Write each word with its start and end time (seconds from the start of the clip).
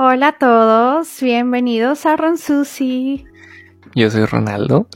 Hola 0.00 0.28
a 0.28 0.38
todos, 0.38 1.20
bienvenidos 1.20 2.06
a 2.06 2.16
Ron 2.16 2.38
Susi. 2.38 3.24
Yo 3.96 4.08
soy 4.12 4.26
Ronaldo. 4.26 4.86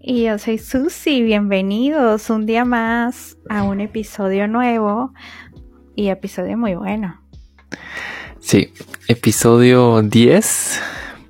Y 0.00 0.26
yo 0.26 0.38
soy 0.38 0.58
Susi, 0.58 1.20
bienvenidos 1.22 2.30
un 2.30 2.46
día 2.46 2.64
más 2.64 3.36
a 3.48 3.64
un 3.64 3.80
episodio 3.80 4.46
nuevo 4.46 5.12
y 5.96 6.10
episodio 6.10 6.56
muy 6.56 6.76
bueno. 6.76 7.20
Sí, 8.38 8.72
episodio 9.08 10.00
10, 10.00 10.80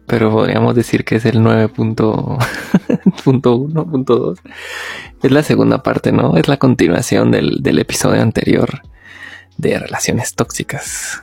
pero 0.07 0.31
podríamos 0.31 0.75
decir 0.75 1.07
que 1.07 1.17
es 1.17 1.25
el 1.25 1.41
9.1.2. 1.41 4.41
es 5.23 5.33
la 5.33 5.43
segunda 5.43 5.83
parte, 5.83 6.13
¿no? 6.13 6.37
Es 6.37 6.49
la 6.49 6.59
continuación 6.59 7.31
del, 7.31 7.63
del 7.63 7.79
episodio 7.79 8.21
anterior 8.21 8.83
de 9.57 9.79
relaciones 9.79 10.35
tóxicas. 10.35 11.23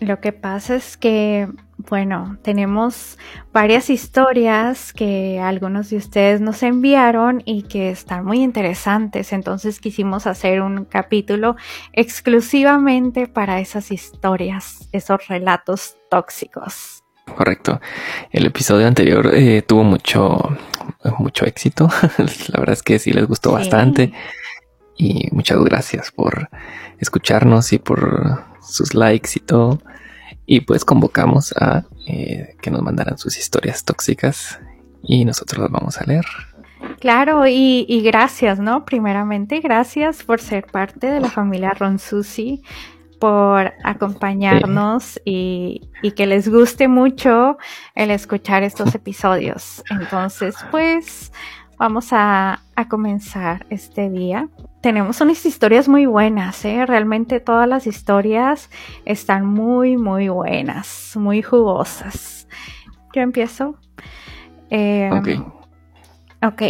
Lo 0.00 0.20
que 0.20 0.32
pasa 0.32 0.74
es 0.74 0.96
que, 0.96 1.48
bueno, 1.76 2.36
tenemos 2.42 3.18
varias 3.52 3.88
historias 3.88 4.92
que 4.92 5.38
algunos 5.38 5.90
de 5.90 5.98
ustedes 5.98 6.40
nos 6.40 6.64
enviaron 6.64 7.40
y 7.44 7.62
que 7.62 7.90
están 7.90 8.24
muy 8.24 8.42
interesantes. 8.42 9.32
Entonces 9.32 9.78
quisimos 9.78 10.26
hacer 10.26 10.60
un 10.60 10.86
capítulo 10.86 11.54
exclusivamente 11.92 13.28
para 13.28 13.60
esas 13.60 13.92
historias, 13.92 14.88
esos 14.90 15.28
relatos 15.28 15.96
tóxicos. 16.10 17.04
Correcto. 17.36 17.80
El 18.32 18.46
episodio 18.46 18.88
anterior 18.88 19.30
eh, 19.32 19.62
tuvo 19.62 19.84
mucho, 19.84 20.58
mucho 21.18 21.46
éxito. 21.46 21.88
La 22.48 22.58
verdad 22.58 22.72
es 22.72 22.82
que 22.82 22.98
sí 22.98 23.12
les 23.12 23.28
gustó 23.28 23.52
bastante. 23.52 24.12
Y 24.96 25.28
muchas 25.32 25.62
gracias 25.64 26.10
por 26.10 26.48
escucharnos 26.98 27.72
y 27.72 27.78
por 27.78 28.44
sus 28.60 28.94
likes 28.94 29.30
y 29.34 29.40
todo. 29.40 29.80
Y 30.46 30.60
pues 30.60 30.84
convocamos 30.84 31.52
a 31.52 31.84
eh, 32.06 32.56
que 32.60 32.70
nos 32.70 32.82
mandaran 32.82 33.18
sus 33.18 33.38
historias 33.38 33.84
tóxicas 33.84 34.60
y 35.02 35.24
nosotros 35.24 35.62
las 35.62 35.70
vamos 35.70 35.98
a 35.98 36.04
leer. 36.04 36.24
Claro, 36.98 37.46
y, 37.46 38.02
gracias, 38.04 38.58
¿no? 38.58 38.84
Primeramente, 38.84 39.60
gracias 39.60 40.22
por 40.22 40.40
ser 40.40 40.66
parte 40.66 41.06
de 41.08 41.20
la 41.20 41.30
familia 41.30 41.70
Ronsusi, 41.70 42.62
por 43.20 43.72
acompañarnos 43.84 45.20
y, 45.24 45.88
y, 46.02 46.10
que 46.12 46.26
les 46.26 46.48
guste 46.48 46.88
mucho 46.88 47.56
el 47.94 48.10
escuchar 48.10 48.64
estos 48.64 48.94
episodios. 48.96 49.84
Entonces, 49.90 50.56
pues 50.72 51.32
vamos 51.78 52.12
a, 52.12 52.60
a 52.76 52.88
comenzar 52.88 53.66
este 53.70 54.10
día 54.10 54.48
tenemos 54.82 55.20
unas 55.20 55.46
historias 55.46 55.88
muy 55.88 56.06
buenas, 56.06 56.64
¿eh? 56.64 56.84
Realmente 56.84 57.38
todas 57.38 57.68
las 57.68 57.86
historias 57.86 58.68
están 59.04 59.46
muy, 59.46 59.96
muy 59.96 60.28
buenas, 60.28 61.12
muy 61.14 61.40
jugosas. 61.40 62.48
Yo 63.14 63.22
empiezo. 63.22 63.78
Eh, 64.70 65.08
ok. 65.12 65.28
Ok. 66.44 66.62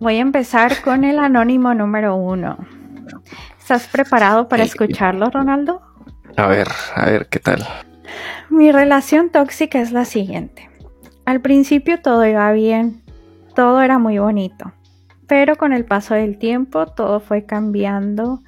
Voy 0.00 0.16
a 0.16 0.20
empezar 0.20 0.80
con 0.82 1.04
el 1.04 1.18
anónimo 1.18 1.74
número 1.74 2.16
uno. 2.16 2.56
¿Estás 3.58 3.88
preparado 3.88 4.48
para 4.48 4.64
escucharlo, 4.64 5.28
Ronaldo? 5.28 5.82
A 6.38 6.46
ver, 6.46 6.68
a 6.96 7.04
ver, 7.04 7.28
¿qué 7.28 7.40
tal? 7.40 7.62
Mi 8.48 8.72
relación 8.72 9.28
tóxica 9.28 9.80
es 9.80 9.92
la 9.92 10.06
siguiente. 10.06 10.70
Al 11.26 11.42
principio 11.42 12.00
todo 12.00 12.24
iba 12.26 12.50
bien, 12.52 13.02
todo 13.54 13.80
era 13.82 13.98
muy 13.98 14.18
bonito. 14.18 14.72
Pero 15.26 15.56
con 15.56 15.72
el 15.72 15.84
paso 15.84 16.14
del 16.14 16.38
tiempo 16.38 16.86
todo 16.86 17.20
fue 17.20 17.46
cambiando 17.46 18.42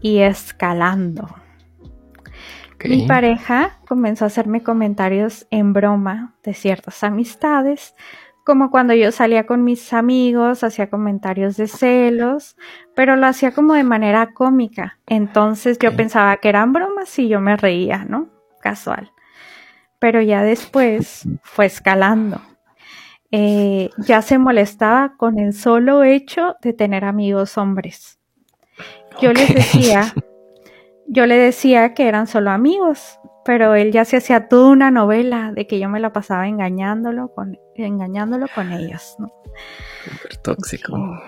y 0.00 0.18
escalando. 0.18 1.28
Mi 2.84 3.06
pareja 3.06 3.78
comenzó 3.86 4.24
a 4.24 4.26
hacerme 4.26 4.62
comentarios 4.62 5.46
en 5.50 5.72
broma 5.72 6.34
de 6.42 6.52
ciertas 6.52 7.04
amistades, 7.04 7.94
como 8.44 8.72
cuando 8.72 8.92
yo 8.92 9.12
salía 9.12 9.46
con 9.46 9.62
mis 9.62 9.92
amigos, 9.92 10.64
hacía 10.64 10.90
comentarios 10.90 11.56
de 11.56 11.68
celos, 11.68 12.56
pero 12.96 13.14
lo 13.14 13.26
hacía 13.26 13.52
como 13.52 13.74
de 13.74 13.84
manera 13.84 14.32
cómica. 14.32 14.98
Entonces 15.06 15.78
yo 15.78 15.94
pensaba 15.94 16.36
que 16.38 16.48
eran 16.48 16.72
bromas 16.72 17.16
y 17.20 17.28
yo 17.28 17.40
me 17.40 17.56
reía, 17.56 18.04
¿no? 18.04 18.30
Casual. 18.60 19.12
Pero 20.00 20.20
ya 20.20 20.42
después 20.42 21.28
fue 21.42 21.66
escalando. 21.66 22.40
Eh, 23.34 23.88
ya 23.96 24.20
se 24.20 24.36
molestaba 24.36 25.14
con 25.16 25.38
el 25.38 25.54
solo 25.54 26.04
hecho 26.04 26.56
de 26.60 26.74
tener 26.74 27.06
amigos 27.06 27.56
hombres. 27.56 28.18
Yo 29.20 29.32
les 29.32 29.54
decía, 29.54 30.12
yo 31.06 31.24
le 31.24 31.36
decía 31.36 31.94
que 31.94 32.08
eran 32.08 32.26
solo 32.26 32.50
amigos, 32.50 33.18
pero 33.44 33.74
él 33.74 33.90
ya 33.90 34.04
se 34.04 34.18
hacía 34.18 34.48
toda 34.48 34.68
una 34.68 34.90
novela 34.90 35.50
de 35.52 35.66
que 35.66 35.78
yo 35.78 35.88
me 35.88 35.98
la 35.98 36.12
pasaba 36.12 36.46
engañándolo 36.46 37.28
con, 37.28 37.58
engañándolo 37.74 38.46
con 38.54 38.70
ellos, 38.70 39.16
¿no? 39.18 39.32
tóxico. 40.42 41.18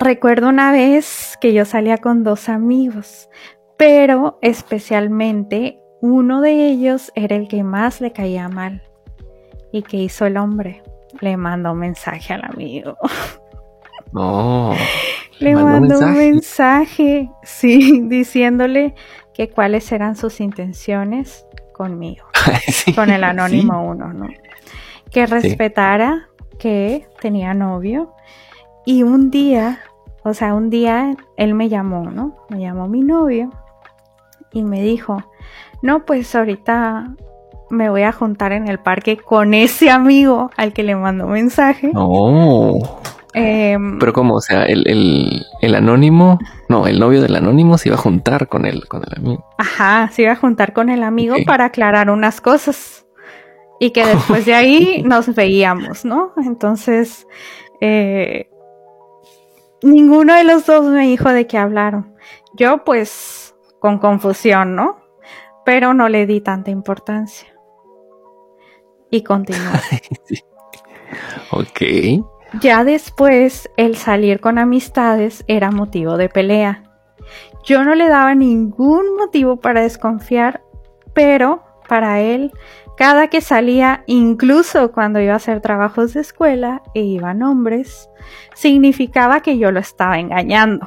Recuerdo 0.00 0.48
una 0.48 0.72
vez 0.72 1.38
que 1.40 1.52
yo 1.52 1.64
salía 1.64 1.98
con 1.98 2.24
dos 2.24 2.48
amigos, 2.48 3.28
pero 3.78 4.38
especialmente 4.42 5.78
uno 6.00 6.40
de 6.40 6.66
ellos 6.68 7.12
era 7.14 7.36
el 7.36 7.48
que 7.48 7.62
más 7.62 8.00
le 8.00 8.12
caía 8.12 8.48
mal. 8.48 8.82
¿Y 9.72 9.82
que 9.82 9.98
hizo 9.98 10.26
el 10.26 10.36
hombre? 10.36 10.82
Le 11.20 11.36
mandó 11.36 11.72
un 11.72 11.78
mensaje 11.78 12.34
al 12.34 12.44
amigo. 12.44 12.96
No. 14.12 14.72
le 15.38 15.54
mandó 15.54 15.98
un 15.98 16.16
mensaje, 16.16 17.30
sí, 17.42 18.02
diciéndole 18.08 18.94
que 19.34 19.50
cuáles 19.50 19.90
eran 19.92 20.16
sus 20.16 20.40
intenciones 20.40 21.46
conmigo, 21.72 22.24
con 22.94 23.10
el 23.10 23.22
anónimo 23.22 23.84
uno, 23.84 24.12
¿no? 24.12 24.28
Que 25.10 25.26
respetara 25.26 26.28
que 26.58 27.06
tenía 27.20 27.52
novio 27.52 28.14
y 28.86 29.02
un 29.02 29.30
día, 29.30 29.80
o 30.22 30.32
sea, 30.32 30.54
un 30.54 30.70
día 30.70 31.14
él 31.36 31.54
me 31.54 31.68
llamó, 31.68 32.10
¿no? 32.10 32.46
Me 32.48 32.60
llamó 32.60 32.88
mi 32.88 33.02
novio 33.02 33.50
y 34.52 34.62
me 34.62 34.82
dijo, 34.82 35.22
no, 35.82 36.06
pues 36.06 36.34
ahorita 36.34 37.14
me 37.70 37.90
voy 37.90 38.02
a 38.02 38.12
juntar 38.12 38.52
en 38.52 38.68
el 38.68 38.78
parque 38.78 39.16
con 39.16 39.54
ese 39.54 39.90
amigo 39.90 40.50
al 40.56 40.72
que 40.72 40.82
le 40.82 40.94
mandó 40.96 41.26
mensaje. 41.26 41.90
Oh. 41.94 43.00
Pero 43.32 44.12
como, 44.14 44.36
o 44.36 44.40
sea, 44.40 44.64
el, 44.64 45.74
anónimo, 45.74 46.38
no, 46.70 46.86
el 46.86 46.98
novio 46.98 47.20
del 47.20 47.36
anónimo 47.36 47.76
se 47.76 47.90
iba 47.90 47.96
a 47.96 48.00
juntar 48.00 48.48
con 48.48 48.64
el, 48.64 48.88
con 48.88 49.02
el 49.06 49.12
amigo. 49.18 49.44
Ajá, 49.58 50.08
se 50.10 50.22
iba 50.22 50.32
a 50.32 50.36
juntar 50.36 50.72
con 50.72 50.88
el 50.88 51.02
amigo 51.02 51.36
para 51.44 51.66
aclarar 51.66 52.08
unas 52.08 52.40
cosas. 52.40 53.06
Y 53.78 53.90
que 53.90 54.06
después 54.06 54.46
de 54.46 54.54
ahí 54.54 55.02
nos 55.06 55.34
veíamos, 55.34 56.06
¿no? 56.06 56.32
Entonces, 56.38 57.26
eh, 57.82 58.48
ninguno 59.82 60.34
de 60.34 60.44
los 60.44 60.64
dos 60.64 60.86
me 60.86 61.06
dijo 61.06 61.28
de 61.30 61.46
qué 61.46 61.58
hablaron. 61.58 62.14
Yo, 62.54 62.84
pues, 62.84 63.54
con 63.80 63.98
confusión, 63.98 64.74
¿no? 64.74 64.96
Pero 65.66 65.92
no 65.92 66.08
le 66.08 66.24
di 66.24 66.40
tanta 66.40 66.70
importancia 66.70 67.55
y 69.16 69.22
continuó. 69.22 69.72
Ok. 71.50 71.80
Ya 72.60 72.84
después, 72.84 73.70
el 73.76 73.96
salir 73.96 74.40
con 74.40 74.58
amistades 74.58 75.44
era 75.46 75.70
motivo 75.70 76.16
de 76.16 76.28
pelea. 76.28 76.82
Yo 77.64 77.84
no 77.84 77.94
le 77.94 78.08
daba 78.08 78.34
ningún 78.34 79.16
motivo 79.16 79.56
para 79.56 79.82
desconfiar, 79.82 80.62
pero 81.12 81.62
para 81.88 82.20
él, 82.20 82.52
cada 82.96 83.28
que 83.28 83.40
salía, 83.40 84.04
incluso 84.06 84.92
cuando 84.92 85.20
iba 85.20 85.34
a 85.34 85.36
hacer 85.36 85.60
trabajos 85.60 86.14
de 86.14 86.20
escuela 86.20 86.82
e 86.94 87.02
iban 87.02 87.42
hombres, 87.42 88.08
significaba 88.54 89.40
que 89.40 89.58
yo 89.58 89.70
lo 89.70 89.80
estaba 89.80 90.18
engañando. 90.18 90.86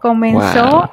Comenzó 0.00 0.90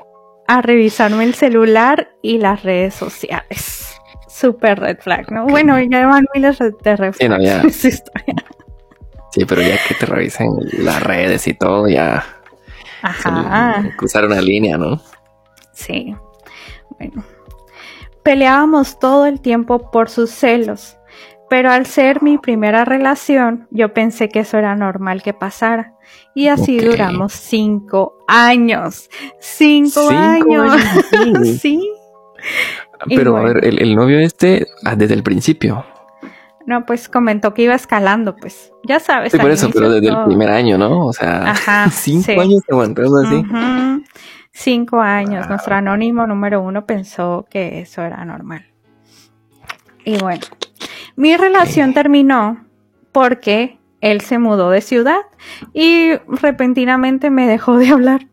a 0.48 0.62
revisarme 0.62 1.24
el 1.24 1.34
celular 1.34 2.10
y 2.22 2.38
las 2.38 2.64
redes 2.64 2.94
sociales 2.94 3.97
super 4.40 4.80
red 4.80 5.00
flag, 5.00 5.32
¿no? 5.32 5.46
Bueno, 5.46 5.80
ya 5.80 6.06
van 6.06 6.26
miles 6.34 6.60
de 6.60 6.96
red 6.96 7.14
flags. 7.14 7.76
Sí, 7.76 7.92
sí, 9.32 9.46
pero 9.46 9.62
ya 9.62 9.78
que 9.88 9.96
te 9.96 10.06
revisen 10.06 10.50
las 10.74 11.02
redes 11.02 11.48
y 11.48 11.54
todo, 11.54 11.88
ya. 11.88 12.24
Ajá. 13.02 13.84
Cruzar 13.98 14.26
una 14.26 14.42
línea, 14.42 14.78
¿no? 14.78 15.02
Sí. 15.74 16.16
Bueno. 16.98 17.24
Peleábamos 18.24 19.00
todo 19.00 19.26
el 19.26 19.40
tiempo 19.40 19.90
por 19.90 20.10
sus 20.10 20.32
celos, 20.32 20.98
pero 21.50 21.72
al 21.72 21.86
ser 21.86 22.22
mi 22.22 22.38
primera 22.38 22.84
relación, 22.84 23.68
yo 23.72 23.94
pensé 23.94 24.30
que 24.30 24.42
eso 24.42 24.58
era 24.58 24.76
normal 24.76 25.24
que 25.24 25.34
pasara. 25.34 25.94
Y 26.36 26.50
así 26.50 26.80
duramos 26.80 27.34
cinco 27.34 28.18
años. 28.28 29.10
Cinco, 29.40 30.10
años. 30.10 30.74
años. 31.14 31.48
sí. 31.62 31.82
Pero 33.08 33.38
a 33.38 33.44
ver, 33.44 33.66
el, 33.66 33.96
novio 33.96 34.20
este, 34.20 34.68
ah, 34.84 34.96
desde 34.96 35.14
el 35.14 35.24
principio. 35.24 35.86
No, 36.66 36.86
pues 36.86 37.08
comentó 37.08 37.54
que 37.54 37.64
iba 37.64 37.76
escalando, 37.76 38.36
pues. 38.36 38.74
Ya 38.84 39.00
sabes. 39.00 39.32
Sí, 39.32 39.38
por 39.38 39.52
eso, 39.52 39.70
pero 39.72 39.90
desde 39.90 40.10
el 40.10 40.26
primer 40.26 40.50
año, 40.50 40.78
¿no? 40.78 41.08
O 41.08 41.14
sea, 41.14 41.56
cinco 41.92 42.42
años 42.42 42.62
aguantando 42.70 43.18
así. 43.26 43.46
cinco 44.52 45.00
años, 45.00 45.48
nuestro 45.48 45.76
anónimo 45.76 46.28
número 46.28 46.62
uno 46.62 46.86
pensó 46.86 47.46
que 47.50 47.80
eso 47.80 48.02
era 48.02 48.26
normal. 48.26 48.66
Y 50.04 50.18
bueno, 50.18 50.42
mi 51.16 51.36
relación 51.38 51.94
terminó 51.94 52.66
porque 53.12 53.80
él 54.02 54.22
se 54.22 54.40
mudó 54.40 54.70
de 54.70 54.82
ciudad 54.82 55.22
y 55.74 56.16
repentinamente 56.28 57.30
me 57.30 57.48
dejó 57.48 57.78
de 57.78 57.90
hablar. 57.90 58.28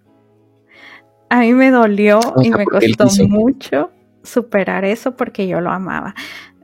A 1.31 1.41
mí 1.41 1.53
me 1.53 1.71
dolió 1.71 2.21
y 2.43 2.51
me 2.51 2.65
costó 2.65 3.07
mucho 3.29 3.91
superar 4.25 4.85
eso 4.85 5.17
porque 5.17 5.47
yo 5.47 5.61
lo 5.61 5.71
amaba. 5.71 6.15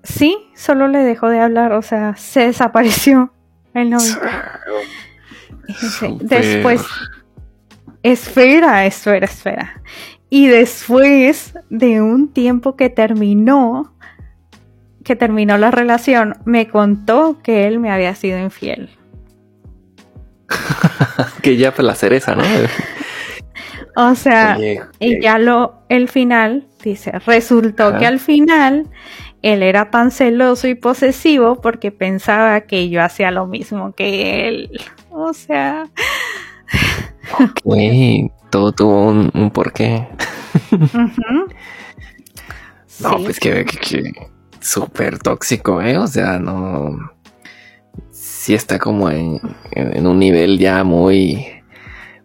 Sí, 0.03 0.51
solo 0.55 0.89
le 0.89 0.99
dejó 0.99 1.29
de 1.29 1.41
hablar, 1.41 1.73
o 1.73 1.83
sea, 1.83 2.17
se 2.17 2.47
desapareció 2.47 3.33
el 3.75 3.91
novio. 3.91 4.19
Después, 6.21 6.83
esfera, 8.03 8.87
esfera, 8.87 9.27
esfera. 9.27 9.83
Y 10.29 10.47
después 10.47 11.55
de 11.71 12.01
un 12.01 12.33
tiempo 12.33 12.77
que 12.77 12.89
terminó, 12.89 13.95
que 15.05 15.17
terminó 15.17 15.59
la 15.59 15.71
relación, 15.71 16.37
me 16.45 16.69
contó 16.69 17.41
que 17.43 17.67
él 17.67 17.81
me 17.81 17.91
había 17.91 18.15
sido 18.15 18.39
infiel. 18.39 18.91
que 21.43 21.57
ya 21.57 21.73
fue 21.73 21.85
la 21.85 21.95
cereza, 21.95 22.35
¿no? 22.35 22.43
o 23.97 24.15
sea, 24.15 24.57
y 24.99 25.21
ya 25.21 25.39
lo, 25.39 25.83
el 25.89 26.09
final, 26.09 26.67
dice, 26.83 27.13
resultó 27.21 27.99
que 27.99 28.07
al 28.07 28.21
final 28.21 28.89
él 29.43 29.63
era 29.63 29.91
tan 29.91 30.11
celoso 30.11 30.69
y 30.69 30.75
posesivo 30.75 31.61
porque 31.61 31.91
pensaba 31.91 32.63
que 32.63 32.89
yo 32.91 33.03
hacía 33.03 33.31
lo 33.31 33.47
mismo 33.47 33.93
que 33.93 34.49
él. 34.49 34.71
O 35.11 35.33
sea. 35.33 35.85
Ok, 37.39 37.61
todo 38.51 38.73
tuvo 38.73 39.09
un, 39.09 39.51
porqué. 39.51 40.07
No, 43.01 43.17
pues 43.25 43.41
que, 43.41 43.65
que, 43.65 44.13
súper 44.61 45.19
tóxico, 45.19 45.81
¿eh? 45.81 45.97
O 45.97 46.07
sea, 46.07 46.39
no. 46.39 46.99
Sí 48.11 48.55
está 48.55 48.79
como 48.79 49.11
en, 49.11 49.41
en 49.73 50.07
un 50.07 50.19
nivel 50.19 50.59
ya 50.59 50.85
muy 50.85 51.60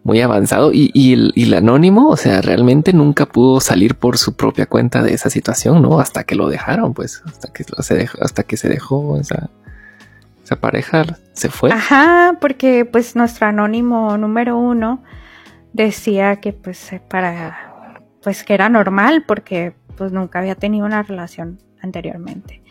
muy 0.05 0.21
avanzado 0.21 0.69
y, 0.71 1.33
el, 1.35 1.53
anónimo, 1.55 2.09
o 2.09 2.15
sea, 2.15 2.39
realmente 2.39 2.93
nunca 2.93 3.25
pudo 3.25 3.59
salir 3.59 3.95
por 3.95 4.19
su 4.19 4.35
propia 4.35 4.67
cuenta 4.67 5.01
de 5.01 5.15
esa 5.15 5.31
situación, 5.31 5.81
¿no? 5.81 5.99
Hasta 5.99 6.25
que 6.25 6.35
lo 6.35 6.47
dejaron, 6.47 6.93
pues, 6.93 7.23
hasta 7.25 7.51
que 7.51 7.63
se 7.63 7.95
dejó, 7.95 8.23
hasta 8.23 8.43
que 8.43 8.55
se 8.55 8.69
dejó 8.69 9.19
esa, 9.19 9.49
esa 10.43 10.57
pareja, 10.57 11.05
se 11.33 11.49
fue. 11.49 11.71
Ajá, 11.71 12.37
porque 12.39 12.85
pues 12.85 13.15
nuestro 13.15 13.47
anónimo 13.47 14.15
número 14.19 14.59
uno 14.59 15.01
decía 15.73 16.35
que 16.35 16.53
pues 16.53 16.93
eh, 16.93 17.01
para, 17.09 17.99
pues 18.21 18.43
que 18.43 18.53
era 18.53 18.69
normal 18.69 19.23
porque 19.25 19.73
pues 19.97 20.11
nunca 20.11 20.37
había 20.37 20.53
tenido 20.53 20.85
una 20.85 21.01
relación 21.01 21.57
anteriormente. 21.81 22.61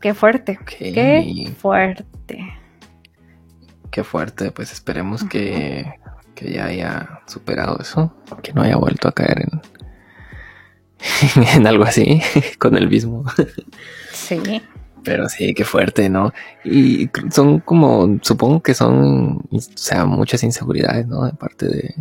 Qué 0.00 0.14
fuerte, 0.14 0.58
qué 0.66 1.54
fuerte. 1.56 2.54
Qué 3.92 4.02
fuerte, 4.02 4.50
pues 4.50 4.72
esperemos 4.72 5.22
que 5.22 6.00
que 6.40 6.52
ya 6.52 6.64
haya 6.66 7.20
superado 7.26 7.78
eso, 7.80 8.14
que 8.42 8.54
no 8.54 8.62
haya 8.62 8.76
vuelto 8.76 9.08
a 9.08 9.12
caer 9.12 9.46
en, 9.46 9.60
en 11.54 11.66
algo 11.66 11.84
así, 11.84 12.22
con 12.58 12.76
el 12.76 12.88
mismo. 12.88 13.24
Sí. 14.12 14.62
Pero 15.04 15.28
sí, 15.28 15.54
qué 15.54 15.64
fuerte, 15.64 16.08
¿no? 16.08 16.32
Y 16.64 17.10
son 17.30 17.60
como, 17.60 18.18
supongo 18.22 18.62
que 18.62 18.74
son, 18.74 19.42
o 19.50 19.60
sea, 19.60 20.06
muchas 20.06 20.42
inseguridades, 20.42 21.06
¿no? 21.06 21.24
De 21.24 21.32
parte 21.32 21.68
de, 21.68 21.94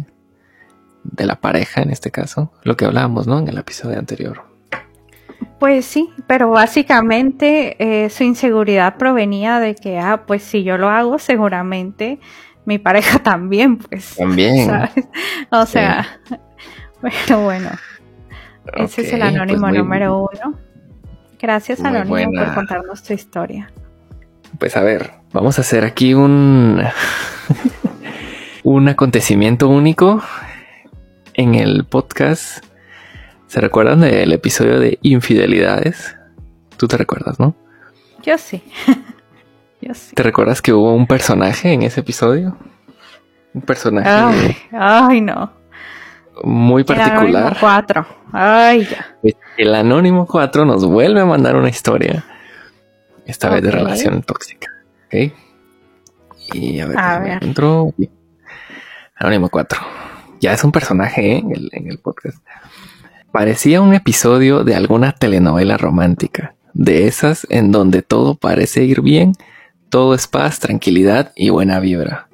de 1.04 1.26
la 1.26 1.36
pareja 1.40 1.82
en 1.82 1.92
este 1.92 2.12
caso, 2.12 2.52
lo 2.64 2.78
que 2.78 2.86
hablábamos, 2.86 3.28
¿no? 3.28 3.40
En 3.40 3.48
el 3.48 3.58
episodio 3.58 4.00
anterior. 4.00 4.44
Pues 5.60 5.86
sí, 5.86 6.10
pero 6.28 6.50
básicamente 6.52 7.76
eh, 7.80 8.10
su 8.10 8.24
inseguridad 8.24 8.96
provenía 8.98 9.60
de 9.60 9.76
que, 9.76 10.00
ah, 10.00 10.24
pues 10.26 10.44
si 10.44 10.64
yo 10.64 10.78
lo 10.78 10.90
hago, 10.90 11.20
seguramente 11.20 12.20
mi 12.70 12.78
pareja 12.78 13.18
también, 13.24 13.78
pues. 13.78 14.16
También. 14.16 14.70
O 15.50 15.66
sea, 15.66 16.08
bueno, 17.02 17.44
bueno. 17.44 17.70
Ese 18.76 19.02
es 19.02 19.14
el 19.14 19.20
pues 19.20 19.36
anónimo 19.36 19.72
número 19.72 20.30
uno. 20.32 20.58
Gracias, 21.42 21.82
Anónimo, 21.84 22.32
por 22.34 22.54
contarnos 22.54 23.02
tu 23.02 23.14
historia. 23.14 23.72
Pues 24.60 24.78
a 24.78 24.82
ver, 24.82 25.14
vamos 25.32 25.58
a 25.58 25.62
hacer 25.62 25.86
aquí 25.86 26.14
un, 26.14 26.80
un 28.64 28.90
acontecimiento 28.90 29.68
único 29.68 30.22
en 31.34 31.56
el 31.56 31.86
podcast. 31.86 32.64
¿Se 33.48 33.62
recuerdan 33.62 34.02
del 34.02 34.32
episodio 34.34 34.80
de 34.80 35.00
infidelidades? 35.02 36.16
Tú 36.78 36.88
te 36.88 36.98
recuerdas, 36.98 37.40
¿no? 37.40 37.56
Yo 38.22 38.38
sí. 38.38 38.62
¿Te 40.14 40.24
recuerdas 40.24 40.62
que 40.62 40.74
hubo 40.74 40.94
un 40.94 41.08
personaje 41.08 41.72
en 41.72 41.84
ese 41.84 42.02
episodio? 42.02 42.58
Un 43.54 43.62
personaje. 43.62 44.58
Ay, 44.72 45.22
no. 45.22 45.52
Muy 46.44 46.84
particular. 46.84 47.28
El 47.28 47.36
Anónimo 47.36 47.58
4. 47.60 48.08
Ay, 48.32 48.86
ya. 48.86 49.18
Pues, 49.22 49.36
el 49.58 49.76
Anónimo 49.76 50.28
4 50.28 50.66
nos 50.66 50.86
vuelve 50.86 51.22
a 51.22 51.26
mandar 51.26 51.56
una 51.56 51.70
historia. 51.70 52.26
Esta 53.26 53.50
vez 53.50 53.62
de 53.62 53.72
relación 53.72 54.22
tóxica. 54.24 54.68
¿Ok? 55.06 55.34
Y 56.54 56.80
a 56.80 56.88
ver, 56.88 56.98
a 56.98 57.20
ver. 57.20 57.44
Entró. 57.44 57.94
Anónimo 59.16 59.50
4. 59.50 59.80
Ya 60.42 60.54
es 60.54 60.64
un 60.64 60.72
personaje 60.72 61.38
¿eh? 61.38 61.44
en 61.72 61.92
el 61.92 62.00
podcast. 62.00 62.38
Parecía 63.32 63.82
un 63.82 63.94
episodio 63.94 64.64
de 64.64 64.76
alguna 64.76 65.12
telenovela 65.12 65.78
romántica. 65.78 66.56
De 66.74 67.08
esas 67.08 67.46
en 67.50 67.72
donde 67.72 68.02
todo 68.02 68.36
parece 68.36 68.84
ir 68.84 69.02
bien 69.02 69.34
todo 69.90 70.14
es 70.14 70.28
paz, 70.28 70.60
tranquilidad 70.60 71.32
y 71.36 71.50
buena 71.50 71.80
vibra. 71.80 72.30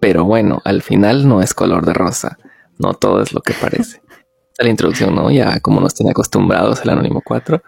Pero 0.00 0.24
bueno, 0.24 0.60
al 0.64 0.82
final 0.82 1.28
no 1.28 1.42
es 1.42 1.54
color 1.54 1.84
de 1.84 1.92
rosa. 1.92 2.38
No 2.78 2.94
todo 2.94 3.22
es 3.22 3.32
lo 3.32 3.42
que 3.42 3.52
parece. 3.52 4.00
Esta 4.50 4.64
la 4.64 4.70
introducción, 4.70 5.14
¿no? 5.14 5.30
Ya 5.30 5.60
como 5.60 5.80
nos 5.80 5.94
tiene 5.94 6.10
acostumbrados 6.10 6.82
el 6.82 6.90
Anónimo 6.90 7.22
4. 7.24 7.62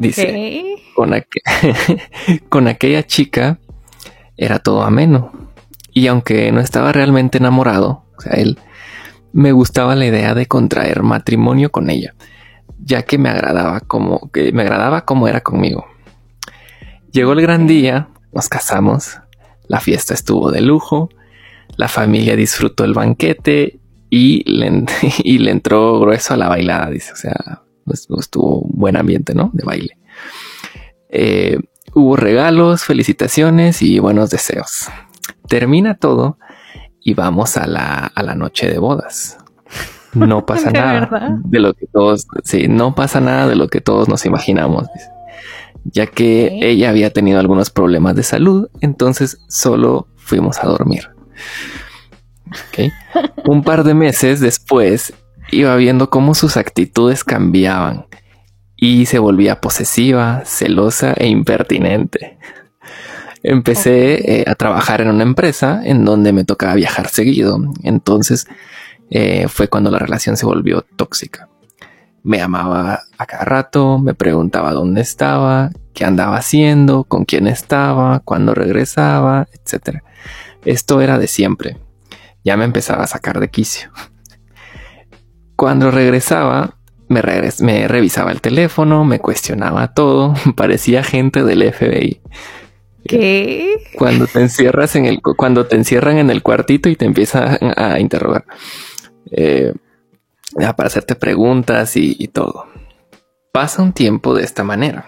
Dice, 0.00 0.64
con, 0.96 1.12
con 2.48 2.68
aquella 2.68 3.04
chica 3.04 3.58
era 4.36 4.58
todo 4.58 4.82
ameno. 4.82 5.32
Y 5.92 6.06
aunque 6.06 6.50
no 6.52 6.60
estaba 6.60 6.92
realmente 6.92 7.38
enamorado, 7.38 8.04
o 8.16 8.20
sea, 8.20 8.32
él, 8.32 8.58
me 9.32 9.52
gustaba 9.52 9.94
la 9.94 10.06
idea 10.06 10.34
de 10.34 10.46
contraer 10.46 11.02
matrimonio 11.02 11.70
con 11.70 11.90
ella, 11.90 12.14
ya 12.82 13.02
que 13.02 13.18
me 13.18 13.28
agradaba 13.28 13.80
como, 13.80 14.30
que 14.32 14.52
me 14.52 14.62
agradaba 14.62 15.04
como 15.04 15.28
era 15.28 15.40
conmigo. 15.40 15.86
Llegó 17.12 17.32
el 17.32 17.40
gran 17.40 17.66
día, 17.66 18.08
nos 18.32 18.48
casamos, 18.48 19.18
la 19.66 19.80
fiesta 19.80 20.14
estuvo 20.14 20.50
de 20.50 20.60
lujo, 20.60 21.08
la 21.76 21.88
familia 21.88 22.36
disfrutó 22.36 22.84
el 22.84 22.92
banquete 22.92 23.80
y 24.10 24.44
le, 24.50 24.84
y 25.24 25.38
le 25.38 25.50
entró 25.50 26.00
grueso 26.00 26.34
a 26.34 26.36
la 26.36 26.48
bailada, 26.48 26.90
dice, 26.90 27.12
o 27.12 27.16
sea, 27.16 27.62
pues, 27.84 28.06
estuvo 28.18 28.60
un 28.60 28.78
buen 28.78 28.96
ambiente, 28.96 29.34
¿no? 29.34 29.50
De 29.54 29.64
baile. 29.64 29.98
Eh, 31.08 31.58
hubo 31.94 32.16
regalos, 32.16 32.84
felicitaciones 32.84 33.80
y 33.80 33.98
buenos 33.98 34.30
deseos. 34.30 34.88
Termina 35.48 35.94
todo 35.94 36.38
y 37.00 37.14
vamos 37.14 37.56
a 37.56 37.66
la, 37.66 38.12
a 38.14 38.22
la 38.22 38.34
noche 38.34 38.68
de 38.68 38.78
bodas. 38.78 39.38
No 40.12 40.44
pasa 40.44 40.70
nada 40.72 41.38
de 41.44 41.60
lo 41.60 41.72
que 41.72 41.86
todos, 41.86 42.26
sí, 42.44 42.68
no 42.68 42.94
pasa 42.94 43.20
nada 43.20 43.48
de 43.48 43.56
lo 43.56 43.68
que 43.68 43.80
todos 43.80 44.08
nos 44.08 44.26
imaginamos. 44.26 44.86
Dice 44.92 45.08
ya 45.84 46.06
que 46.06 46.58
ella 46.62 46.90
había 46.90 47.12
tenido 47.12 47.40
algunos 47.40 47.70
problemas 47.70 48.14
de 48.14 48.22
salud, 48.22 48.68
entonces 48.80 49.38
solo 49.48 50.08
fuimos 50.16 50.58
a 50.58 50.66
dormir. 50.66 51.10
Un 53.46 53.62
par 53.62 53.84
de 53.84 53.94
meses 53.94 54.40
después 54.40 55.12
iba 55.50 55.74
viendo 55.76 56.10
cómo 56.10 56.34
sus 56.34 56.56
actitudes 56.56 57.24
cambiaban 57.24 58.06
y 58.76 59.06
se 59.06 59.18
volvía 59.18 59.60
posesiva, 59.60 60.42
celosa 60.44 61.14
e 61.16 61.26
impertinente. 61.26 62.38
Empecé 63.42 64.40
eh, 64.40 64.44
a 64.46 64.54
trabajar 64.54 65.00
en 65.00 65.08
una 65.08 65.22
empresa 65.22 65.80
en 65.84 66.04
donde 66.04 66.32
me 66.32 66.44
tocaba 66.44 66.74
viajar 66.74 67.08
seguido, 67.08 67.60
entonces 67.82 68.46
eh, 69.10 69.46
fue 69.48 69.68
cuando 69.68 69.90
la 69.90 69.98
relación 69.98 70.36
se 70.36 70.46
volvió 70.46 70.82
tóxica. 70.96 71.48
Me 72.22 72.42
amaba 72.42 73.00
a 73.16 73.26
cada 73.26 73.44
rato, 73.44 73.98
me 73.98 74.14
preguntaba 74.14 74.72
dónde 74.72 75.00
estaba, 75.00 75.70
qué 75.94 76.04
andaba 76.04 76.36
haciendo, 76.36 77.04
con 77.04 77.24
quién 77.24 77.46
estaba, 77.46 78.20
cuándo 78.20 78.54
regresaba, 78.54 79.46
etc. 79.52 79.98
Esto 80.64 81.00
era 81.00 81.18
de 81.18 81.26
siempre. 81.26 81.78
Ya 82.44 82.56
me 82.56 82.64
empezaba 82.64 83.04
a 83.04 83.08
sacar 83.08 83.40
de 83.40 83.48
quicio. 83.48 83.90
Cuando 85.56 85.90
regresaba, 85.90 86.76
me, 87.08 87.22
me 87.60 87.88
revisaba 87.88 88.30
el 88.32 88.40
teléfono, 88.40 89.04
me 89.04 89.18
cuestionaba 89.20 89.94
todo, 89.94 90.34
parecía 90.56 91.02
gente 91.02 91.44
del 91.44 91.72
FBI. 91.72 92.20
¿Qué? 93.06 93.76
Cuando 93.96 94.26
te 94.26 94.40
encierras 94.40 94.94
en 94.96 95.06
el, 95.06 95.20
cuando 95.22 95.66
te 95.66 95.76
encierran 95.76 96.18
en 96.18 96.30
el 96.30 96.42
cuartito 96.42 96.88
y 96.88 96.96
te 96.96 97.06
empiezan 97.06 97.58
a 97.76 97.98
interrogar. 98.00 98.44
eh, 99.30 99.72
para 100.76 100.86
hacerte 100.86 101.14
preguntas 101.14 101.96
y 101.96 102.28
todo. 102.28 102.66
Pasa 103.52 103.82
un 103.82 103.92
tiempo 103.92 104.34
de 104.34 104.44
esta 104.44 104.62
manera, 104.64 105.06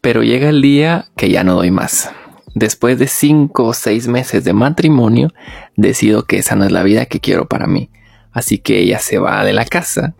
pero 0.00 0.22
llega 0.22 0.48
el 0.48 0.62
día 0.62 1.06
que 1.16 1.30
ya 1.30 1.44
no 1.44 1.54
doy 1.54 1.70
más. 1.70 2.10
Después 2.54 2.98
de 2.98 3.06
cinco 3.06 3.66
o 3.66 3.74
seis 3.74 4.08
meses 4.08 4.42
de 4.44 4.52
matrimonio, 4.52 5.32
decido 5.76 6.24
que 6.24 6.38
esa 6.38 6.56
no 6.56 6.64
es 6.64 6.72
la 6.72 6.82
vida 6.82 7.06
que 7.06 7.20
quiero 7.20 7.46
para 7.46 7.66
mí. 7.66 7.90
Así 8.32 8.58
que 8.58 8.78
ella 8.78 8.98
se 8.98 9.18
va 9.18 9.44
de 9.44 9.52
la 9.52 9.64
casa 9.64 10.14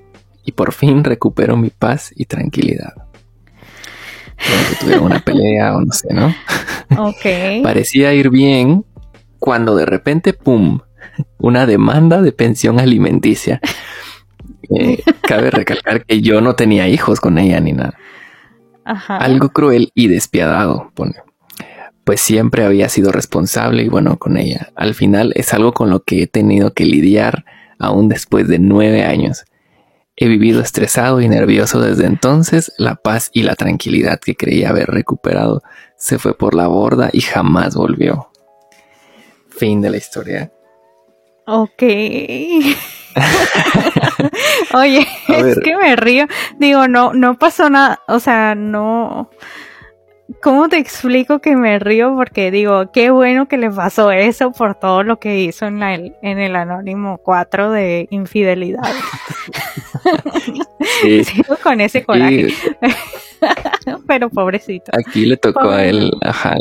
y 0.45 0.53
por 0.53 0.73
fin 0.73 1.03
recupero 1.03 1.57
mi 1.57 1.71
paz 1.71 2.13
y 2.15 2.27
tranquilidad. 2.27 2.95
que 4.37 4.77
tuvieron 4.81 5.05
una 5.05 5.21
pelea 5.21 5.75
o 5.77 5.81
no 5.81 5.93
sé, 5.93 6.13
¿no? 6.13 6.35
Ok. 6.99 7.63
Parecía 7.63 8.13
ir 8.15 8.31
bien 8.31 8.85
cuando 9.39 9.77
de 9.77 9.87
repente, 9.87 10.33
¡pum! 10.33 10.81
Una 11.39 11.67
demanda 11.67 12.21
de 12.21 12.33
pensión 12.33 12.81
alimenticia. 12.81 13.61
Eh, 14.77 15.03
cabe 15.23 15.51
recalcar 15.51 16.05
que 16.05 16.21
yo 16.21 16.41
no 16.41 16.55
tenía 16.55 16.89
hijos 16.89 17.21
con 17.21 17.39
ella 17.39 17.61
ni 17.61 17.73
nada. 17.73 17.95
Algo 18.85 19.51
cruel 19.51 19.91
y 19.95 20.09
despiadado, 20.09 20.91
pone. 20.95 21.17
Pues 22.05 22.21
siempre 22.21 22.65
había 22.65 22.89
sido 22.89 23.13
responsable 23.13 23.83
y 23.83 23.89
bueno 23.89 24.19
con 24.19 24.37
ella. 24.37 24.71
Al 24.75 24.95
final 24.95 25.33
es 25.37 25.53
algo 25.55 25.73
con 25.73 25.91
lo 25.91 26.03
que 26.03 26.23
he 26.23 26.27
tenido 26.27 26.73
que 26.73 26.85
lidiar 26.85 27.45
aún 27.79 28.09
después 28.09 28.49
de 28.49 28.59
nueve 28.59 29.05
años. 29.05 29.45
He 30.17 30.29
vivido 30.29 30.61
estresado 30.61 31.21
y 31.21 31.29
nervioso 31.29 31.81
desde 31.81 32.07
entonces. 32.07 32.73
La 32.79 32.97
paz 32.97 33.31
y 33.33 33.43
la 33.43 33.55
tranquilidad 33.55 34.19
que 34.21 34.35
creía 34.35 34.71
haber 34.71 34.89
recuperado 34.89 35.63
se 35.97 36.19
fue 36.19 36.37
por 36.37 36.55
la 36.55 36.67
borda 36.67 37.11
y 37.13 37.21
jamás 37.21 37.75
volvió. 37.75 38.29
Fin 39.49 39.81
de 39.81 39.91
la 39.91 39.97
historia. 39.97 40.53
Ok. 41.47 41.83
Oye, 44.75 45.07
es 45.29 45.59
que 45.61 45.77
me 45.77 45.97
río. 45.97 46.27
Digo, 46.59 46.89
no, 46.89 47.13
no 47.13 47.39
pasó 47.39 47.71
nada. 47.71 48.01
O 48.09 48.21
sea, 48.21 48.55
no. 48.55 49.31
¿Cómo 50.43 50.69
te 50.69 50.79
explico 50.79 51.41
que 51.41 51.57
me 51.57 51.79
río? 51.79 52.15
Porque 52.15 52.51
digo, 52.51 52.93
qué 52.93 53.11
bueno 53.11 53.49
que 53.49 53.59
le 53.59 53.71
pasó 53.71 54.11
eso 54.13 54.53
por 54.53 54.77
todo 54.77 55.03
lo 55.03 55.19
que 55.19 55.41
hizo 55.41 55.67
en, 55.67 55.81
la, 55.81 55.95
en 55.95 56.39
el 56.39 56.55
Anónimo 56.55 57.19
4 57.19 57.73
de 57.73 58.07
infidelidad. 58.11 58.83
Sí. 61.03 61.25
Sigo 61.25 61.57
con 61.63 61.81
ese 61.81 62.05
coraje. 62.05 62.49
Pero 64.07 64.31
pobrecito. 64.31 64.93
Aquí 64.95 65.27
le 65.27 65.37
tocó 65.37 65.71
a 65.71 65.85
él, 65.85 66.13
ajá, 66.23 66.55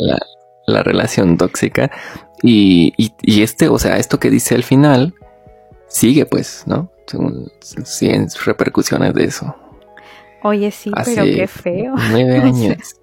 la, 0.66 0.82
relación 0.82 1.36
tóxica. 1.36 1.90
Y, 2.42 2.92
y, 2.96 3.12
y, 3.22 3.42
este, 3.42 3.68
o 3.68 3.78
sea, 3.78 3.98
esto 3.98 4.18
que 4.18 4.30
dice 4.30 4.54
al 4.54 4.64
final, 4.64 5.14
sigue 5.90 6.24
pues, 6.24 6.64
¿no? 6.66 6.90
Siguen 7.84 8.28
repercusiones 8.44 9.12
de 9.14 9.24
eso. 9.24 9.54
Oye, 10.42 10.70
sí, 10.70 10.90
pero 11.04 11.24
qué 11.24 11.46
feo. 11.46 11.94
Nueve 12.10 12.36
años. 12.42 12.96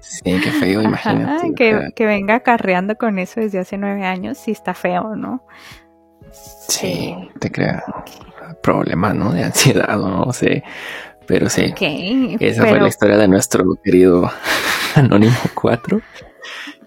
Sí, 0.00 0.22
qué 0.42 0.50
feo, 0.50 0.82
imagínate. 0.82 1.54
que, 1.94 2.06
venga 2.06 2.36
acarreando 2.36 2.96
con 2.96 3.18
eso 3.18 3.40
desde 3.40 3.58
hace 3.58 3.76
nueve 3.76 4.04
años, 4.04 4.38
sí 4.38 4.50
está 4.50 4.74
feo, 4.74 5.14
¿no? 5.14 5.46
Sí, 6.32 7.14
te 7.38 7.50
crea 7.50 7.84
problemas, 8.62 9.14
¿no? 9.14 9.32
De 9.32 9.44
ansiedad 9.44 9.96
no 9.98 10.32
sé. 10.32 10.64
Pero 11.26 11.48
sí. 11.48 11.72
esa 12.40 12.66
fue 12.66 12.80
la 12.80 12.88
historia 12.88 13.16
de 13.16 13.28
nuestro 13.28 13.64
querido 13.84 14.28
Anónimo 14.94 15.36
4. 15.54 16.00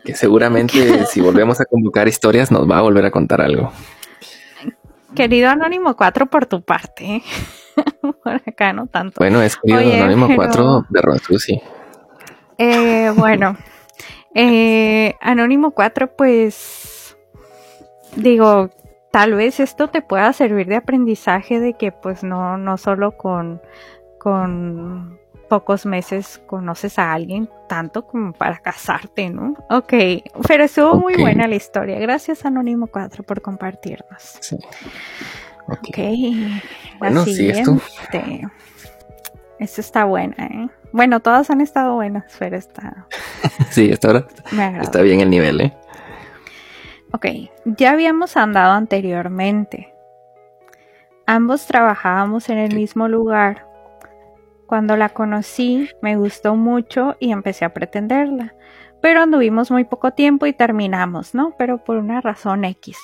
Que 0.03 0.15
seguramente 0.15 1.05
si 1.05 1.21
volvemos 1.21 1.61
a 1.61 1.65
convocar 1.65 2.07
historias 2.07 2.51
nos 2.51 2.69
va 2.69 2.79
a 2.79 2.81
volver 2.81 3.05
a 3.05 3.11
contar 3.11 3.41
algo. 3.41 3.71
Querido 5.15 5.49
Anónimo 5.49 5.95
4 5.95 6.25
por 6.27 6.45
tu 6.45 6.61
parte. 6.61 7.21
por 8.23 8.35
acá 8.35 8.73
no 8.73 8.87
tanto. 8.87 9.15
Bueno, 9.19 9.41
es 9.41 9.57
querido 9.57 10.03
Anónimo 10.03 10.27
4 10.35 10.85
de 10.89 11.01
Ron 11.01 11.19
eh, 12.57 13.11
bueno, 13.15 13.57
eh, 14.35 15.15
Anónimo 15.21 15.71
4, 15.71 16.15
pues 16.15 17.17
digo, 18.15 18.69
tal 19.11 19.33
vez 19.33 19.59
esto 19.59 19.89
te 19.89 20.01
pueda 20.01 20.31
servir 20.33 20.67
de 20.67 20.75
aprendizaje 20.75 21.59
de 21.59 21.73
que 21.73 21.91
pues 21.91 22.23
no, 22.23 22.57
no 22.57 22.77
solo 22.77 23.17
con, 23.17 23.61
con 24.19 25.19
pocos 25.53 25.85
meses 25.85 26.41
conoces 26.47 26.97
a 26.97 27.13
alguien 27.13 27.47
tanto 27.69 28.07
como 28.07 28.33
para 28.33 28.57
casarte, 28.57 29.29
¿no? 29.29 29.53
Ok, 29.69 29.93
pero 30.47 30.63
estuvo 30.63 30.95
muy 30.95 31.13
buena 31.13 31.47
la 31.47 31.53
historia. 31.53 31.99
Gracias 31.99 32.43
Anónimo 32.43 32.87
4 32.87 33.21
por 33.21 33.39
compartirnos. 33.43 34.39
Sí. 34.41 34.57
Ok. 35.67 35.89
okay. 35.89 36.59
Bueno, 36.97 37.23
sí, 37.23 37.49
esto. 37.49 37.77
Esto 39.59 39.81
está 39.81 40.05
buena, 40.05 40.43
¿eh? 40.43 40.69
Bueno, 40.91 41.19
todas 41.19 41.51
han 41.51 41.61
estado 41.61 41.93
buenas, 41.93 42.35
pero 42.39 42.57
está. 42.57 43.05
sí, 43.69 43.91
hasta 43.91 44.07
ahora 44.07 44.27
está 44.81 45.03
bien 45.03 45.19
el 45.19 45.29
nivel, 45.29 45.61
¿eh? 45.61 45.77
Ok, 47.11 47.27
ya 47.65 47.91
habíamos 47.91 48.37
andado 48.37 48.71
anteriormente. 48.71 49.93
Ambos 51.27 51.67
trabajábamos 51.67 52.49
en 52.49 52.57
el 52.57 52.73
mismo 52.73 53.07
lugar. 53.07 53.67
Cuando 54.67 54.97
la 54.97 55.09
conocí, 55.09 55.89
me 56.01 56.15
gustó 56.15 56.55
mucho 56.55 57.15
y 57.19 57.31
empecé 57.31 57.65
a 57.65 57.73
pretenderla. 57.73 58.55
Pero 59.01 59.21
anduvimos 59.21 59.69
muy 59.69 59.83
poco 59.83 60.11
tiempo 60.11 60.45
y 60.45 60.53
terminamos, 60.53 61.35
¿no? 61.35 61.55
Pero 61.57 61.83
por 61.83 61.97
una 61.97 62.21
razón 62.21 62.63
X. 62.63 62.97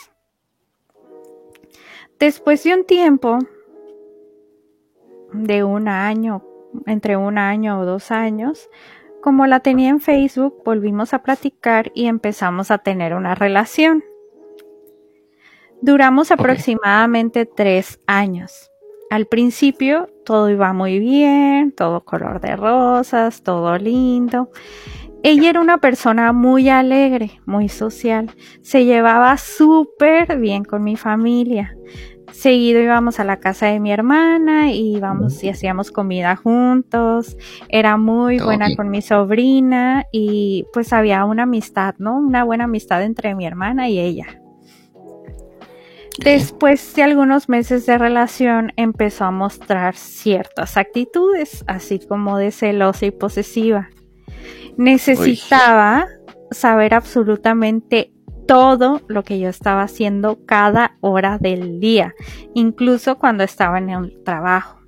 Después 2.19 2.63
de 2.63 2.73
un 2.73 2.85
tiempo, 2.85 3.39
de 5.33 5.63
un 5.63 5.87
año, 5.87 6.43
entre 6.85 7.17
un 7.17 7.37
año 7.37 7.79
o 7.79 7.85
dos 7.85 8.11
años, 8.11 8.69
como 9.21 9.45
la 9.47 9.59
tenía 9.59 9.89
en 9.89 9.99
Facebook, 9.99 10.61
volvimos 10.63 11.13
a 11.13 11.23
platicar 11.23 11.91
y 11.93 12.07
empezamos 12.07 12.71
a 12.71 12.77
tener 12.77 13.13
una 13.13 13.35
relación. 13.35 14.03
Duramos 15.81 16.31
aproximadamente 16.31 17.45
tres 17.45 17.99
años. 18.05 18.68
Al 19.09 19.25
principio 19.25 20.07
todo 20.25 20.49
iba 20.49 20.71
muy 20.73 20.99
bien, 20.99 21.71
todo 21.71 22.03
color 22.03 22.39
de 22.41 22.55
rosas, 22.55 23.43
todo 23.43 23.77
lindo. 23.77 24.51
Ella 25.23 25.49
era 25.49 25.59
una 25.59 25.79
persona 25.79 26.31
muy 26.31 26.69
alegre, 26.69 27.41
muy 27.45 27.69
social. 27.69 28.31
Se 28.61 28.85
llevaba 28.85 29.35
súper 29.37 30.37
bien 30.37 30.63
con 30.63 30.83
mi 30.83 30.95
familia 30.95 31.75
seguido 32.31 32.81
íbamos 32.81 33.19
a 33.19 33.23
la 33.23 33.37
casa 33.37 33.67
de 33.67 33.79
mi 33.79 33.91
hermana 33.91 34.71
y 34.71 34.95
íbamos 34.95 35.43
y 35.43 35.49
hacíamos 35.49 35.91
comida 35.91 36.35
juntos. 36.35 37.37
Era 37.67 37.97
muy 37.97 38.39
buena 38.39 38.75
con 38.75 38.89
mi 38.89 39.01
sobrina 39.01 40.05
y 40.11 40.65
pues 40.73 40.93
había 40.93 41.25
una 41.25 41.43
amistad, 41.43 41.95
¿no? 41.97 42.17
Una 42.17 42.43
buena 42.43 42.65
amistad 42.65 43.03
entre 43.03 43.35
mi 43.35 43.45
hermana 43.45 43.89
y 43.89 43.99
ella. 43.99 44.38
Después 46.23 46.93
de 46.95 47.03
algunos 47.03 47.47
meses 47.47 47.85
de 47.85 47.97
relación 47.97 48.73
empezó 48.75 49.23
a 49.23 49.31
mostrar 49.31 49.95
ciertas 49.95 50.75
actitudes, 50.75 51.63
así 51.65 51.99
como 51.99 52.37
de 52.37 52.51
celosa 52.51 53.05
y 53.05 53.11
posesiva. 53.11 53.89
Necesitaba 54.75 56.07
saber 56.51 56.93
absolutamente 56.93 58.11
todo 58.47 59.01
lo 59.07 59.23
que 59.23 59.39
yo 59.39 59.47
estaba 59.47 59.83
haciendo 59.83 60.45
cada 60.45 60.97
hora 60.99 61.37
del 61.37 61.79
día, 61.79 62.13
incluso 62.53 63.17
cuando 63.17 63.45
estaba 63.45 63.77
en 63.77 63.89
el 63.89 64.23
trabajo. 64.23 64.79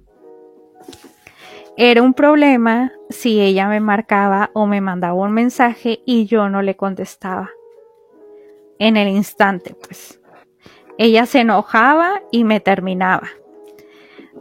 Era 1.77 2.01
un 2.01 2.13
problema 2.13 2.91
si 3.09 3.39
ella 3.39 3.69
me 3.69 3.79
marcaba 3.79 4.51
o 4.53 4.67
me 4.67 4.81
mandaba 4.81 5.13
un 5.13 5.31
mensaje 5.31 6.01
y 6.05 6.25
yo 6.25 6.49
no 6.49 6.61
le 6.61 6.75
contestaba. 6.75 7.49
En 8.79 8.97
el 8.97 9.07
instante, 9.07 9.75
pues. 9.75 10.20
Ella 11.03 11.25
se 11.25 11.39
enojaba 11.39 12.21
y 12.31 12.43
me 12.43 12.59
terminaba. 12.59 13.27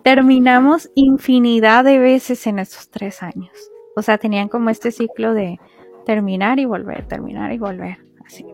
Terminamos 0.05 0.91
infinidad 0.95 1.85
de 1.85 1.99
veces 1.99 2.47
en 2.47 2.59
esos 2.59 2.91
tres 2.91 3.23
años. 3.23 3.51
O 3.97 4.03
sea, 4.03 4.19
tenían 4.19 4.51
como 4.51 4.69
este 4.69 4.91
ciclo 4.91 5.33
de 5.33 5.59
terminar 6.05 6.59
y 6.59 6.67
volver, 6.67 7.09
terminar 7.09 7.51
y 7.55 7.57
volver, 7.57 8.05
así. 8.27 8.45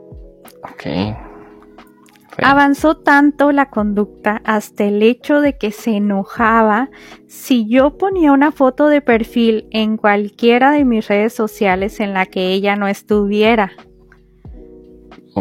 Avanzó 2.41 2.97
tanto 2.99 3.51
la 3.51 3.71
conducta 3.71 4.41
hasta 4.45 4.85
el 4.85 5.03
hecho 5.03 5.41
de 5.41 5.59
que 5.59 5.73
se 5.73 5.97
enojaba 5.97 6.91
si 7.27 7.69
yo 7.69 7.99
ponía 7.99 8.31
una 8.31 8.53
foto 8.53 8.87
de 8.87 9.01
perfil 9.01 9.67
en 9.73 9.97
cualquiera 9.97 10.71
de 10.71 10.85
mis 10.85 11.09
redes 11.09 11.33
sociales 11.33 11.99
en 11.99 12.15
la 12.15 12.27
que 12.27 12.53
ella 12.53 12.77
no 12.77 12.87
estuviera. 12.87 13.73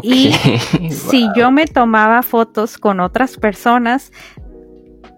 Y 0.01 0.31
si 0.89 1.27
yo 1.35 1.51
me 1.51 1.65
tomaba 1.65 2.21
fotos 2.23 2.77
con 2.77 2.99
otras 2.99 3.37
personas, 3.37 4.11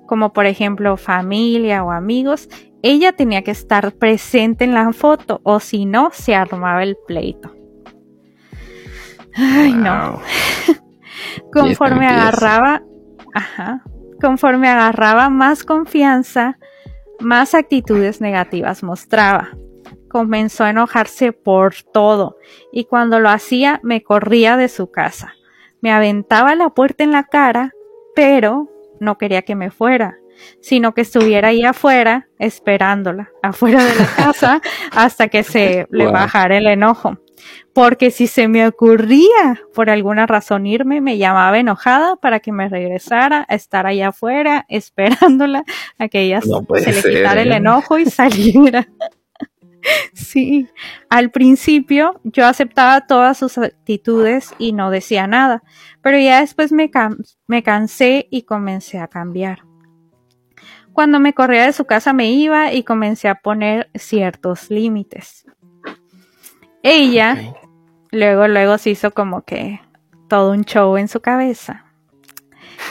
como 0.08 0.34
por 0.34 0.46
ejemplo 0.46 0.98
familia 0.98 1.84
o 1.84 1.92
amigos, 1.92 2.50
ella 2.82 3.12
tenía 3.12 3.44
que 3.44 3.52
estar 3.52 3.94
presente 3.94 4.64
en 4.64 4.74
la 4.74 4.92
foto 4.94 5.42
o 5.44 5.60
si 5.60 5.86
no, 5.86 6.10
se 6.14 6.36
armaba 6.36 6.84
el 6.84 6.98
pleito. 7.08 7.54
Ay, 9.36 9.74
no. 9.74 10.20
Conforme 11.52 12.08
agarraba, 12.08 12.82
ajá, 13.34 13.84
conforme 14.20 14.68
agarraba 14.68 15.30
más 15.30 15.64
confianza, 15.64 16.58
más 17.20 17.54
actitudes 17.54 18.22
negativas 18.22 18.84
mostraba. 18.84 19.50
Comenzó 20.10 20.64
a 20.64 20.70
enojarse 20.70 21.34
por 21.34 21.76
todo 21.94 22.38
y 22.72 22.86
cuando 22.86 23.20
lo 23.20 23.30
hacía 23.30 23.80
me 23.84 24.04
corría 24.04 24.58
de 24.58 24.70
su 24.70 24.92
casa. 24.92 25.34
Me 25.82 25.92
aventaba 25.92 26.56
la 26.56 26.70
puerta 26.70 27.04
en 27.04 27.12
la 27.12 27.24
cara, 27.24 27.74
pero 28.16 28.70
no 29.00 29.18
quería 29.18 29.44
que 29.44 29.56
me 29.56 29.70
fuera, 29.72 30.18
sino 30.62 30.94
que 30.94 31.02
estuviera 31.02 31.50
ahí 31.50 31.64
afuera 31.64 32.28
esperándola, 32.40 33.32
afuera 33.42 33.84
de 33.84 33.96
la 33.96 34.06
casa, 34.16 34.62
hasta 34.92 35.28
que 35.28 35.44
se 35.44 35.88
le 35.92 36.08
bajara 36.08 36.58
el 36.58 36.68
enojo. 36.68 37.18
Porque 37.74 38.10
si 38.10 38.26
se 38.28 38.48
me 38.48 38.68
ocurría 38.68 39.62
por 39.74 39.90
alguna 39.90 40.26
razón 40.26 40.66
irme, 40.66 41.00
me 41.02 41.18
llamaba 41.18 41.60
enojada 41.60 42.16
para 42.16 42.40
que 42.40 42.52
me 42.52 42.68
regresara 42.70 43.46
a 43.48 43.56
estar 43.56 43.86
allá 43.86 44.10
afuera 44.10 44.66
esperándola 44.70 45.64
a 46.00 46.08
que 46.08 46.22
ella 46.22 46.42
se 46.42 46.92
le 46.92 47.04
quitara 47.18 47.42
el 47.42 47.52
enojo 47.52 48.00
y 48.00 48.06
saliera. 48.06 48.88
Sí, 50.14 50.68
al 51.10 51.32
principio 51.32 52.20
yo 52.24 52.46
aceptaba 52.46 53.08
todas 53.08 53.38
sus 53.38 53.58
actitudes 53.58 54.54
y 54.58 54.74
no 54.74 54.90
decía 54.90 55.28
nada, 55.28 55.64
pero 56.02 56.18
ya 56.18 56.42
después 56.42 56.72
me, 56.72 56.92
me 57.48 57.64
cansé 57.64 58.28
y 58.30 58.44
comencé 58.44 59.00
a 59.00 59.08
cambiar. 59.08 59.64
Cuando 60.94 61.20
me 61.20 61.34
corría 61.34 61.66
de 61.66 61.74
su 61.74 61.86
casa 61.86 62.12
me 62.12 62.32
iba 62.32 62.74
y 62.74 62.84
comencé 62.84 63.30
a 63.30 63.36
poner 63.36 63.90
ciertos 63.94 64.70
límites. 64.72 65.46
Ella 66.82 67.38
luego, 68.12 68.48
luego 68.48 68.78
se 68.78 68.92
hizo 68.92 69.12
como 69.12 69.44
que 69.44 69.80
todo 70.28 70.52
un 70.52 70.64
show 70.64 70.98
en 70.98 71.08
su 71.08 71.22
cabeza 71.22 71.86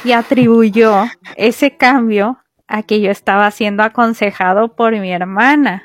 y 0.04 0.12
atribuyó 0.12 1.04
ese 1.36 1.76
cambio 1.76 2.38
a 2.68 2.82
que 2.82 3.00
yo 3.00 3.10
estaba 3.10 3.50
siendo 3.50 3.82
aconsejado 3.82 4.74
por 4.74 4.92
mi 4.98 5.12
hermana. 5.12 5.84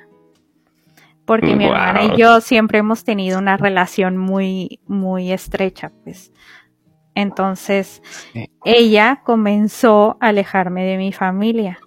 Porque 1.25 1.55
mi 1.55 1.65
hermana 1.65 2.03
y 2.03 2.17
yo 2.17 2.41
siempre 2.41 2.79
hemos 2.79 3.03
tenido 3.03 3.39
una 3.39 3.57
relación 3.57 4.17
muy, 4.17 4.79
muy 4.87 5.31
estrecha, 5.31 5.91
pues. 6.03 6.31
Entonces, 7.13 8.01
ella 8.65 9.21
comenzó 9.23 10.17
a 10.19 10.27
alejarme 10.27 10.83
de 10.83 10.97
mi 10.97 11.11
familia 11.11 11.79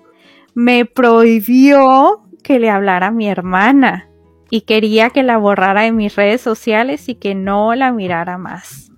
me 0.55 0.85
prohibió 0.87 2.23
que 2.43 2.59
le 2.59 2.71
hablara 2.71 3.09
a 3.09 3.11
mi 3.11 3.29
hermana 3.29 4.09
y 4.51 4.63
quería 4.63 5.11
que 5.11 5.23
la 5.23 5.37
borrara 5.37 5.83
de 5.83 5.93
mis 5.93 6.15
redes 6.15 6.41
sociales 6.41 7.09
y 7.09 7.17
que 7.17 7.35
no 7.35 7.75
la 7.75 7.93
mirara 7.93 8.39
más. 8.39 8.93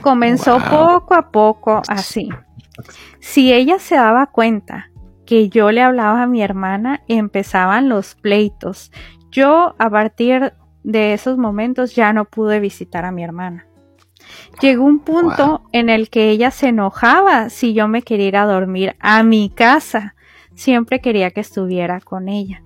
Comenzó 0.00 0.58
poco 0.70 1.14
a 1.14 1.30
poco 1.30 1.82
así. 1.88 2.28
Si 3.20 3.52
ella 3.52 3.78
se 3.78 3.96
daba 3.96 4.26
cuenta 4.26 4.90
que 5.26 5.48
yo 5.48 5.70
le 5.72 5.82
hablaba 5.82 6.22
a 6.22 6.26
mi 6.26 6.42
hermana, 6.42 7.02
empezaban 7.08 7.88
los 7.88 8.14
pleitos. 8.14 8.90
Yo 9.30 9.74
a 9.78 9.90
partir 9.90 10.54
de 10.82 11.12
esos 11.12 11.36
momentos 11.36 11.94
ya 11.94 12.12
no 12.12 12.24
pude 12.24 12.60
visitar 12.60 13.04
a 13.04 13.12
mi 13.12 13.24
hermana. 13.24 13.66
Llegó 14.60 14.84
un 14.84 15.00
punto 15.00 15.62
en 15.72 15.90
el 15.90 16.08
que 16.08 16.30
ella 16.30 16.50
se 16.50 16.68
enojaba 16.68 17.50
si 17.50 17.74
yo 17.74 17.88
me 17.88 18.02
quería 18.02 18.28
ir 18.28 18.36
a 18.36 18.46
dormir 18.46 18.96
a 19.00 19.22
mi 19.22 19.50
casa. 19.50 20.14
Siempre 20.54 21.00
quería 21.00 21.30
que 21.30 21.40
estuviera 21.40 22.00
con 22.00 22.28
ella. 22.28 22.62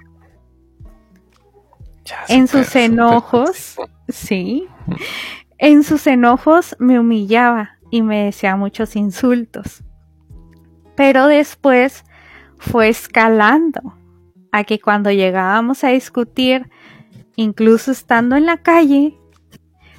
en 2.29 2.49
sus 2.49 2.75
enojos, 2.76 3.76
sí, 4.09 4.67
en 5.59 5.85
sus 5.85 6.07
enojos 6.07 6.76
me 6.79 6.99
humillaba 6.99 7.79
y 7.90 8.02
me 8.02 8.25
decía 8.25 8.57
muchos 8.57 8.97
insultos. 8.97 9.83
Pero 10.95 11.26
después 11.26 12.05
fue 12.61 12.90
escalando 12.90 13.95
a 14.52 14.65
que 14.65 14.78
cuando 14.78 15.11
llegábamos 15.11 15.82
a 15.82 15.89
discutir, 15.89 16.71
incluso 17.34 17.91
estando 17.91 18.37
en 18.37 18.47
la 18.47 18.58
calle, 18.58 19.19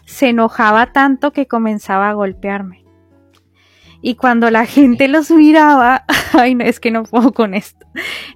se 0.05 0.29
enojaba 0.29 0.93
tanto 0.93 1.31
que 1.31 1.47
comenzaba 1.47 2.09
a 2.09 2.13
golpearme. 2.13 2.85
Y 4.01 4.15
cuando 4.15 4.49
la 4.51 4.65
gente 4.65 5.07
los 5.07 5.31
miraba, 5.31 6.05
ay 6.33 6.55
no, 6.55 6.63
es 6.63 6.79
que 6.79 6.91
no 6.91 7.03
puedo 7.03 7.33
con 7.33 7.53
esto, 7.55 7.85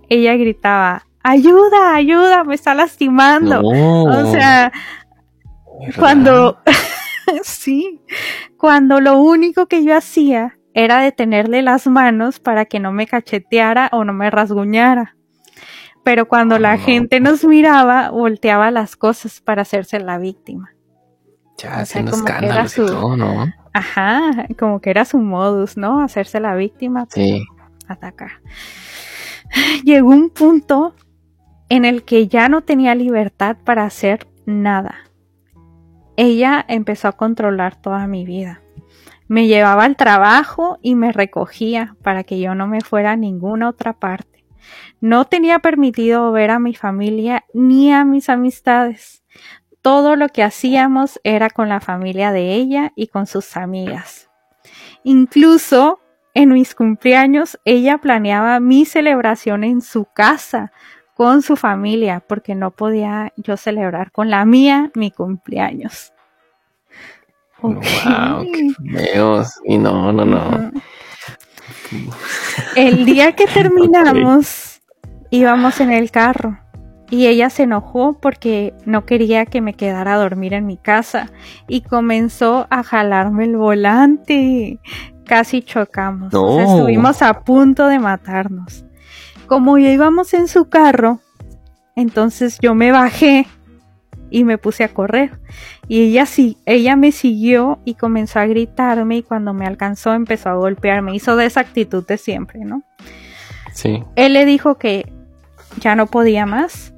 ella 0.10 0.36
gritaba, 0.36 1.06
ayuda, 1.24 1.96
ayuda, 1.96 2.44
me 2.44 2.56
está 2.56 2.74
lastimando. 2.74 3.62
O 3.62 4.32
sea, 4.32 4.72
cuando, 5.98 6.58
sí, 7.44 8.02
cuando 8.58 9.00
lo 9.00 9.20
único 9.20 9.68
que 9.68 9.84
yo 9.84 9.96
hacía 9.96 10.58
era 10.76 11.00
detenerle 11.00 11.62
las 11.62 11.88
manos 11.88 12.40
para 12.40 12.66
que 12.66 12.82
no 12.82 12.92
me 12.92 13.08
cacheteara 13.08 13.90
o 13.94 14.04
no 14.04 14.14
me 14.14 14.30
rasguñara. 14.30 15.16
Pero 16.04 16.28
cuando 16.28 16.60
la 16.60 16.78
gente 16.78 17.20
nos 17.22 17.46
miraba, 17.46 18.12
volteaba 18.12 18.70
las 18.70 18.96
cosas 18.98 19.40
para 19.40 19.64
hacerse 19.64 20.00
la 20.00 20.20
víctima. 20.20 20.72
Ya, 21.58 21.80
haciendo 21.80 22.12
escándalos 22.12 22.78
y 22.78 22.86
todo, 22.86 23.16
¿no? 23.16 23.48
Ajá, 23.74 24.48
como 24.60 24.82
que 24.82 24.90
era 24.90 25.06
su 25.06 25.18
modus, 25.18 25.78
¿no? 25.78 26.02
Hacerse 26.02 26.42
la 26.42 26.56
víctima. 26.56 27.08
Sí. 27.10 27.44
Atacar. 27.88 28.42
Llegó 29.84 30.10
un 30.10 30.30
punto 30.30 30.94
en 31.70 31.86
el 31.86 32.04
que 32.04 32.28
ya 32.28 32.50
no 32.50 32.62
tenía 32.62 32.96
libertad 32.96 33.56
para 33.64 33.86
hacer 33.86 34.28
nada. 34.46 34.96
Ella 36.18 36.64
empezó 36.68 37.08
a 37.08 37.14
controlar 37.14 37.78
toda 37.78 38.06
mi 38.08 38.26
vida. 38.26 38.62
Me 39.28 39.48
llevaba 39.48 39.86
al 39.86 39.96
trabajo 39.96 40.78
y 40.82 40.96
me 40.96 41.12
recogía 41.12 41.96
para 42.04 42.24
que 42.24 42.40
yo 42.40 42.56
no 42.56 42.68
me 42.68 42.82
fuera 42.82 43.12
a 43.12 43.16
ninguna 43.16 43.70
otra 43.70 43.94
parte. 43.94 44.46
No 45.02 45.26
tenía 45.26 45.60
permitido 45.60 46.32
ver 46.32 46.52
a 46.52 46.60
mi 46.60 46.76
familia 46.76 47.46
ni 47.54 47.92
a 47.92 48.06
mis 48.06 48.30
amistades 48.30 49.24
todo 49.86 50.16
lo 50.16 50.30
que 50.30 50.42
hacíamos 50.42 51.20
era 51.24 51.52
con 51.52 51.70
la 51.70 51.80
familia 51.80 52.32
de 52.32 52.56
ella 52.56 52.92
y 52.96 53.06
con 53.06 53.28
sus 53.28 53.56
amigas. 53.56 54.32
Incluso 55.04 56.00
en 56.34 56.50
mis 56.50 56.74
cumpleaños 56.74 57.60
ella 57.66 58.00
planeaba 58.00 58.60
mi 58.60 58.86
celebración 58.86 59.64
en 59.64 59.82
su 59.82 60.06
casa 60.06 60.72
con 61.14 61.44
su 61.44 61.56
familia 61.56 62.24
porque 62.28 62.56
no 62.56 62.72
podía 62.72 63.32
yo 63.38 63.58
celebrar 63.58 64.12
con 64.12 64.32
la 64.32 64.44
mía 64.44 64.90
mi 64.96 65.12
cumpleaños. 65.12 66.15
Wow, 67.74 68.46
qué 68.52 68.74
feos. 68.92 69.60
Y 69.66 69.78
no, 69.78 70.12
no, 70.12 70.26
no. 70.26 70.72
El 72.76 73.06
día 73.06 73.34
que 73.34 73.48
terminamos, 73.48 74.82
íbamos 75.30 75.80
en 75.80 75.92
el 75.92 76.12
carro 76.12 76.58
y 77.10 77.28
ella 77.28 77.50
se 77.50 77.64
enojó 77.64 78.20
porque 78.20 78.74
no 78.86 79.06
quería 79.06 79.46
que 79.46 79.62
me 79.62 79.74
quedara 79.74 80.16
a 80.16 80.18
dormir 80.18 80.54
en 80.54 80.66
mi 80.66 80.78
casa 80.78 81.32
y 81.68 81.82
comenzó 81.82 82.68
a 82.70 82.84
jalarme 82.84 83.46
el 83.46 83.58
volante. 83.58 84.80
Casi 85.26 85.62
chocamos. 85.62 86.28
estuvimos 86.28 87.22
a 87.22 87.42
punto 87.42 87.88
de 87.88 88.00
matarnos. 88.00 88.86
Como 89.48 89.78
ya 89.78 89.92
íbamos 89.92 90.34
en 90.34 90.48
su 90.48 90.70
carro, 90.70 91.20
entonces 91.96 92.58
yo 92.62 92.76
me 92.76 92.92
bajé 92.92 93.48
y 94.30 94.44
me 94.44 94.58
puse 94.58 94.84
a 94.84 94.94
correr. 94.94 95.32
Y 95.88 96.02
ella 96.02 96.26
sí, 96.26 96.58
ella 96.66 96.96
me 96.96 97.12
siguió 97.12 97.80
y 97.86 97.96
comenzó 97.96 98.40
a 98.40 98.46
gritarme 98.46 99.18
y 99.18 99.24
cuando 99.24 99.54
me 99.54 99.66
alcanzó 99.66 100.14
empezó 100.14 100.50
a 100.50 100.56
golpearme. 100.56 101.16
Hizo 101.16 101.36
de 101.36 101.46
esa 101.46 101.62
actitud 101.62 102.06
de 102.06 102.18
siempre, 102.18 102.66
¿no? 102.66 102.84
Sí. 103.74 104.04
Él 104.16 104.34
le 104.34 104.46
dijo 104.46 104.76
que 104.76 105.12
ya 105.80 105.96
no 105.96 106.08
podía 106.08 106.46
más 106.46 106.94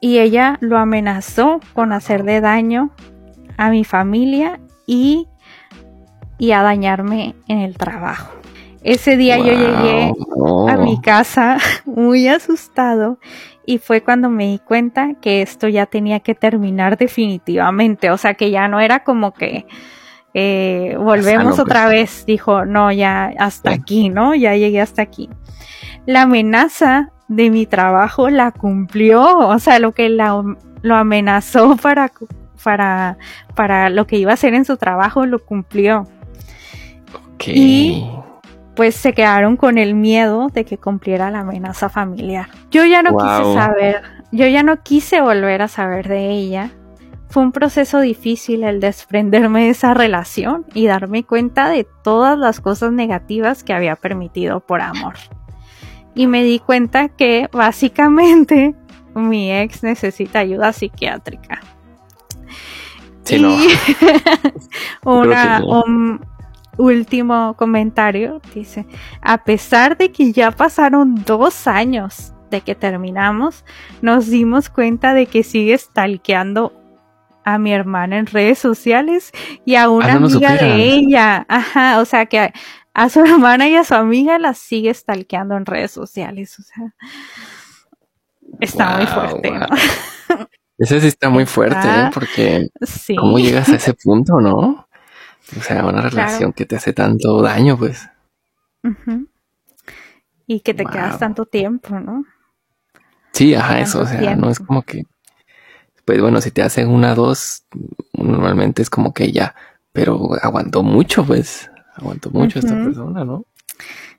y 0.00 0.18
ella 0.18 0.58
lo 0.60 0.78
amenazó 0.78 1.60
con 1.72 1.92
hacerle 1.92 2.40
daño 2.40 2.90
a 3.56 3.70
mi 3.70 3.84
familia 3.84 4.60
y, 4.86 5.28
y 6.38 6.52
a 6.52 6.62
dañarme 6.62 7.34
en 7.48 7.58
el 7.58 7.76
trabajo. 7.76 8.32
Ese 8.82 9.16
día 9.16 9.38
yo 9.38 9.52
llegué 9.52 10.12
a 10.68 10.76
mi 10.76 11.00
casa 11.00 11.58
muy 11.86 12.28
asustado 12.28 13.18
y 13.66 13.78
fue 13.78 14.02
cuando 14.02 14.30
me 14.30 14.46
di 14.46 14.58
cuenta 14.60 15.14
que 15.20 15.42
esto 15.42 15.68
ya 15.68 15.86
tenía 15.86 16.20
que 16.20 16.34
terminar 16.34 16.96
definitivamente, 16.96 18.10
o 18.10 18.16
sea 18.16 18.34
que 18.34 18.50
ya 18.50 18.68
no 18.68 18.80
era 18.80 19.02
como 19.02 19.34
que 19.34 19.66
eh, 20.32 20.96
volvemos 20.98 21.58
otra 21.58 21.88
vez, 21.88 22.24
dijo, 22.26 22.64
no, 22.64 22.92
ya 22.92 23.32
hasta 23.38 23.72
aquí, 23.72 24.10
¿no? 24.10 24.34
Ya 24.34 24.54
llegué 24.54 24.80
hasta 24.80 25.02
aquí. 25.02 25.30
La 26.04 26.22
amenaza 26.22 27.10
de 27.28 27.50
mi 27.50 27.66
trabajo 27.66 28.30
la 28.30 28.52
cumplió, 28.52 29.38
o 29.38 29.58
sea, 29.58 29.78
lo 29.78 29.92
que 29.92 30.08
la, 30.10 30.42
lo 30.82 30.94
amenazó 30.94 31.76
para, 31.82 32.12
para, 32.62 33.18
para 33.54 33.90
lo 33.90 34.06
que 34.06 34.16
iba 34.18 34.30
a 34.30 34.34
hacer 34.34 34.54
en 34.54 34.64
su 34.64 34.76
trabajo 34.76 35.26
lo 35.26 35.44
cumplió. 35.44 36.06
Y 37.46 38.06
pues 38.76 38.94
se 38.94 39.14
quedaron 39.14 39.56
con 39.56 39.78
el 39.78 39.94
miedo 39.94 40.48
de 40.52 40.64
que 40.64 40.78
cumpliera 40.78 41.30
la 41.30 41.40
amenaza 41.40 41.88
familiar. 41.88 42.48
Yo 42.70 42.84
ya 42.84 43.02
no 43.02 43.16
quise 43.16 43.54
saber, 43.54 44.02
yo 44.30 44.46
ya 44.46 44.62
no 44.62 44.82
quise 44.82 45.20
volver 45.20 45.62
a 45.62 45.68
saber 45.68 46.06
de 46.08 46.30
ella, 46.30 46.70
fue 47.28 47.42
un 47.42 47.52
proceso 47.52 48.00
difícil 48.00 48.62
el 48.64 48.80
desprenderme 48.80 49.64
de 49.64 49.70
esa 49.70 49.94
relación 49.94 50.64
y 50.74 50.86
darme 50.86 51.24
cuenta 51.24 51.68
de 51.68 51.86
todas 52.04 52.38
las 52.38 52.60
cosas 52.60 52.92
negativas 52.92 53.64
que 53.64 53.72
había 53.72 53.96
permitido 53.96 54.60
por 54.60 54.80
amor. 54.80 55.14
Y 56.14 56.28
me 56.28 56.44
di 56.44 56.60
cuenta 56.60 57.08
que 57.08 57.48
básicamente 57.52 58.74
mi 59.14 59.52
ex 59.52 59.82
necesita 59.82 60.40
ayuda 60.40 60.72
psiquiátrica. 60.72 61.60
Sí, 63.24 63.40
no. 63.40 63.56
un 65.04 66.20
último 66.78 67.54
comentario 67.56 68.40
dice, 68.54 68.86
a 69.20 69.44
pesar 69.44 69.96
de 69.96 70.12
que 70.12 70.32
ya 70.32 70.50
pasaron 70.50 71.14
dos 71.24 71.66
años 71.66 72.32
de 72.50 72.60
que 72.60 72.74
terminamos, 72.74 73.64
nos 74.02 74.26
dimos 74.28 74.68
cuenta 74.68 75.14
de 75.14 75.26
que 75.26 75.42
sigue 75.42 75.76
stalkeando 75.76 76.72
a 77.44 77.58
mi 77.58 77.72
hermana 77.72 78.18
en 78.18 78.26
redes 78.26 78.58
sociales 78.58 79.30
y 79.64 79.76
a 79.76 79.88
una 79.88 80.14
ah, 80.14 80.16
amiga 80.16 80.56
de 80.56 80.82
ella. 80.82 81.46
Ajá, 81.48 82.00
o 82.00 82.04
sea 82.04 82.26
que 82.26 82.52
a, 82.92 83.08
su 83.08 83.20
hermana 83.24 83.68
y 83.68 83.76
a 83.76 83.84
su 83.84 83.94
amiga 83.94 84.38
la 84.38 84.52
sigue 84.52 84.92
stalkeando 84.92 85.56
en 85.56 85.64
redes 85.64 85.92
sociales. 85.92 86.58
O 86.58 86.62
sea, 86.62 86.94
está 88.60 88.96
muy 88.96 89.06
fuerte, 89.06 89.52
Ese 90.78 91.00
sí 91.00 91.06
está 91.06 91.30
muy 91.30 91.46
fuerte, 91.46 91.86
¿eh? 91.86 92.10
Porque 92.12 92.68
¿cómo 93.16 93.38
llegas 93.38 93.68
a 93.68 93.76
ese 93.76 93.94
punto, 93.94 94.40
no? 94.40 94.85
O 95.56 95.60
sea, 95.60 95.84
una 95.84 96.02
relación 96.02 96.52
que 96.52 96.64
te 96.66 96.76
hace 96.76 96.92
tanto 96.92 97.42
daño, 97.42 97.76
pues. 97.76 98.08
Y 100.46 100.60
que 100.60 100.74
te 100.74 100.84
quedas 100.84 101.18
tanto 101.18 101.44
tiempo, 101.44 101.98
¿no? 102.00 102.24
Sí, 103.32 103.54
ajá, 103.54 103.80
eso, 103.80 104.00
o 104.00 104.06
sea, 104.06 104.34
no 104.34 104.48
es 104.48 104.58
como 104.58 104.82
que 104.82 105.04
pues 106.06 106.22
bueno, 106.22 106.40
si 106.40 106.52
te 106.52 106.62
hacen 106.62 106.88
una, 106.88 107.16
dos, 107.16 107.66
normalmente 108.12 108.80
es 108.80 108.88
como 108.88 109.12
que 109.12 109.32
ya, 109.32 109.56
pero 109.92 110.34
aguantó 110.40 110.84
mucho, 110.84 111.26
pues, 111.26 111.68
aguantó 111.96 112.30
mucho 112.30 112.60
esta 112.60 112.74
persona, 112.74 113.24
¿no? 113.24 113.44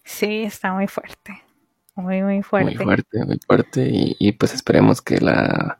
Sí, 0.03 0.43
está 0.43 0.73
muy 0.73 0.87
fuerte, 0.87 1.41
muy, 1.95 2.21
muy 2.21 2.43
fuerte. 2.43 2.75
Muy 2.75 2.83
fuerte, 2.83 3.25
muy 3.25 3.39
fuerte, 3.47 3.87
y, 3.89 4.33
pues 4.33 4.53
esperemos 4.53 5.01
que 5.01 5.21
la, 5.21 5.79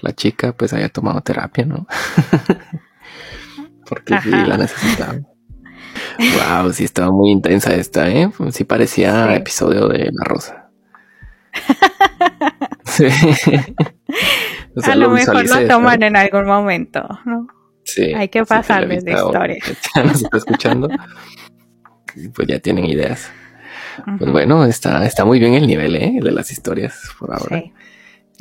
la 0.00 0.12
chica 0.12 0.52
pues 0.52 0.72
haya 0.72 0.88
tomado 0.88 1.20
terapia, 1.20 1.64
¿no? 1.64 1.86
Porque 3.88 4.20
sí, 4.20 4.30
la 4.30 4.56
necesitaba. 4.56 5.18
wow, 6.18 6.72
sí 6.72 6.84
estaba 6.84 7.10
muy 7.10 7.30
intensa 7.30 7.74
esta, 7.74 8.08
¿eh? 8.10 8.30
Sí 8.50 8.64
parecía 8.64 9.34
episodio 9.34 9.88
de 9.88 10.10
La 10.12 10.24
Rosa. 10.24 10.70
sí 12.84 13.06
a 14.82 14.94
lo, 14.96 15.10
mejor 15.10 15.48
lo 15.48 15.68
toman 15.68 16.02
en 16.02 16.16
algún 16.16 16.46
momento, 16.46 17.06
¿no? 17.24 17.46
Sí. 17.84 18.14
Hay 18.14 18.28
que 18.28 18.44
pasarles 18.44 19.04
de 19.04 19.12
historia. 19.12 19.58
Nos 20.04 20.22
está 20.22 20.36
escuchando. 20.36 20.88
pues 22.34 22.48
ya 22.48 22.58
tienen 22.58 22.86
ideas. 22.86 23.30
Pues 24.18 24.32
bueno, 24.32 24.64
está, 24.64 25.06
está 25.06 25.24
muy 25.24 25.38
bien 25.38 25.54
el 25.54 25.66
nivel 25.66 25.94
¿eh? 25.96 26.18
de 26.20 26.32
las 26.32 26.50
historias 26.50 27.00
por 27.18 27.32
ahora. 27.32 27.60
Sí. 27.60 27.72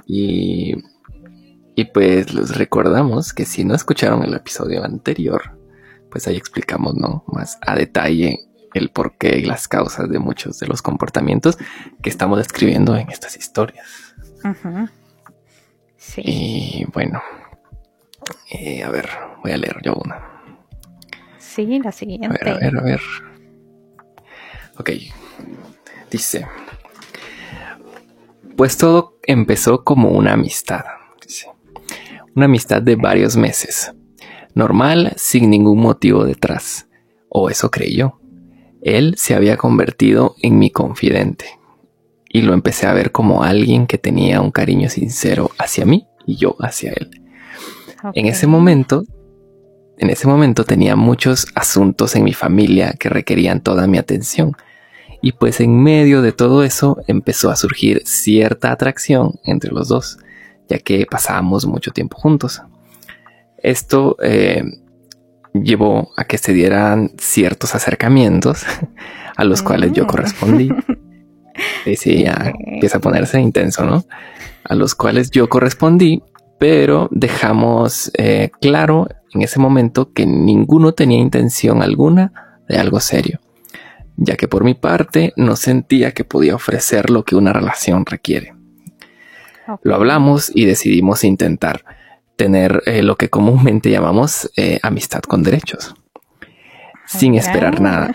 Y, 0.08 0.76
y 1.76 1.86
pues 1.86 2.34
les 2.34 2.56
recordamos 2.56 3.34
que 3.34 3.46
si 3.46 3.66
no 3.66 3.74
escucharon 3.74 4.24
el 4.24 4.34
episodio 4.34 4.84
anterior, 4.84 5.58
pues 6.12 6.28
ahí 6.28 6.36
explicamos 6.36 6.96
¿no? 6.96 7.24
más 7.28 7.58
a 7.62 7.76
detalle 7.76 8.48
el 8.74 8.90
porqué 8.90 9.40
y 9.40 9.46
las 9.46 9.68
causas 9.68 10.10
de 10.10 10.20
muchos 10.20 10.60
de 10.60 10.68
los 10.68 10.82
comportamientos 10.82 11.58
que 12.02 12.10
estamos 12.10 12.38
describiendo 12.38 12.96
en 12.96 13.10
estas 13.10 13.38
historias. 13.38 13.88
Ajá. 14.44 14.92
Y 16.18 16.86
bueno, 16.94 17.22
eh, 18.52 18.84
a 18.84 18.90
ver, 18.90 19.10
voy 19.42 19.52
a 19.52 19.58
leer 19.58 19.78
yo 19.84 19.96
una. 19.96 20.22
Sí, 21.40 21.80
la 21.80 21.92
siguiente. 21.92 22.28
A 22.28 22.32
ver, 22.32 22.50
a 22.50 22.58
ver, 22.58 22.78
a 22.78 22.82
ver. 22.82 23.02
Ok, 24.78 24.90
dice. 26.12 26.48
Pues 28.58 28.78
todo 28.78 29.18
empezó 29.24 29.84
como 29.84 30.10
una 30.10 30.34
amistad. 30.34 30.84
Una 32.36 32.46
amistad 32.46 32.82
de 32.82 32.96
varios 32.96 33.36
meses. 33.36 33.94
Normal, 34.56 35.14
sin 35.18 35.50
ningún 35.50 35.80
motivo 35.80 36.26
detrás. 36.26 36.88
O 37.30 37.50
eso 37.50 37.70
creí 37.70 37.96
yo. 37.96 38.20
Él 38.82 39.16
se 39.18 39.36
había 39.36 39.58
convertido 39.58 40.36
en 40.42 40.60
mi 40.60 40.70
confidente 40.70 41.46
y 42.34 42.42
lo 42.42 42.54
empecé 42.54 42.88
a 42.88 42.94
ver 42.94 43.12
como 43.12 43.44
alguien 43.44 43.86
que 43.86 44.00
tenía 44.00 44.42
un 44.42 44.52
cariño 44.52 44.90
sincero 44.90 45.52
hacia 45.60 45.86
mí 45.86 46.08
y 46.26 46.36
yo 46.36 46.56
hacia 46.60 46.92
él. 46.92 47.22
En 48.16 48.26
ese 48.26 48.48
momento, 48.48 49.06
en 49.98 50.10
ese 50.10 50.28
momento 50.28 50.66
tenía 50.66 50.96
muchos 50.96 51.48
asuntos 51.56 52.16
en 52.16 52.24
mi 52.24 52.34
familia 52.34 52.94
que 53.00 53.08
requerían 53.08 53.62
toda 53.62 53.88
mi 53.88 54.00
atención. 54.00 54.54
Y 55.22 55.34
pues 55.34 55.62
en 55.62 55.82
medio 55.82 56.22
de 56.22 56.34
todo 56.34 56.64
eso 56.64 56.98
empezó 57.08 57.52
a 57.52 57.56
surgir 57.56 58.02
cierta 58.04 58.72
atracción 58.72 59.40
entre 59.46 59.72
los 59.72 59.88
dos, 59.88 60.18
ya 60.70 60.80
que 60.80 61.06
pasábamos 61.06 61.66
mucho 61.66 61.92
tiempo 61.92 62.18
juntos. 62.18 62.62
Esto 63.58 64.18
eh, 64.22 64.64
llevó 65.54 66.12
a 66.18 66.26
que 66.26 66.38
se 66.38 66.54
dieran 66.54 67.12
ciertos 67.18 67.76
acercamientos 67.76 68.64
a 69.36 69.44
los 69.44 69.62
cuales 69.62 69.92
yo 69.94 70.08
correspondí. 70.08 70.70
Y 71.86 71.98
sí, 71.98 72.24
ya 72.24 72.52
empieza 72.66 72.98
a 72.98 73.02
ponerse 73.02 73.40
intenso, 73.40 73.86
¿no? 73.86 74.06
A 74.64 74.74
los 74.74 74.96
cuales 74.96 75.30
yo 75.30 75.50
correspondí, 75.50 76.24
pero 76.58 77.10
dejamos 77.12 78.12
eh, 78.18 78.50
claro 78.60 79.08
en 79.34 79.44
ese 79.44 79.60
momento 79.60 80.14
que 80.14 80.26
ninguno 80.26 80.94
tenía 80.94 81.20
intención 81.20 81.84
alguna 81.84 82.58
de 82.68 82.78
algo 82.78 83.00
serio, 83.00 83.40
ya 84.16 84.36
que 84.36 84.48
por 84.48 84.64
mi 84.64 84.74
parte 84.74 85.34
no 85.36 85.56
sentía 85.56 86.12
que 86.14 86.24
podía 86.24 86.56
ofrecer 86.56 87.10
lo 87.10 87.24
que 87.24 87.36
una 87.36 87.54
relación 87.54 88.06
requiere. 88.06 88.56
Lo 89.82 89.96
hablamos 89.96 90.52
y 90.54 90.66
decidimos 90.66 91.24
intentar 91.24 91.84
tener 92.36 92.84
eh, 92.86 93.04
lo 93.04 93.16
que 93.16 93.30
comúnmente 93.30 93.90
llamamos 93.90 94.52
eh, 94.58 94.80
amistad 94.84 95.22
con 95.22 95.44
derechos, 95.44 95.96
sin 97.06 97.36
esperar 97.36 97.80
nada. 97.80 98.14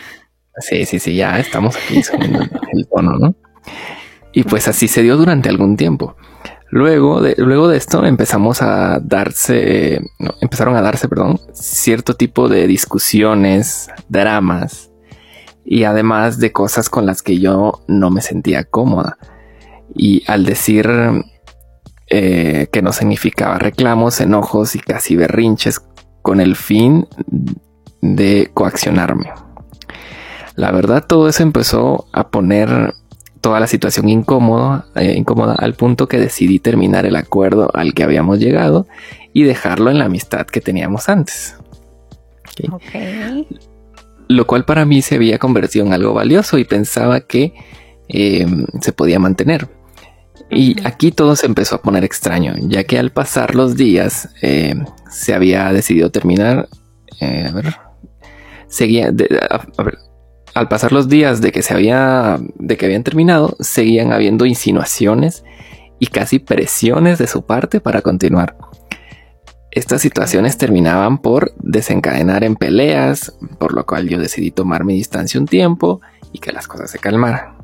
Sí, 0.58 0.84
sí, 0.86 0.98
sí, 0.98 1.14
ya 1.14 1.38
estamos 1.38 1.76
aquí 1.76 2.00
el 2.72 2.88
tono, 2.88 3.12
¿no? 3.18 3.34
Y 4.32 4.42
pues 4.42 4.68
así 4.68 4.88
se 4.88 5.02
dio 5.02 5.16
durante 5.16 5.48
algún 5.48 5.76
tiempo. 5.76 6.16
Luego 6.70 7.22
de, 7.22 7.34
luego 7.38 7.68
de 7.68 7.78
esto 7.78 8.04
empezamos 8.04 8.60
a 8.60 9.00
darse, 9.00 10.02
empezaron 10.40 10.76
a 10.76 10.82
darse, 10.82 11.08
perdón, 11.08 11.40
cierto 11.52 12.14
tipo 12.14 12.48
de 12.48 12.66
discusiones, 12.66 13.88
dramas 14.08 14.90
y 15.64 15.84
además 15.84 16.38
de 16.38 16.52
cosas 16.52 16.90
con 16.90 17.06
las 17.06 17.22
que 17.22 17.38
yo 17.38 17.82
no 17.88 18.10
me 18.10 18.20
sentía 18.20 18.64
cómoda. 18.64 19.16
Y 19.94 20.22
al 20.30 20.44
decir 20.44 20.86
eh, 22.10 22.68
que 22.72 22.82
no 22.82 22.92
significaba 22.92 23.58
reclamos, 23.58 24.20
enojos 24.20 24.74
y 24.74 24.78
casi 24.78 25.16
berrinches 25.16 25.80
con 26.22 26.40
el 26.40 26.56
fin 26.56 27.06
de 28.00 28.50
coaccionarme. 28.54 29.30
La 30.56 30.72
verdad, 30.72 31.04
todo 31.06 31.28
eso 31.28 31.42
empezó 31.42 32.06
a 32.12 32.28
poner 32.30 32.94
toda 33.40 33.60
la 33.60 33.66
situación 33.66 34.08
incómoda, 34.08 34.86
eh, 34.96 35.14
incómoda 35.16 35.54
al 35.54 35.74
punto 35.74 36.08
que 36.08 36.18
decidí 36.18 36.58
terminar 36.58 37.06
el 37.06 37.16
acuerdo 37.16 37.70
al 37.74 37.94
que 37.94 38.02
habíamos 38.02 38.38
llegado 38.38 38.86
y 39.32 39.44
dejarlo 39.44 39.90
en 39.90 39.98
la 39.98 40.06
amistad 40.06 40.46
que 40.46 40.60
teníamos 40.60 41.08
antes. 41.08 41.56
Lo 44.28 44.46
cual 44.46 44.64
para 44.64 44.84
mí 44.84 45.00
se 45.02 45.14
había 45.14 45.38
convertido 45.38 45.86
en 45.86 45.92
algo 45.92 46.12
valioso 46.12 46.58
y 46.58 46.64
pensaba 46.64 47.20
que 47.20 47.54
em, 48.08 48.66
se 48.80 48.92
podía 48.92 49.18
mantener. 49.18 49.68
Y 50.50 50.76
aquí 50.86 51.12
todo 51.12 51.36
se 51.36 51.46
empezó 51.46 51.76
a 51.76 51.82
poner 51.82 52.04
extraño, 52.04 52.54
ya 52.60 52.84
que 52.84 52.98
al 52.98 53.10
pasar 53.10 53.54
los 53.54 53.76
días 53.76 54.30
em, 54.40 54.84
se 55.10 55.34
había 55.34 55.72
decidido 55.72 56.10
terminar. 56.10 56.68
Eh, 57.20 57.46
a 57.48 57.52
ver, 57.52 57.76
seguía. 58.68 59.08
a 59.08 59.82
ver, 59.82 59.98
al 60.54 60.68
pasar 60.68 60.92
los 60.92 61.08
días 61.08 61.40
de 61.40 61.52
que 61.52 61.62
se 61.62 61.74
había, 61.74 62.38
de 62.56 62.76
que 62.76 62.86
habían 62.86 63.04
terminado, 63.04 63.56
seguían 63.60 64.12
habiendo 64.12 64.46
insinuaciones 64.46 65.44
y 65.98 66.06
casi 66.06 66.38
presiones 66.38 67.18
de 67.18 67.26
su 67.26 67.44
parte 67.44 67.80
para 67.80 68.02
continuar. 68.02 68.56
Estas 69.70 70.00
situaciones 70.00 70.56
terminaban 70.56 71.18
por 71.18 71.52
desencadenar 71.58 72.42
en 72.42 72.56
peleas, 72.56 73.34
por 73.58 73.74
lo 73.74 73.84
cual 73.84 74.08
yo 74.08 74.18
decidí 74.18 74.50
tomar 74.50 74.84
mi 74.84 74.94
distancia 74.94 75.38
un 75.38 75.46
tiempo 75.46 76.00
y 76.32 76.38
que 76.38 76.52
las 76.52 76.66
cosas 76.66 76.90
se 76.90 76.98
calmaran. 76.98 77.58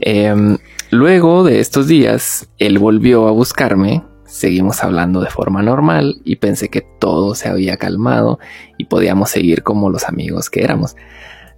Em, 0.00 0.58
luego 0.90 1.44
de 1.44 1.60
estos 1.60 1.86
días, 1.86 2.48
él 2.58 2.78
volvió 2.78 3.28
a 3.28 3.32
buscarme, 3.32 4.04
seguimos 4.26 4.82
hablando 4.84 5.20
de 5.20 5.30
forma 5.30 5.62
normal 5.62 6.20
y 6.24 6.36
pensé 6.36 6.68
que 6.68 6.82
todo 7.00 7.34
se 7.34 7.48
había 7.48 7.76
calmado 7.76 8.38
y 8.76 8.84
podíamos 8.84 9.30
seguir 9.30 9.62
como 9.62 9.90
los 9.90 10.04
amigos 10.04 10.50
que 10.50 10.62
éramos. 10.62 10.96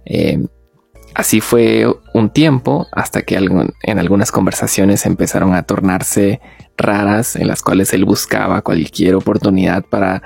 Eh, 0.05 0.45
así 1.13 1.41
fue 1.41 1.85
un 2.13 2.29
tiempo 2.29 2.87
hasta 2.91 3.23
que 3.23 3.35
en 3.35 3.99
algunas 3.99 4.31
conversaciones 4.31 5.05
empezaron 5.05 5.53
a 5.53 5.63
tornarse 5.63 6.39
raras 6.77 7.35
en 7.35 7.47
las 7.47 7.61
cuales 7.61 7.93
él 7.93 8.05
buscaba 8.05 8.61
cualquier 8.61 9.15
oportunidad 9.15 9.85
para 9.85 10.21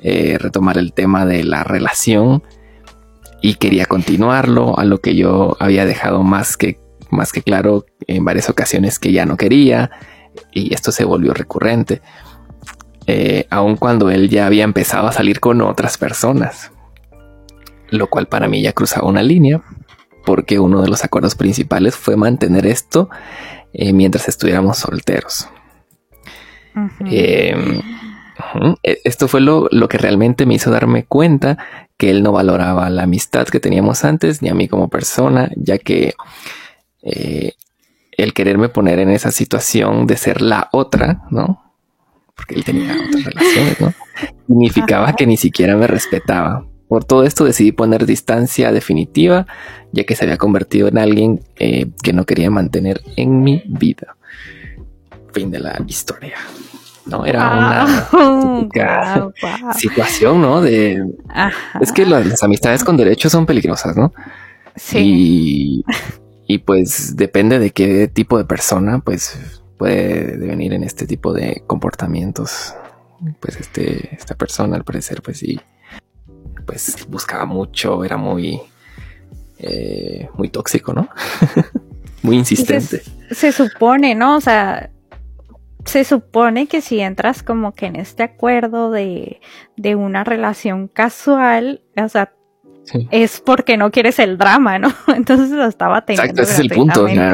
eh, 0.00 0.38
retomar 0.38 0.78
el 0.78 0.92
tema 0.92 1.26
de 1.26 1.42
la 1.42 1.64
relación 1.64 2.42
y 3.40 3.54
quería 3.54 3.86
continuarlo, 3.86 4.78
a 4.78 4.84
lo 4.84 5.00
que 5.00 5.16
yo 5.16 5.56
había 5.60 5.86
dejado 5.86 6.22
más 6.22 6.56
que, 6.56 6.78
más 7.10 7.32
que 7.32 7.42
claro 7.42 7.86
en 8.06 8.24
varias 8.24 8.48
ocasiones 8.50 8.98
que 8.98 9.12
ya 9.12 9.26
no 9.26 9.36
quería 9.36 9.90
y 10.52 10.74
esto 10.74 10.92
se 10.92 11.04
volvió 11.04 11.34
recurrente, 11.34 12.02
eh, 13.06 13.46
aun 13.50 13.76
cuando 13.76 14.10
él 14.10 14.28
ya 14.28 14.46
había 14.46 14.64
empezado 14.64 15.08
a 15.08 15.12
salir 15.12 15.40
con 15.40 15.62
otras 15.62 15.96
personas, 15.98 16.72
lo 17.90 18.08
cual 18.08 18.26
para 18.26 18.48
mí 18.48 18.62
ya 18.62 18.72
cruzaba 18.72 19.08
una 19.08 19.22
línea 19.22 19.62
porque 20.24 20.58
uno 20.58 20.82
de 20.82 20.88
los 20.88 21.04
acuerdos 21.04 21.34
principales 21.34 21.96
fue 21.96 22.16
mantener 22.16 22.66
esto 22.66 23.08
eh, 23.72 23.94
mientras 23.94 24.28
estuviéramos 24.28 24.76
solteros. 24.76 25.48
Em, 27.06 27.80
e, 28.82 29.00
esto 29.04 29.26
fue 29.26 29.40
lo, 29.40 29.68
lo, 29.70 29.88
que 29.88 29.96
realmente 29.96 30.44
me 30.44 30.54
hizo 30.54 30.70
darme 30.70 31.04
cuenta 31.04 31.56
que 31.96 32.10
él 32.10 32.22
no 32.22 32.32
valoraba 32.32 32.90
la 32.90 33.04
amistad 33.04 33.48
que 33.48 33.58
teníamos 33.58 34.04
antes 34.04 34.42
ni 34.42 34.50
a 34.50 34.54
mí 34.54 34.68
como 34.68 34.88
persona, 34.88 35.50
ya 35.56 35.78
que 35.78 36.14
eh, 37.02 37.52
el 38.12 38.32
quererme 38.34 38.68
poner 38.68 38.98
en 38.98 39.10
esa 39.10 39.30
situación 39.30 40.06
de 40.06 40.16
ser 40.16 40.42
la 40.42 40.68
otra, 40.72 41.22
¿no? 41.30 41.62
Porque 42.34 42.54
él 42.54 42.64
tenía 42.64 42.96
otras 43.08 43.24
relaciones, 43.24 43.80
¿no? 43.80 43.94
Significaba 44.46 45.12
que 45.14 45.26
ni 45.26 45.36
siquiera 45.36 45.76
me 45.76 45.86
respetaba. 45.86 46.66
Por 46.88 47.04
todo 47.04 47.24
esto 47.24 47.44
decidí 47.44 47.72
poner 47.72 48.06
distancia 48.06 48.72
definitiva, 48.72 49.46
ya 49.92 50.04
que 50.04 50.16
se 50.16 50.24
había 50.24 50.38
convertido 50.38 50.88
en 50.88 50.98
alguien 50.98 51.40
eh, 51.56 51.90
que 52.02 52.12
no 52.12 52.24
quería 52.24 52.50
mantener 52.50 53.02
en 53.16 53.42
mi 53.42 53.62
vida. 53.66 54.16
Fin 55.32 55.50
de 55.50 55.60
la 55.60 55.80
historia. 55.86 56.36
No, 57.08 57.24
era 57.24 57.86
una 58.12 59.32
situación, 59.74 60.42
¿no? 60.42 60.60
De 60.60 61.02
es 61.80 61.92
que 61.92 62.04
las, 62.04 62.42
amistades 62.42 62.84
con 62.84 62.96
derechos 62.96 63.32
son 63.32 63.46
peligrosas, 63.46 63.96
¿no? 63.96 64.12
Sí. 64.76 64.98
Y, 64.98 65.84
pues 66.56 67.14
depende 67.14 67.58
de 67.58 67.72
qué 67.72 68.08
tipo 68.08 68.38
de 68.38 68.46
persona, 68.46 69.00
pues 69.00 69.60
puede 69.76 70.38
venir 70.38 70.72
en 70.72 70.82
este 70.82 71.06
tipo 71.06 71.34
de 71.34 71.62
comportamientos. 71.66 72.74
Pues 73.40 73.56
este, 73.56 74.14
esta 74.14 74.34
persona, 74.34 74.76
al 74.76 74.84
parecer, 74.84 75.20
pues 75.20 75.40
sí, 75.40 75.60
pues 76.64 77.06
buscaba 77.08 77.44
mucho, 77.44 78.02
era 78.02 78.16
muy, 78.16 78.60
eh, 79.58 80.30
muy 80.34 80.48
tóxico, 80.48 80.94
¿no? 80.94 81.08
muy 82.22 82.36
insistente. 82.36 83.02
se 83.30 83.52
supone, 83.52 84.14
¿no? 84.14 84.36
O 84.36 84.40
sea, 84.40 84.90
se 85.88 86.04
supone 86.04 86.66
que 86.66 86.80
si 86.82 87.00
entras 87.00 87.42
como 87.42 87.72
que 87.72 87.86
en 87.86 87.96
este 87.96 88.22
acuerdo 88.22 88.90
de, 88.90 89.40
una 89.96 90.22
relación 90.22 90.88
casual, 90.88 91.82
o 91.96 92.08
sea, 92.08 92.34
es 93.10 93.40
porque 93.40 93.76
no 93.76 93.90
quieres 93.90 94.18
el 94.18 94.38
drama, 94.38 94.78
¿no? 94.78 94.92
Entonces 95.14 95.50
lo 95.50 95.66
estaba 95.66 96.04
teniendo. 96.04 96.30
Exacto, 96.30 96.42
ese 96.42 96.52
es 96.52 96.58
el 96.58 96.70
punto. 96.70 97.06
el 97.08 97.24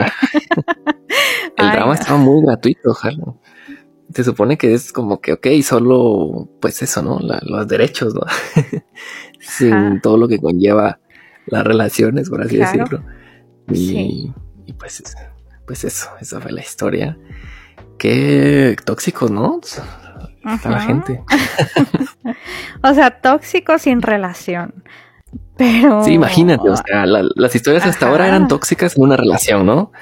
drama 1.56 1.94
estaba 1.94 2.18
muy 2.18 2.44
gratuito, 2.44 2.90
ojalá. 2.90 3.34
Se 4.14 4.22
supone 4.22 4.56
que 4.56 4.74
es 4.74 4.92
como 4.92 5.20
que, 5.20 5.32
ok, 5.32 5.46
solo, 5.62 6.48
pues 6.60 6.82
eso, 6.82 7.02
¿no? 7.02 7.18
los 7.20 7.66
derechos, 7.66 8.14
¿no? 8.14 8.22
Sin 9.40 10.00
todo 10.00 10.16
lo 10.16 10.28
que 10.28 10.38
conlleva 10.38 11.00
las 11.46 11.64
relaciones, 11.64 12.30
por 12.30 12.42
así 12.42 12.56
decirlo. 12.56 13.02
Y, 13.72 14.32
y 14.66 14.72
pues, 14.74 15.02
pues 15.66 15.84
eso, 15.84 16.10
esa 16.20 16.40
fue 16.40 16.52
la 16.52 16.60
historia. 16.60 17.18
Qué 17.98 18.76
tóxico, 18.84 19.28
¿no? 19.28 19.60
Está 20.44 20.70
la 20.70 20.80
gente. 20.80 21.22
o 22.82 22.94
sea, 22.94 23.20
tóxico 23.20 23.78
sin 23.78 24.02
relación. 24.02 24.84
Pero. 25.56 26.04
Sí, 26.04 26.12
imagínate, 26.12 26.68
o 26.68 26.76
sea, 26.76 27.06
las 27.06 27.54
historias 27.54 27.86
hasta 27.86 28.08
ahora 28.08 28.26
eran 28.26 28.48
tóxicas 28.48 28.96
en 28.96 29.04
una 29.04 29.16
relación, 29.16 29.66
¿no? 29.66 29.92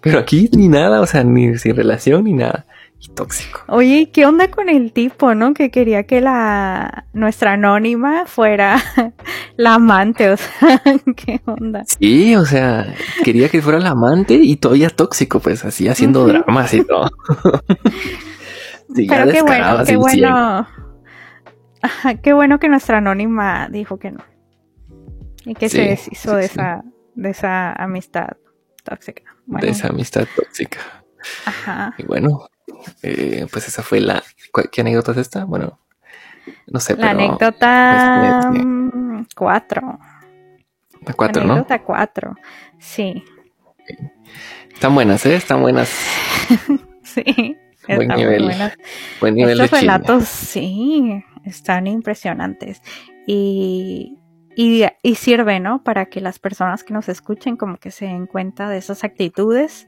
Pero 0.00 0.18
aquí 0.18 0.48
ni 0.52 0.68
nada, 0.68 1.00
o 1.00 1.06
sea, 1.06 1.24
ni 1.24 1.58
sin 1.58 1.74
relación 1.74 2.24
ni 2.24 2.34
nada 2.34 2.66
y 3.00 3.08
tóxico. 3.08 3.62
Oye, 3.68 4.10
¿qué 4.12 4.26
onda 4.26 4.50
con 4.50 4.68
el 4.68 4.92
tipo, 4.92 5.34
no? 5.34 5.54
Que 5.54 5.70
quería 5.70 6.04
que 6.04 6.20
la 6.20 7.04
nuestra 7.12 7.52
anónima 7.52 8.24
fuera 8.26 8.82
la 9.56 9.74
amante, 9.74 10.30
o 10.30 10.36
sea, 10.36 10.82
¿qué 11.16 11.40
onda? 11.44 11.84
Sí, 11.98 12.34
o 12.34 12.44
sea, 12.44 12.94
quería 13.24 13.48
que 13.48 13.62
fuera 13.62 13.78
la 13.78 13.90
amante 13.90 14.34
y 14.34 14.56
todavía 14.56 14.90
tóxico, 14.90 15.40
pues 15.40 15.64
así 15.64 15.88
haciendo 15.88 16.26
dramas 16.26 16.74
y 16.74 16.84
todo. 16.84 17.10
Pero 18.94 19.30
qué 19.30 19.42
bueno, 19.42 19.84
qué 19.86 19.96
bueno. 19.96 20.66
qué 22.22 22.32
bueno 22.32 22.58
que 22.58 22.68
nuestra 22.68 22.98
anónima 22.98 23.68
dijo 23.70 23.98
que 23.98 24.10
no. 24.12 24.24
Y 25.44 25.54
que 25.54 25.68
se 25.68 25.82
deshizo 25.82 26.36
de 26.36 26.46
esa 26.46 26.84
de 27.18 27.30
esa 27.30 27.72
amistad 27.72 28.36
tóxica. 28.84 29.22
De 29.46 29.70
esa 29.70 29.88
amistad 29.88 30.26
tóxica. 30.36 30.78
Ajá. 31.44 31.94
Y 31.98 32.04
bueno, 32.04 32.48
eh, 33.02 33.46
pues 33.50 33.66
esa 33.66 33.82
fue 33.82 34.00
la... 34.00 34.22
¿Qué 34.70 34.80
anécdota 34.80 35.12
es 35.12 35.18
esta? 35.18 35.44
Bueno, 35.44 35.80
no 36.68 36.78
sé. 36.78 36.96
La 36.96 37.10
anécdota 37.10 38.50
4. 39.34 39.98
La 41.06 41.12
4, 41.12 41.44
¿no? 41.44 41.52
Anécdota 41.54 41.82
4, 41.82 42.36
sí. 42.78 43.24
Están 44.72 44.94
buenas, 44.94 45.26
¿eh? 45.26 45.34
Están 45.34 45.60
buenas. 45.60 45.90
sí. 47.02 47.56
Buen 47.88 48.08
nivel. 48.08 48.44
Buenas. 48.44 48.74
Buen 49.20 49.34
nivel 49.34 49.60
Estos 49.60 49.80
relatos, 49.80 50.24
sí, 50.28 51.24
están 51.44 51.86
impresionantes. 51.86 52.82
Y, 53.26 54.17
y, 54.60 54.84
y, 55.04 55.14
sirve, 55.14 55.60
¿no? 55.60 55.84
Para 55.84 56.06
que 56.06 56.20
las 56.20 56.40
personas 56.40 56.82
que 56.82 56.92
nos 56.92 57.08
escuchen 57.08 57.56
como 57.56 57.76
que 57.76 57.92
se 57.92 58.06
den 58.06 58.26
cuenta 58.26 58.68
de 58.68 58.78
esas 58.78 59.04
actitudes 59.04 59.86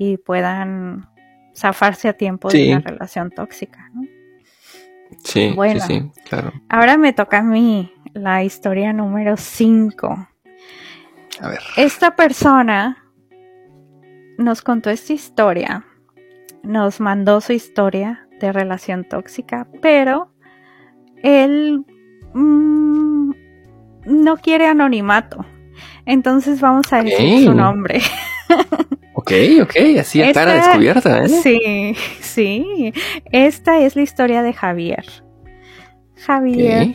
y 0.00 0.16
puedan 0.16 1.08
zafarse 1.54 2.08
a 2.08 2.14
tiempo 2.14 2.48
de 2.48 2.72
una 2.72 2.80
relación 2.80 3.30
tóxica, 3.30 3.88
¿no? 3.94 4.02
Sí, 5.22 5.54
sí, 5.86 6.10
claro. 6.28 6.52
Ahora 6.68 6.96
me 6.96 7.12
toca 7.12 7.38
a 7.38 7.42
mí 7.44 7.92
la 8.12 8.42
historia 8.42 8.92
número 8.92 9.36
5. 9.36 10.28
A 11.42 11.48
ver. 11.48 11.60
Esta 11.76 12.16
persona 12.16 13.04
nos 14.38 14.60
contó 14.60 14.90
esta 14.90 15.12
historia, 15.12 15.84
nos 16.64 16.98
mandó 16.98 17.40
su 17.40 17.52
historia 17.52 18.26
de 18.40 18.52
relación 18.52 19.04
tóxica, 19.04 19.68
pero 19.80 20.32
él 21.22 21.84
mm, 22.34 22.90
no 24.04 24.36
quiere 24.36 24.66
anonimato. 24.66 25.44
Entonces 26.06 26.60
vamos 26.60 26.92
a 26.92 27.02
decir 27.02 27.44
su 27.44 27.54
nombre. 27.54 28.00
Ok, 29.12 29.32
ok, 29.62 29.76
así 30.00 30.22
a 30.22 30.32
cara 30.32 30.54
descubierta, 30.54 31.24
¿eh? 31.24 31.28
Sí, 31.28 31.94
sí. 32.20 32.92
Esta 33.30 33.78
es 33.78 33.94
la 33.94 34.00
historia 34.00 34.42
de 34.42 34.54
Javier. 34.54 35.04
Javier. 36.16 36.94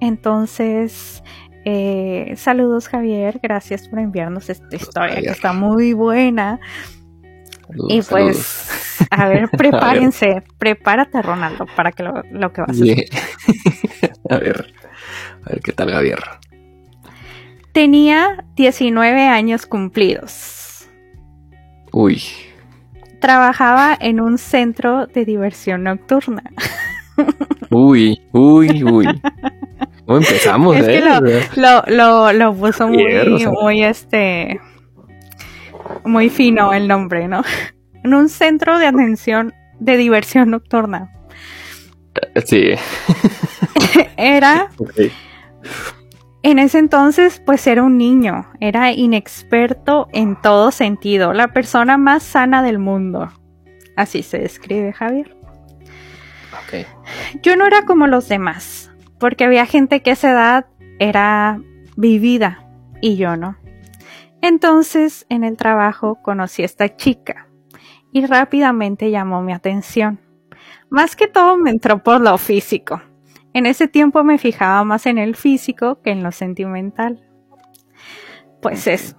Entonces, 0.00 1.22
eh, 1.64 2.34
saludos 2.36 2.88
Javier, 2.88 3.40
gracias 3.42 3.88
por 3.88 3.98
enviarnos 3.98 4.48
esta 4.48 4.74
historia 4.74 5.20
que 5.20 5.28
está 5.28 5.52
muy 5.52 5.92
buena. 5.92 6.58
y 7.88 8.02
pues, 8.02 9.06
a 9.10 9.28
ver, 9.28 9.48
prepárense, 9.56 10.42
prepárate 10.58 11.22
Ronaldo 11.22 11.66
para 11.76 11.92
que 11.92 12.02
lo, 12.02 12.52
que 12.52 12.60
vas 12.60 12.70
a 12.70 12.82
hacer. 12.82 13.04
a 14.30 14.38
ver, 14.38 14.72
a 15.44 15.50
ver 15.50 15.60
qué 15.60 15.72
tal 15.72 15.90
Javier. 15.90 16.18
Tenía 17.72 18.44
19 18.56 19.26
años 19.26 19.66
cumplidos. 19.66 20.88
Uy. 21.92 22.22
Trabajaba 23.20 23.96
en 24.00 24.20
un 24.20 24.38
centro 24.38 25.06
de 25.06 25.24
diversión 25.24 25.84
nocturna. 25.84 26.42
Uy, 27.70 28.20
uy, 28.32 28.84
uy. 28.84 29.06
¿Cómo 30.06 30.18
empezamos, 30.18 30.76
es 30.76 30.86
Que 30.86 30.98
eh? 30.98 31.48
lo, 31.56 31.82
lo, 31.86 32.32
lo, 32.32 32.54
puso 32.54 32.88
muy, 32.88 33.46
muy 33.60 33.82
este. 33.82 34.60
Muy 36.04 36.30
fino 36.30 36.72
el 36.72 36.88
nombre, 36.88 37.28
¿no? 37.28 37.42
En 38.04 38.14
un 38.14 38.28
centro 38.28 38.78
de 38.78 38.86
atención 38.86 39.52
de 39.80 39.96
diversión 39.96 40.50
nocturna. 40.50 41.12
Sí. 42.44 42.70
Era. 44.16 44.70
En 46.42 46.58
ese 46.58 46.78
entonces, 46.78 47.42
pues 47.44 47.66
era 47.66 47.82
un 47.82 47.98
niño, 47.98 48.48
era 48.60 48.92
inexperto 48.92 50.08
en 50.12 50.40
todo 50.40 50.70
sentido, 50.70 51.32
la 51.32 51.48
persona 51.48 51.98
más 51.98 52.22
sana 52.22 52.62
del 52.62 52.78
mundo. 52.78 53.32
Así 53.96 54.22
se 54.22 54.38
describe 54.38 54.92
Javier. 54.92 55.36
Yo 57.42 57.56
no 57.56 57.66
era 57.66 57.84
como 57.84 58.06
los 58.06 58.28
demás, 58.28 58.92
porque 59.18 59.44
había 59.44 59.66
gente 59.66 60.00
que 60.00 60.10
a 60.10 60.12
esa 60.12 60.30
edad 60.30 60.66
era 60.98 61.60
vivida 61.96 62.64
y 63.00 63.16
yo 63.16 63.36
no. 63.36 63.56
Entonces, 64.40 65.26
en 65.28 65.42
el 65.42 65.56
trabajo 65.56 66.18
conocí 66.22 66.62
a 66.62 66.66
esta 66.66 66.96
chica 66.96 67.48
y 68.12 68.24
rápidamente 68.26 69.10
llamó 69.10 69.42
mi 69.42 69.52
atención. 69.52 70.20
Más 70.90 71.16
que 71.16 71.26
todo 71.26 71.56
me 71.56 71.70
entró 71.70 72.02
por 72.02 72.20
lo 72.20 72.38
físico. 72.38 73.02
En 73.58 73.66
ese 73.66 73.88
tiempo 73.88 74.22
me 74.22 74.38
fijaba 74.38 74.84
más 74.84 75.04
en 75.06 75.18
el 75.18 75.34
físico 75.34 76.00
que 76.00 76.12
en 76.12 76.22
lo 76.22 76.30
sentimental. 76.30 77.26
Pues 78.62 78.86
eso. 78.86 79.16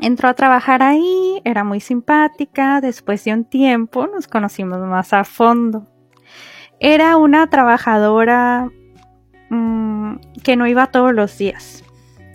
Entró 0.00 0.28
a 0.28 0.34
trabajar 0.34 0.82
ahí, 0.82 1.40
era 1.44 1.62
muy 1.62 1.78
simpática, 1.78 2.80
después 2.80 3.22
de 3.22 3.32
un 3.32 3.44
tiempo 3.44 4.08
nos 4.08 4.26
conocimos 4.26 4.80
más 4.80 5.12
a 5.12 5.22
fondo. 5.22 5.86
Era 6.80 7.16
una 7.16 7.48
trabajadora 7.48 8.68
mm, 9.50 10.16
que 10.42 10.56
no 10.56 10.66
iba 10.66 10.88
todos 10.88 11.14
los 11.14 11.38
días, 11.38 11.84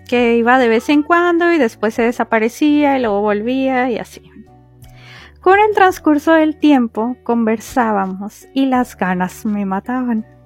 que 0.08 0.38
iba 0.38 0.58
de 0.58 0.69
vez 0.69 0.88
en 0.88 1.03
cuando 1.03 1.51
y 1.51 1.58
después 1.58 1.95
se 1.95 2.03
desaparecía 2.03 2.97
y 2.97 3.01
luego 3.01 3.19
volvía 3.19 3.91
y 3.91 3.97
así. 3.97 4.32
Con 5.41 5.60
el 5.60 5.75
transcurso 5.75 6.32
del 6.32 6.58
tiempo 6.58 7.17
conversábamos 7.23 8.47
y 8.53 8.67
las 8.67 8.95
ganas 8.95 9.45
me 9.45 9.65
mataban. 9.65 10.38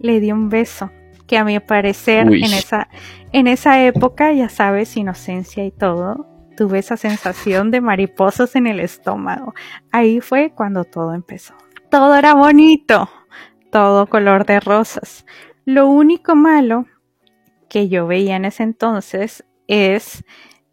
Le 0.00 0.18
di 0.18 0.32
un 0.32 0.48
beso, 0.48 0.90
que 1.26 1.38
a 1.38 1.44
mi 1.44 1.60
parecer 1.60 2.26
en 2.26 2.42
esa, 2.42 2.88
en 3.30 3.46
esa 3.46 3.84
época, 3.84 4.32
ya 4.32 4.48
sabes, 4.48 4.96
inocencia 4.96 5.64
y 5.64 5.70
todo, 5.70 6.26
tuve 6.56 6.80
esa 6.80 6.96
sensación 6.96 7.70
de 7.70 7.80
mariposas 7.80 8.56
en 8.56 8.66
el 8.66 8.80
estómago. 8.80 9.54
Ahí 9.92 10.20
fue 10.20 10.52
cuando 10.54 10.84
todo 10.84 11.14
empezó. 11.14 11.54
Todo 11.88 12.16
era 12.16 12.34
bonito, 12.34 13.08
todo 13.70 14.08
color 14.08 14.44
de 14.44 14.60
rosas. 14.60 15.24
Lo 15.64 15.86
único 15.86 16.34
malo 16.34 16.86
que 17.68 17.88
yo 17.88 18.06
veía 18.06 18.36
en 18.36 18.44
ese 18.44 18.64
entonces 18.64 19.44
es 19.68 20.24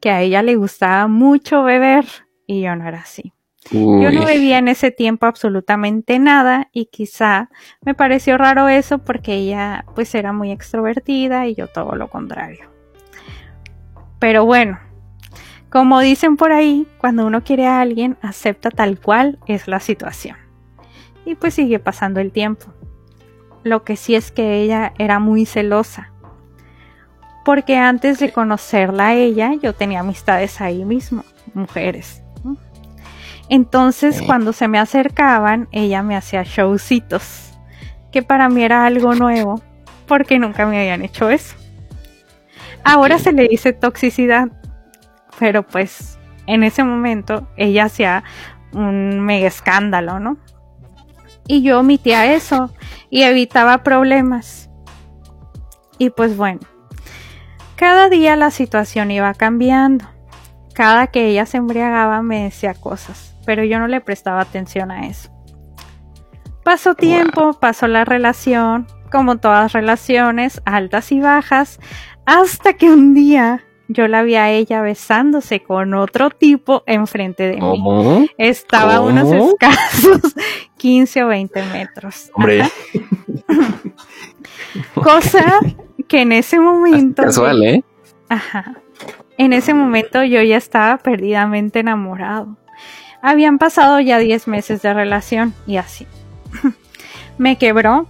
que 0.02 0.10
a 0.10 0.22
ella 0.22 0.42
le 0.42 0.56
gustaba 0.56 1.08
mucho 1.08 1.64
beber 1.64 2.06
y 2.48 2.62
yo 2.62 2.76
no 2.76 2.88
era 2.88 3.00
así. 3.00 3.34
Yo 3.72 4.12
no 4.12 4.26
bebía 4.26 4.60
en 4.60 4.68
ese 4.68 4.92
tiempo 4.92 5.26
absolutamente 5.26 6.20
nada 6.20 6.70
y 6.72 6.86
quizá 6.86 7.50
me 7.82 7.94
pareció 7.94 8.38
raro 8.38 8.70
eso 8.70 9.00
porque 9.00 9.34
ella 9.34 9.86
pues 9.94 10.16
era 10.16 10.32
muy 10.32 10.52
extrovertida 10.52 11.48
y 11.48 11.56
yo 11.56 11.68
todo 11.68 11.96
lo 11.96 12.10
contrario. 12.10 12.70
Pero 14.20 14.46
bueno, 14.46 14.80
como 15.70 16.00
dicen 16.00 16.38
por 16.38 16.54
ahí, 16.54 16.88
cuando 16.98 17.26
uno 17.26 17.44
quiere 17.44 17.68
a 17.68 17.82
alguien, 17.82 18.18
acepta 18.22 18.72
tal 18.72 19.00
cual 19.00 19.38
es 19.48 19.68
la 19.68 19.80
situación. 19.80 20.38
Y 21.26 21.36
pues 21.36 21.56
sigue 21.56 21.80
pasando 21.80 22.22
el 22.22 22.32
tiempo. 22.32 22.68
Lo 23.64 23.84
que 23.84 23.98
sí 23.98 24.16
es 24.16 24.32
que 24.32 24.62
ella 24.62 24.94
era 24.98 25.20
muy 25.20 25.46
celosa. 25.46 26.14
Porque 27.44 27.76
antes 27.76 28.20
de 28.20 28.32
conocerla 28.32 29.08
a 29.08 29.14
ella, 29.16 29.54
yo 29.62 29.74
tenía 29.74 30.00
amistades 30.00 30.62
ahí 30.62 30.86
mismo, 30.86 31.26
mujeres. 31.54 32.24
Entonces, 33.50 34.22
cuando 34.22 34.52
se 34.54 34.68
me 34.68 34.80
acercaban, 34.80 35.70
ella 35.72 36.04
me 36.04 36.16
hacía 36.16 36.44
showcitos, 36.44 37.58
que 38.12 38.22
para 38.22 38.50
mí 38.50 38.64
era 38.64 38.86
algo 38.86 39.16
nuevo, 39.16 39.62
porque 40.06 40.40
nunca 40.40 40.66
me 40.66 40.80
habían 40.80 41.04
hecho 41.04 41.30
eso. 41.30 41.56
Ahora 42.84 43.20
se 43.20 43.32
le 43.32 43.48
dice 43.48 43.74
toxicidad, 43.74 44.50
pero 45.40 45.64
pues 45.64 46.18
en 46.46 46.64
ese 46.64 46.84
momento 46.84 47.48
ella 47.58 47.86
hacía 47.86 48.24
un 48.74 49.20
mega 49.22 49.48
escándalo, 49.48 50.20
¿no? 50.20 50.38
Y 51.48 51.62
yo 51.62 51.80
omitía 51.80 52.34
eso 52.34 52.74
y 53.10 53.24
evitaba 53.24 53.84
problemas. 53.84 54.70
Y 55.98 56.10
pues 56.10 56.36
bueno, 56.36 56.62
cada 57.76 58.10
día 58.10 58.36
la 58.36 58.52
situación 58.52 59.12
iba 59.12 59.34
cambiando. 59.34 60.06
Cada 60.78 61.08
que 61.08 61.26
ella 61.26 61.48
se 61.48 61.58
embriagaba 61.58 62.22
me 62.22 62.44
decía 62.44 62.76
cosas, 62.76 63.34
pero 63.48 63.64
yo 63.64 63.80
no 63.80 63.88
le 63.88 64.00
prestaba 64.00 64.42
atención 64.42 64.92
a 64.92 65.08
eso. 65.08 65.32
Pasó 66.64 66.94
tiempo, 66.94 67.54
pasó 67.54 67.88
la 67.88 68.06
relación, 68.06 68.86
como 69.12 69.38
todas 69.38 69.74
relaciones, 69.74 70.62
altas 70.66 71.12
y 71.12 71.20
bajas, 71.20 71.80
hasta 72.28 72.74
que 72.74 72.92
un 72.92 73.16
día 73.16 73.64
yo 73.88 74.08
la 74.08 74.22
vi 74.22 74.36
a 74.36 74.52
ella 74.52 74.84
besándose 74.84 75.64
con 75.64 75.96
otro 75.96 76.30
tipo 76.30 76.84
enfrente 76.86 77.48
de 77.48 77.58
mí. 77.60 78.30
Estaba 78.38 78.98
a 78.98 79.02
unos 79.02 79.32
escasos 79.32 80.36
15 80.78 81.24
o 81.24 81.28
20 81.30 81.64
metros. 81.74 82.30
Hombre. 82.36 82.70
Cosa 84.94 85.60
que 86.08 86.22
en 86.22 86.34
ese 86.34 86.60
momento. 86.60 87.24
Casual, 87.24 87.64
¿eh? 87.64 87.84
Ajá. 88.30 88.76
En 89.38 89.54
ese 89.54 89.74
momento 89.74 90.24
yo 90.24 90.42
ya 90.42 90.58
estaba 90.58 90.98
perdidamente 90.98 91.80
enamorado. 91.80 92.58
Habían 93.22 93.58
pasado 93.58 94.00
ya 94.00 94.20
10 94.20 94.48
meses 94.48 94.82
de 94.82 94.94
relación 94.94 95.54
y 95.66 95.78
así. 95.78 96.08
Me 97.38 97.58
quebró 97.58 98.08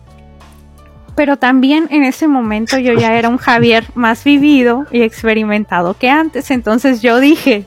pero 1.18 1.36
también 1.36 1.88
en 1.90 2.04
ese 2.04 2.28
momento 2.28 2.78
yo 2.78 2.94
ya 2.94 3.16
era 3.18 3.28
un 3.28 3.38
Javier 3.38 3.86
más 3.96 4.24
vivido 4.24 4.86
y 4.92 5.02
experimentado 5.02 5.96
que 5.96 6.12
antes. 6.12 6.52
Entonces 6.52 7.02
yo 7.02 7.20
dije, 7.20 7.66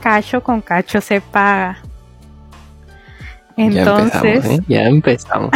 cacho 0.00 0.40
con 0.44 0.60
cacho 0.60 1.00
se 1.00 1.20
paga. 1.20 1.78
Entonces... 3.56 4.60
Ya 4.68 4.84
empezamos. 4.84 5.50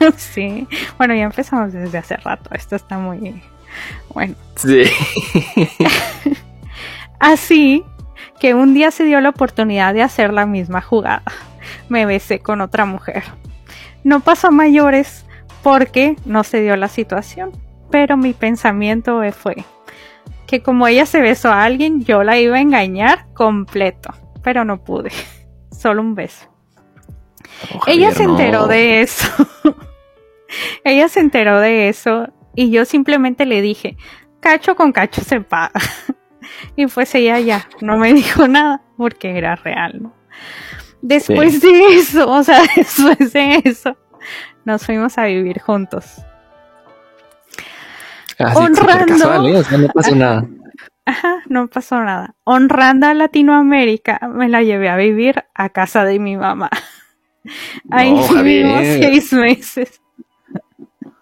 ¿eh? 0.00 0.10
sí, 0.16 0.66
bueno, 0.98 1.14
ya 1.14 1.22
empezamos 1.22 1.72
desde 1.72 1.96
hace 1.96 2.16
rato. 2.16 2.50
Esto 2.52 2.74
está 2.74 2.98
muy... 2.98 3.40
Bueno. 4.14 4.34
Sí. 4.56 4.84
Así 7.18 7.84
que 8.40 8.54
un 8.54 8.74
día 8.74 8.90
se 8.90 9.04
dio 9.04 9.20
la 9.20 9.30
oportunidad 9.30 9.94
de 9.94 10.02
hacer 10.02 10.32
la 10.32 10.46
misma 10.46 10.80
jugada. 10.80 11.22
Me 11.88 12.06
besé 12.06 12.40
con 12.40 12.60
otra 12.60 12.84
mujer. 12.84 13.24
No 14.04 14.20
pasó 14.20 14.48
a 14.48 14.52
mayores, 14.52 15.26
porque 15.66 16.14
no 16.24 16.44
se 16.44 16.60
dio 16.60 16.76
la 16.76 16.86
situación. 16.86 17.50
Pero 17.90 18.16
mi 18.16 18.32
pensamiento 18.32 19.20
fue 19.32 19.64
que 20.46 20.62
como 20.62 20.86
ella 20.86 21.06
se 21.06 21.20
besó 21.20 21.48
a 21.48 21.64
alguien, 21.64 22.04
yo 22.04 22.22
la 22.22 22.38
iba 22.38 22.56
a 22.56 22.60
engañar 22.60 23.26
completo, 23.34 24.14
pero 24.44 24.64
no 24.64 24.84
pude. 24.84 25.10
Solo 25.72 26.02
un 26.02 26.14
beso. 26.14 26.46
ella 27.88 28.12
se 28.12 28.22
enteró 28.22 28.68
de 28.68 29.02
eso. 29.02 29.28
ella 30.84 31.08
se 31.08 31.18
enteró 31.18 31.58
de 31.58 31.88
eso 31.88 32.28
y 32.56 32.70
yo 32.70 32.84
simplemente 32.84 33.46
le 33.46 33.62
dije, 33.62 33.96
cacho 34.40 34.74
con 34.74 34.92
cacho 34.92 35.20
se 35.20 35.40
paga. 35.40 35.80
y 36.76 36.86
pues 36.86 37.14
ella 37.14 37.38
ya 37.38 37.68
no 37.80 37.98
me 37.98 38.12
dijo 38.14 38.48
nada 38.48 38.82
porque 38.96 39.36
era 39.38 39.54
real, 39.54 40.12
Después 41.02 41.60
de 41.60 41.94
eso, 41.94 42.28
o 42.28 42.42
sea, 42.42 42.62
después 42.76 43.32
de 43.32 43.62
eso, 43.64 43.96
nos 44.64 44.84
fuimos 44.84 45.18
a 45.18 45.26
vivir 45.26 45.60
juntos. 45.60 46.16
Ah, 48.38 48.52
Honrando. 48.56 49.46
¿eh? 49.46 49.64
no 49.78 49.88
pasó 49.88 50.16
nada. 50.16 50.46
Ajá, 51.04 51.42
no 51.48 51.68
pasó 51.68 52.00
nada. 52.02 52.34
Honrando 52.44 53.06
a 53.06 53.14
Latinoamérica, 53.14 54.18
me 54.34 54.48
la 54.48 54.62
llevé 54.62 54.88
a 54.88 54.96
vivir 54.96 55.44
a 55.54 55.68
casa 55.68 56.04
de 56.04 56.18
mi 56.18 56.36
mamá. 56.36 56.70
Ahí 57.90 58.12
vivimos 58.42 58.82
seis 58.82 59.32
meses. 59.32 60.00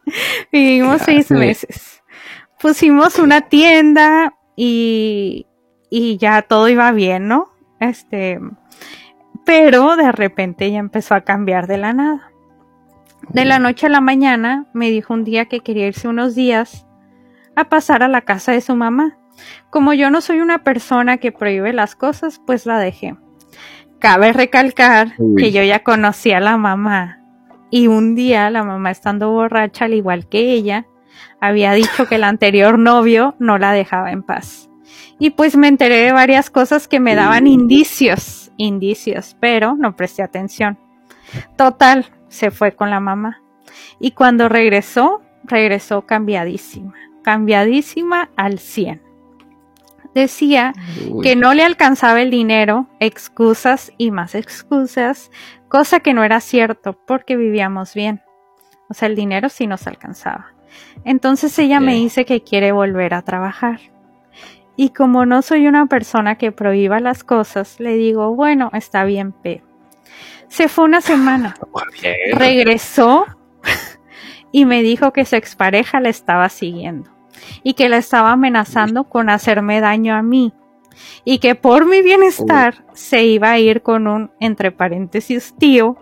vivimos 0.53 1.03
seis 1.03 1.31
meses. 1.31 2.03
Pusimos 2.61 3.19
una 3.19 3.43
tienda 3.43 4.35
y, 4.57 5.47
y 5.91 6.17
ya 6.17 6.43
todo 6.43 6.69
iba 6.69 6.91
bien, 6.93 7.29
¿no? 7.29 7.53
Este, 7.81 8.41
pero 9.45 9.97
de 9.97 10.13
repente 10.13 10.71
ya 10.71 10.79
empezó 10.79 11.15
a 11.15 11.23
cambiar 11.23 11.67
de 11.67 11.79
la 11.79 11.93
nada. 11.93 12.31
De 13.31 13.45
la 13.45 13.59
noche 13.59 13.87
a 13.87 13.91
la 13.91 14.01
mañana 14.01 14.67
me 14.73 14.91
dijo 14.91 15.15
un 15.15 15.25
día 15.25 15.47
que 15.47 15.61
quería 15.61 15.87
irse 15.87 16.09
unos 16.09 16.35
días 16.35 16.87
a 17.57 17.69
pasar 17.69 18.03
a 18.03 18.09
la 18.09 18.23
casa 18.23 18.53
de 18.53 18.61
su 18.61 18.75
mamá. 18.77 19.19
Como 19.71 19.93
yo 19.93 20.11
no 20.11 20.21
soy 20.21 20.41
una 20.41 20.63
persona 20.63 21.17
que 21.19 21.33
prohíbe 21.33 21.73
las 21.73 21.97
cosas, 21.97 22.41
pues 22.47 22.67
la 22.67 22.79
dejé. 22.79 23.17
Cabe 23.99 24.33
recalcar 24.33 25.15
que 25.39 25.51
yo 25.51 25.63
ya 25.63 25.83
conocía 25.83 26.39
a 26.39 26.41
la 26.41 26.57
mamá 26.57 27.24
y 27.75 27.89
un 27.89 28.15
día 28.15 28.51
la 28.51 28.63
mamá 28.63 28.93
estando 28.93 29.33
borracha 29.33 29.87
al 29.87 29.95
igual 29.95 30.29
que 30.29 30.53
ella, 30.53 30.87
había 31.41 31.73
dicho 31.73 32.07
que 32.07 32.15
el 32.15 32.23
anterior 32.23 32.79
novio 32.79 33.35
no 33.41 33.59
la 33.59 33.73
dejaba 33.73 34.13
en 34.13 34.23
paz. 34.23 34.71
Y 35.19 35.31
pues 35.31 35.57
me 35.57 35.67
enteré 35.67 35.97
de 35.97 36.13
varias 36.13 36.51
cosas 36.51 36.87
que 36.87 37.01
me 37.01 37.17
daban 37.17 37.49
indicios, 37.49 38.53
indicios, 38.59 39.37
pero 39.41 39.75
no 39.75 39.97
presté 39.97 40.23
atención. 40.23 40.79
Total, 41.57 42.07
se 42.29 42.53
fue 42.53 42.77
con 42.77 42.91
la 42.91 43.01
mamá. 43.01 43.43
Y 43.99 44.13
cuando 44.13 44.49
regresó, 44.49 45.21
regresó 45.43 46.03
cambiadísima, 46.03 46.95
cambiadísima 47.25 48.31
al 48.37 48.61
100. 48.61 49.03
Decía 50.15 50.73
que 51.23 51.35
no 51.35 51.55
le 51.55 51.65
alcanzaba 51.65 52.23
el 52.23 52.31
dinero, 52.31 52.87
excusas 53.01 53.93
y 53.99 54.13
más 54.13 54.37
excusas, 54.37 55.33
cosa 55.69 55.99
que 56.01 56.15
no 56.15 56.23
era 56.23 56.41
cierto 56.41 56.93
porque 57.07 57.37
vivíamos 57.37 57.95
bien. 57.95 58.23
O 58.89 58.95
sea, 58.95 59.09
el 59.09 59.17
dinero 59.17 59.49
sí 59.49 59.67
nos 59.67 59.89
alcanzaba. 59.89 60.55
Entonces 61.05 61.59
ella 61.59 61.81
me 61.81 61.95
dice 61.95 62.25
que 62.25 62.43
quiere 62.43 62.71
volver 62.71 63.13
a 63.13 63.23
trabajar. 63.23 63.81
Y 64.77 64.91
como 64.91 65.27
no 65.27 65.43
soy 65.43 65.67
una 65.67 65.87
persona 65.87 66.37
que 66.37 66.53
prohíba 66.53 67.01
las 67.01 67.25
cosas, 67.25 67.81
le 67.81 67.95
digo, 67.95 68.35
bueno, 68.35 68.71
está 68.73 69.05
bien, 69.05 69.35
pero. 69.43 69.65
Se 70.49 70.69
fue 70.69 70.85
una 70.85 71.01
semana. 71.01 71.57
Regresó 72.33 73.27
y 74.53 74.65
me 74.65 74.83
dijo 74.83 75.13
que 75.13 75.25
su 75.25 75.35
expareja 75.35 76.01
la 76.01 76.09
estaba 76.09 76.49
siguiendo 76.49 77.14
y 77.63 77.75
que 77.75 77.89
la 77.89 77.99
estaba 77.99 78.33
amenazando 78.33 79.05
con 79.05 79.29
hacerme 79.29 79.81
daño 79.81 80.15
a 80.15 80.23
mí 80.23 80.53
y 81.25 81.39
que 81.39 81.55
por 81.55 81.87
mi 81.87 82.03
bienestar 82.03 82.85
se 82.93 83.25
iba 83.25 83.51
a 83.51 83.59
ir 83.59 83.83
con 83.83 84.07
un, 84.07 84.31
entre 84.41 84.71
paréntesis, 84.71 85.55
tío 85.59 85.99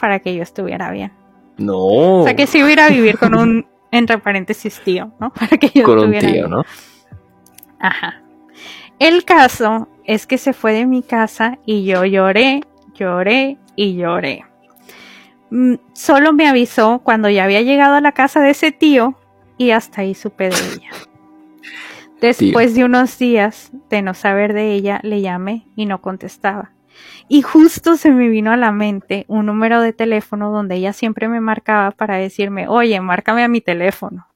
para 0.00 0.18
que 0.20 0.34
yo 0.34 0.42
estuviera 0.42 0.90
bien. 0.90 1.12
No. 1.58 2.20
O 2.20 2.24
sea, 2.24 2.34
que 2.34 2.46
se 2.46 2.58
iba 2.58 2.68
a 2.68 2.72
ir 2.72 2.80
a 2.80 2.88
vivir 2.88 3.18
con 3.18 3.34
un, 3.36 3.66
entre 3.90 4.18
paréntesis, 4.18 4.80
tío, 4.82 5.12
¿no? 5.20 5.30
Para 5.34 5.58
que 5.58 5.68
yo 5.68 5.84
con 5.84 5.98
un 5.98 6.18
tío, 6.18 6.48
¿no? 6.48 6.64
Ajá. 7.78 8.22
El 8.98 9.24
caso 9.24 9.88
es 10.04 10.26
que 10.26 10.38
se 10.38 10.52
fue 10.52 10.72
de 10.72 10.86
mi 10.86 11.02
casa 11.02 11.58
y 11.64 11.84
yo 11.84 12.04
lloré, 12.04 12.62
lloré 12.94 13.58
y 13.76 13.96
lloré. 13.96 14.44
Mm, 15.50 15.74
solo 15.92 16.32
me 16.32 16.48
avisó 16.48 17.00
cuando 17.02 17.28
ya 17.28 17.44
había 17.44 17.62
llegado 17.62 17.94
a 17.94 18.00
la 18.00 18.12
casa 18.12 18.40
de 18.40 18.50
ese 18.50 18.72
tío 18.72 19.16
y 19.60 19.72
hasta 19.72 20.00
ahí 20.00 20.14
supe 20.14 20.48
de 20.48 20.56
ella. 20.56 20.90
Después 22.22 22.74
de 22.74 22.84
unos 22.84 23.18
días 23.18 23.70
de 23.90 24.00
no 24.00 24.14
saber 24.14 24.54
de 24.54 24.72
ella, 24.72 25.00
le 25.02 25.20
llamé 25.20 25.66
y 25.76 25.84
no 25.84 26.00
contestaba. 26.00 26.72
Y 27.28 27.42
justo 27.42 27.98
se 27.98 28.10
me 28.10 28.28
vino 28.28 28.52
a 28.52 28.56
la 28.56 28.72
mente 28.72 29.26
un 29.28 29.44
número 29.46 29.82
de 29.82 29.92
teléfono 29.92 30.50
donde 30.50 30.76
ella 30.76 30.94
siempre 30.94 31.28
me 31.28 31.40
marcaba 31.40 31.90
para 31.90 32.16
decirme, 32.16 32.68
oye, 32.68 32.98
márcame 33.02 33.44
a 33.44 33.48
mi 33.48 33.60
teléfono. 33.60 34.26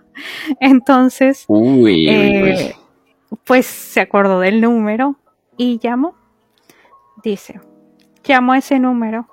Entonces, 0.60 1.46
eh, 1.48 2.74
pues 3.44 3.64
se 3.64 4.00
acordó 4.00 4.40
del 4.40 4.60
número 4.60 5.16
y 5.56 5.78
llamó. 5.78 6.14
Dice, 7.24 7.60
llamo 8.28 8.52
a 8.52 8.58
ese 8.58 8.78
número, 8.78 9.26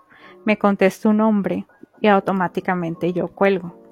me 0.46 0.58
contesta 0.58 1.10
un 1.10 1.20
hombre 1.20 1.66
y 2.00 2.08
automáticamente 2.08 3.12
yo 3.12 3.28
cuelgo. 3.28 3.83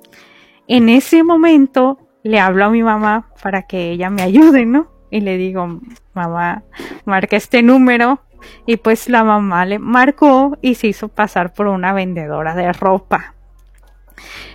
En 0.68 0.90
ese 0.90 1.24
momento 1.24 2.00
le 2.24 2.40
hablo 2.40 2.66
a 2.66 2.70
mi 2.70 2.84
mamá 2.84 3.30
para 3.42 3.64
que 3.64 3.92
ella 3.92 4.10
me 4.10 4.22
ayude, 4.22 4.66
¿no? 4.66 4.92
Y 5.10 5.22
le 5.22 5.38
digo, 5.38 5.80
mamá, 6.14 6.64
marca 7.06 7.36
este 7.36 7.62
número. 7.62 8.22
Y 8.66 8.78
pues 8.78 9.08
la 9.10 9.24
mamá 9.24 9.66
le 9.66 9.78
marcó 9.78 10.58
y 10.62 10.76
se 10.76 10.88
hizo 10.88 11.10
pasar 11.10 11.54
por 11.54 11.68
una 11.68 11.94
vendedora 11.94 12.56
de 12.56 12.74
ropa. 12.74 13.36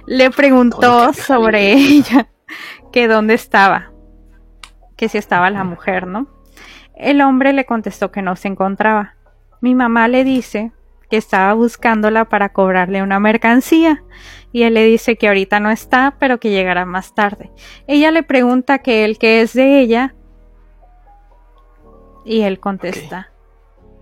Le 0.07 0.31
preguntó 0.31 1.13
sobre 1.13 1.73
ella, 1.73 2.29
que 2.93 3.09
dónde 3.09 3.35
estaba, 3.35 3.93
que 4.97 5.09
si 5.09 5.19
estaba 5.19 5.51
la 5.51 5.65
mujer, 5.65 6.07
¿no? 6.07 6.29
El 6.95 7.21
hombre 7.21 7.53
le 7.53 7.67
contestó 7.67 8.11
que 8.11 8.23
no 8.23 8.37
se 8.37 8.49
encontraba. 8.49 9.15
Mi 9.61 9.75
mamá 9.75 10.09
le 10.09 10.25
dice 10.25 10.73
que 11.09 11.17
estaba 11.17 11.55
buscándola 11.55 12.27
para 12.27 12.51
cobrarle 12.51 13.03
una 13.03 13.21
mercancía 13.21 14.03
y 14.53 14.63
él 14.63 14.75
le 14.75 14.85
dice 14.85 15.17
que 15.17 15.29
ahorita 15.29 15.61
no 15.61 15.71
está, 15.71 16.17
pero 16.19 16.39
que 16.41 16.51
llegará 16.51 16.87
más 16.87 17.15
tarde. 17.15 17.51
Ella 17.87 18.11
le 18.11 18.23
pregunta 18.23 18.79
que 18.79 19.05
él 19.05 19.19
que 19.19 19.43
es 19.43 19.53
de 19.53 19.81
ella 19.81 20.15
y 22.25 22.41
él 22.41 22.59
contesta, 22.59 23.31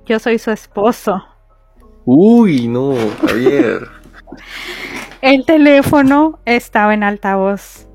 yo 0.06 0.18
soy 0.18 0.38
su 0.38 0.50
esposo. 0.50 1.24
Uy, 2.04 2.68
no, 2.68 2.94
Javier. 3.26 3.88
El 5.20 5.44
teléfono 5.46 6.38
estaba 6.44 6.94
en 6.94 7.02
altavoz. 7.02 7.88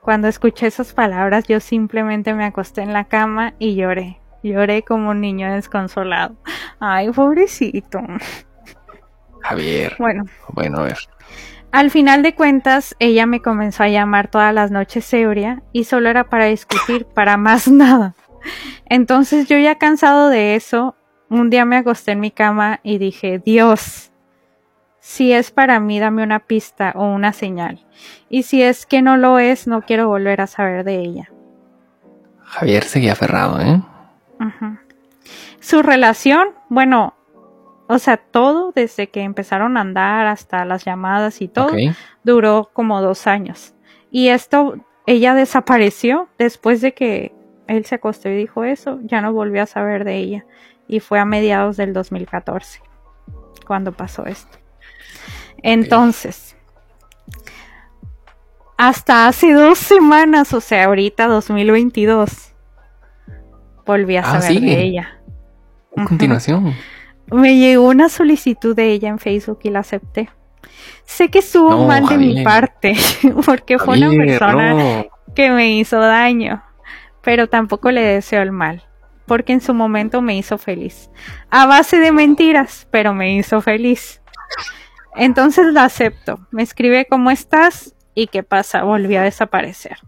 Cuando 0.00 0.28
escuché 0.28 0.66
esas 0.66 0.92
palabras 0.92 1.48
yo 1.48 1.58
simplemente 1.58 2.34
me 2.34 2.44
acosté 2.44 2.82
en 2.82 2.92
la 2.92 3.04
cama 3.04 3.54
y 3.58 3.74
lloré. 3.74 4.20
Lloré 4.42 4.82
como 4.82 5.10
un 5.10 5.20
niño 5.20 5.52
desconsolado. 5.52 6.36
Ay, 6.78 7.10
pobrecito. 7.10 7.98
Javier. 9.42 9.96
Bueno. 9.98 10.24
Bueno, 10.48 10.78
a 10.78 10.82
ver. 10.82 10.98
Al 11.72 11.90
final 11.90 12.22
de 12.22 12.34
cuentas, 12.34 12.96
ella 12.98 13.26
me 13.26 13.42
comenzó 13.42 13.82
a 13.82 13.88
llamar 13.88 14.28
todas 14.28 14.54
las 14.54 14.70
noches 14.70 15.12
ebria 15.12 15.62
y 15.72 15.84
solo 15.84 16.08
era 16.08 16.24
para 16.24 16.46
discutir, 16.46 17.04
para 17.14 17.36
más 17.36 17.68
nada. 17.68 18.14
Entonces 18.86 19.48
yo 19.48 19.58
ya 19.58 19.76
cansado 19.76 20.28
de 20.28 20.54
eso, 20.54 20.94
un 21.28 21.50
día 21.50 21.64
me 21.64 21.76
acosté 21.76 22.12
en 22.12 22.20
mi 22.20 22.30
cama 22.30 22.80
y 22.82 22.98
dije, 22.98 23.40
Dios, 23.44 24.12
si 25.00 25.32
es 25.32 25.50
para 25.50 25.78
mí, 25.80 26.00
dame 26.00 26.22
una 26.22 26.40
pista 26.40 26.92
o 26.94 27.06
una 27.06 27.32
señal. 27.32 27.84
Y 28.28 28.44
si 28.44 28.62
es 28.62 28.86
que 28.86 29.02
no 29.02 29.16
lo 29.16 29.38
es, 29.38 29.66
no 29.66 29.82
quiero 29.82 30.08
volver 30.08 30.40
a 30.40 30.46
saber 30.46 30.84
de 30.84 31.00
ella. 31.00 31.30
Javier 32.42 32.84
seguía 32.84 33.12
aferrado, 33.12 33.60
¿eh? 33.60 33.82
Su 35.60 35.82
relación, 35.82 36.48
bueno, 36.68 37.14
o 37.88 37.98
sea, 37.98 38.16
todo 38.16 38.72
desde 38.74 39.08
que 39.08 39.22
empezaron 39.22 39.76
a 39.76 39.80
andar 39.80 40.26
hasta 40.26 40.64
las 40.64 40.84
llamadas 40.84 41.40
y 41.40 41.48
todo, 41.48 41.70
duró 42.24 42.70
como 42.72 43.00
dos 43.00 43.26
años. 43.26 43.74
Y 44.10 44.28
esto, 44.28 44.76
ella 45.06 45.34
desapareció 45.34 46.28
después 46.38 46.80
de 46.80 46.94
que 46.94 47.32
él 47.68 47.84
se 47.84 47.96
acostó 47.96 48.28
y 48.28 48.36
dijo 48.36 48.64
eso, 48.64 48.98
ya 49.02 49.20
no 49.20 49.32
volvió 49.32 49.62
a 49.62 49.66
saber 49.66 50.04
de 50.04 50.16
ella. 50.16 50.46
Y 50.88 51.00
fue 51.00 51.18
a 51.18 51.24
mediados 51.24 51.76
del 51.76 51.92
2014 51.92 52.80
cuando 53.66 53.92
pasó 53.92 54.26
esto. 54.26 54.58
Entonces, 55.62 56.56
hasta 58.76 59.26
hace 59.26 59.52
dos 59.52 59.78
semanas, 59.78 60.52
o 60.52 60.60
sea, 60.60 60.84
ahorita 60.84 61.26
2022, 61.26 62.52
volví 63.84 64.16
a 64.16 64.20
ah, 64.20 64.40
saber 64.40 64.60
de 64.60 64.82
ella. 64.82 65.20
A 65.96 66.04
continuación. 66.04 66.74
Me 67.30 67.56
llegó 67.56 67.88
una 67.88 68.08
solicitud 68.08 68.74
de 68.74 68.92
ella 68.92 69.08
en 69.08 69.18
Facebook 69.18 69.60
y 69.62 69.70
la 69.70 69.80
acepté. 69.80 70.30
Sé 71.04 71.28
que 71.30 71.38
estuvo 71.38 71.86
mal 71.86 72.06
de 72.06 72.18
mi 72.18 72.44
parte, 72.44 72.94
porque 73.44 73.78
fue 73.78 73.98
una 73.98 74.10
persona 74.10 75.06
que 75.34 75.50
me 75.50 75.76
hizo 75.76 75.98
daño, 75.98 76.62
pero 77.22 77.48
tampoco 77.48 77.90
le 77.90 78.02
deseo 78.02 78.42
el 78.42 78.52
mal, 78.52 78.84
porque 79.26 79.52
en 79.52 79.60
su 79.60 79.74
momento 79.74 80.22
me 80.22 80.36
hizo 80.36 80.58
feliz. 80.58 81.10
A 81.50 81.66
base 81.66 81.98
de 81.98 82.12
mentiras, 82.12 82.88
pero 82.90 83.14
me 83.14 83.34
hizo 83.36 83.60
feliz. 83.60 84.20
Entonces 85.14 85.72
la 85.72 85.84
acepto. 85.84 86.40
Me 86.50 86.62
escribe 86.62 87.06
cómo 87.06 87.30
estás 87.30 87.94
y 88.14 88.26
qué 88.26 88.42
pasa, 88.42 88.82
volvió 88.82 89.20
a 89.20 89.24
desaparecer. 89.24 89.98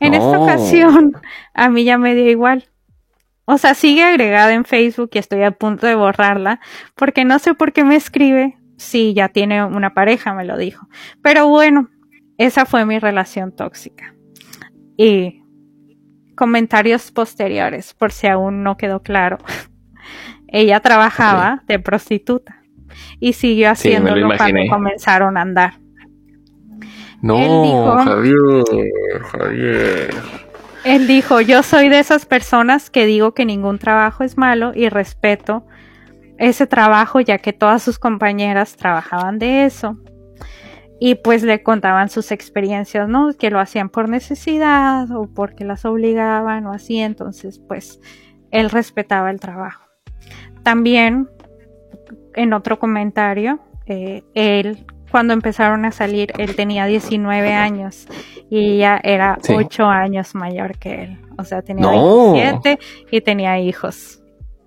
En 0.00 0.14
esta 0.14 0.38
ocasión, 0.38 1.12
a 1.54 1.68
mí 1.68 1.84
ya 1.84 1.98
me 1.98 2.14
dio 2.14 2.28
igual. 2.28 2.68
O 3.44 3.58
sea, 3.58 3.74
sigue 3.74 4.02
agregada 4.02 4.54
en 4.54 4.64
Facebook 4.64 5.10
y 5.14 5.18
estoy 5.18 5.42
a 5.42 5.50
punto 5.50 5.86
de 5.86 5.94
borrarla 5.94 6.60
porque 6.94 7.24
no 7.24 7.38
sé 7.38 7.54
por 7.54 7.72
qué 7.72 7.84
me 7.84 7.96
escribe 7.96 8.58
si 8.76 9.14
ya 9.14 9.28
tiene 9.28 9.64
una 9.64 9.94
pareja, 9.94 10.34
me 10.34 10.44
lo 10.44 10.56
dijo. 10.56 10.86
Pero 11.22 11.48
bueno, 11.48 11.88
esa 12.38 12.66
fue 12.66 12.86
mi 12.86 12.98
relación 12.98 13.54
tóxica. 13.54 14.14
Y 14.96 15.42
comentarios 16.36 17.10
posteriores, 17.10 17.94
por 17.94 18.12
si 18.12 18.26
aún 18.26 18.62
no 18.62 18.76
quedó 18.76 19.02
claro. 19.02 19.38
Ella 20.48 20.80
trabajaba 20.80 21.62
de 21.66 21.78
prostituta 21.78 22.62
y 23.20 23.32
siguió 23.32 23.70
haciéndolo 23.70 24.28
cuando 24.36 24.60
comenzaron 24.68 25.36
a 25.36 25.42
andar. 25.42 25.74
No, 27.22 27.98
Javier, 28.04 28.64
Javier. 29.30 30.10
Él 30.84 31.06
dijo, 31.06 31.40
yo 31.40 31.62
soy 31.62 31.88
de 31.88 32.00
esas 32.00 32.26
personas 32.26 32.90
que 32.90 33.06
digo 33.06 33.34
que 33.34 33.44
ningún 33.44 33.78
trabajo 33.78 34.24
es 34.24 34.36
malo 34.36 34.72
y 34.74 34.88
respeto 34.88 35.64
ese 36.38 36.66
trabajo 36.66 37.20
ya 37.20 37.38
que 37.38 37.52
todas 37.52 37.82
sus 37.84 38.00
compañeras 38.00 38.76
trabajaban 38.76 39.38
de 39.38 39.64
eso. 39.64 39.96
Y 40.98 41.16
pues 41.16 41.42
le 41.42 41.62
contaban 41.62 42.08
sus 42.08 42.32
experiencias, 42.32 43.08
¿no? 43.08 43.32
Que 43.36 43.50
lo 43.50 43.60
hacían 43.60 43.88
por 43.88 44.08
necesidad 44.08 45.10
o 45.12 45.28
porque 45.32 45.64
las 45.64 45.84
obligaban 45.84 46.66
o 46.66 46.72
así. 46.72 46.98
Entonces, 46.98 47.60
pues 47.60 48.00
él 48.50 48.70
respetaba 48.70 49.30
el 49.30 49.40
trabajo. 49.40 49.84
También, 50.62 51.28
en 52.34 52.52
otro 52.52 52.78
comentario, 52.78 53.60
eh, 53.86 54.22
él 54.34 54.86
cuando 55.12 55.32
empezaron 55.34 55.84
a 55.84 55.92
salir, 55.92 56.32
él 56.38 56.56
tenía 56.56 56.86
19 56.86 57.52
años 57.52 58.08
y 58.50 58.74
ella 58.74 59.00
era 59.04 59.38
8 59.48 59.84
años 59.84 60.34
mayor 60.34 60.78
que 60.78 61.04
él. 61.04 61.20
O 61.38 61.44
sea, 61.44 61.62
tenía 61.62 61.86
27 61.86 62.78
y 63.12 63.20
tenía 63.20 63.60
hijos. 63.60 64.20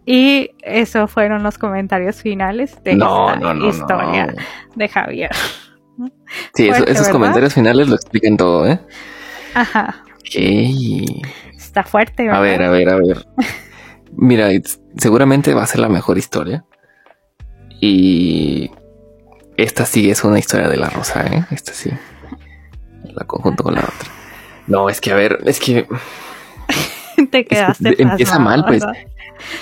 Y 0.06 0.52
esos 0.62 1.12
fueron 1.12 1.44
los 1.44 1.58
comentarios 1.58 2.22
finales 2.22 2.82
de 2.84 2.92
esta 2.92 3.56
historia 3.68 4.34
de 4.76 4.88
Javier. 4.88 5.32
Sí, 6.54 6.70
esos 6.70 7.10
comentarios 7.10 7.54
finales 7.54 7.90
lo 7.90 7.96
explican 7.96 8.38
todo, 8.38 8.68
¿eh? 8.68 8.80
Ajá. 9.56 10.04
Está 11.58 11.84
fuerte, 11.84 12.24
¿verdad? 12.24 12.40
A 12.40 12.42
ver, 12.42 12.62
a 12.64 12.70
ver, 12.70 12.90
a 12.90 12.96
ver. 12.98 13.26
Mira, 14.14 14.50
seguramente 14.96 15.54
va 15.54 15.64
a 15.64 15.68
ser 15.68 15.82
la 15.82 15.90
mejor 15.90 16.18
historia. 16.18 16.66
Y 17.82 18.70
esta 19.58 19.86
sí 19.86 20.10
es 20.10 20.24
una 20.24 20.40
historia 20.40 20.68
de 20.68 20.78
la 20.78 20.90
rosa, 20.90 21.26
¿eh? 21.26 21.46
Esta 21.52 21.74
sí. 21.74 21.92
La 23.14 23.26
conjunto 23.26 23.64
con 23.64 23.76
la 23.76 23.82
otra. 23.82 24.10
No, 24.68 24.90
es 24.90 25.00
que 25.00 25.12
a 25.12 25.16
ver, 25.16 25.40
es 25.46 25.60
que. 25.60 25.88
Te 27.32 27.46
quedaste. 27.46 28.02
empieza 28.02 28.40
mal, 28.40 28.66
pues. 28.66 28.84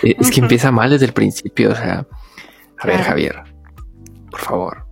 Es 0.04 0.30
que 0.30 0.40
empieza 0.40 0.72
mal 0.72 0.92
desde 0.92 1.08
el 1.08 1.14
principio. 1.14 1.72
O 1.72 1.76
sea, 1.76 2.06
a 2.80 2.88
ver, 2.88 3.02
Javier, 3.02 3.44
por 4.30 4.40
favor. 4.40 4.86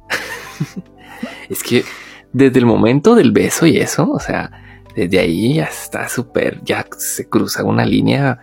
es 1.50 1.62
que 1.62 1.86
desde 2.34 2.60
el 2.60 2.66
momento 2.66 3.14
del 3.14 3.32
beso 3.32 3.68
y 3.68 3.78
eso, 3.78 4.10
o 4.10 4.20
sea, 4.20 4.52
desde 4.96 5.20
ahí 5.20 5.56
ya 5.56 5.66
está 5.66 6.10
súper, 6.10 6.62
ya 6.64 6.86
se 6.98 7.30
cruza 7.30 7.64
una 7.64 7.86
línea 7.86 8.40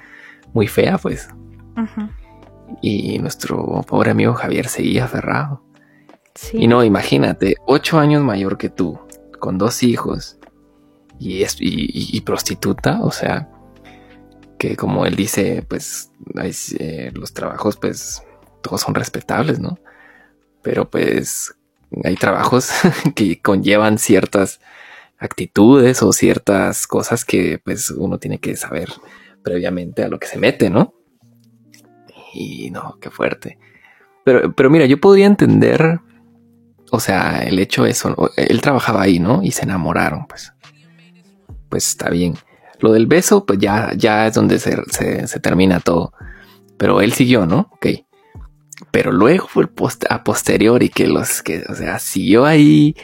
muy 0.52 0.68
fea, 0.68 0.96
pues. 0.98 1.28
Y 2.80 3.18
nuestro 3.18 3.82
pobre 3.86 4.12
amigo 4.12 4.34
Javier 4.34 4.68
seguía 4.68 5.04
aferrado. 5.04 5.67
Y 6.52 6.66
no, 6.68 6.84
imagínate, 6.84 7.56
ocho 7.66 7.98
años 7.98 8.22
mayor 8.22 8.58
que 8.58 8.68
tú, 8.68 8.98
con 9.38 9.58
dos 9.58 9.82
hijos 9.82 10.38
y, 11.18 11.44
y, 11.58 12.20
prostituta, 12.20 13.00
o 13.02 13.10
sea, 13.10 13.50
que 14.58 14.76
como 14.76 15.04
él 15.06 15.16
dice, 15.16 15.64
pues 15.68 16.10
eh, 16.78 17.10
los 17.14 17.32
trabajos, 17.32 17.76
pues 17.76 18.22
todos 18.62 18.80
son 18.80 18.94
respetables, 18.94 19.58
¿no? 19.58 19.78
Pero 20.62 20.88
pues 20.88 21.54
hay 22.04 22.16
trabajos 22.16 22.70
que 23.14 23.40
conllevan 23.40 23.98
ciertas 23.98 24.60
actitudes 25.18 26.02
o 26.02 26.12
ciertas 26.12 26.86
cosas 26.86 27.24
que 27.24 27.60
pues 27.64 27.90
uno 27.90 28.18
tiene 28.18 28.38
que 28.38 28.56
saber 28.56 28.88
previamente 29.42 30.04
a 30.04 30.08
lo 30.08 30.18
que 30.18 30.26
se 30.26 30.38
mete, 30.38 30.70
¿no? 30.70 30.94
Y 32.32 32.70
no, 32.70 32.98
qué 33.00 33.10
fuerte. 33.10 33.58
Pero, 34.24 34.54
pero 34.54 34.70
mira, 34.70 34.86
yo 34.86 35.00
podría 35.00 35.26
entender, 35.26 36.00
o 36.90 37.00
sea, 37.00 37.42
el 37.42 37.58
hecho 37.58 37.86
eso, 37.86 38.14
él 38.36 38.60
trabajaba 38.60 39.02
ahí, 39.02 39.18
¿no? 39.18 39.42
Y 39.42 39.50
se 39.50 39.64
enamoraron, 39.64 40.26
pues. 40.26 40.52
Pues 41.68 41.86
está 41.86 42.10
bien. 42.10 42.34
Lo 42.80 42.92
del 42.92 43.06
beso, 43.06 43.44
pues 43.44 43.58
ya, 43.58 43.92
ya 43.96 44.26
es 44.26 44.34
donde 44.34 44.58
se, 44.58 44.76
se, 45.26 45.40
termina 45.40 45.80
todo. 45.80 46.12
Pero 46.76 47.00
él 47.00 47.12
siguió, 47.12 47.44
¿no? 47.46 47.70
Ok. 47.72 47.86
Pero 48.90 49.12
luego 49.12 49.48
fue 49.48 49.68
a 50.08 50.24
posteriori 50.24 50.88
que 50.88 51.08
los 51.08 51.42
que, 51.42 51.64
o 51.68 51.74
sea, 51.74 51.98
siguió 51.98 52.46
ahí, 52.46 52.94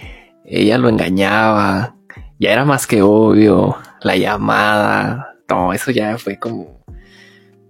ella 0.45 0.79
lo 0.79 0.89
engañaba, 0.89 1.97
ya 2.39 2.53
era 2.53 2.65
más 2.65 2.87
que 2.87 3.03
obvio, 3.03 3.77
la 4.01 4.17
llamada, 4.17 5.35
no, 5.49 5.73
eso 5.73 5.91
ya 5.91 6.17
fue 6.17 6.39
como, 6.39 6.84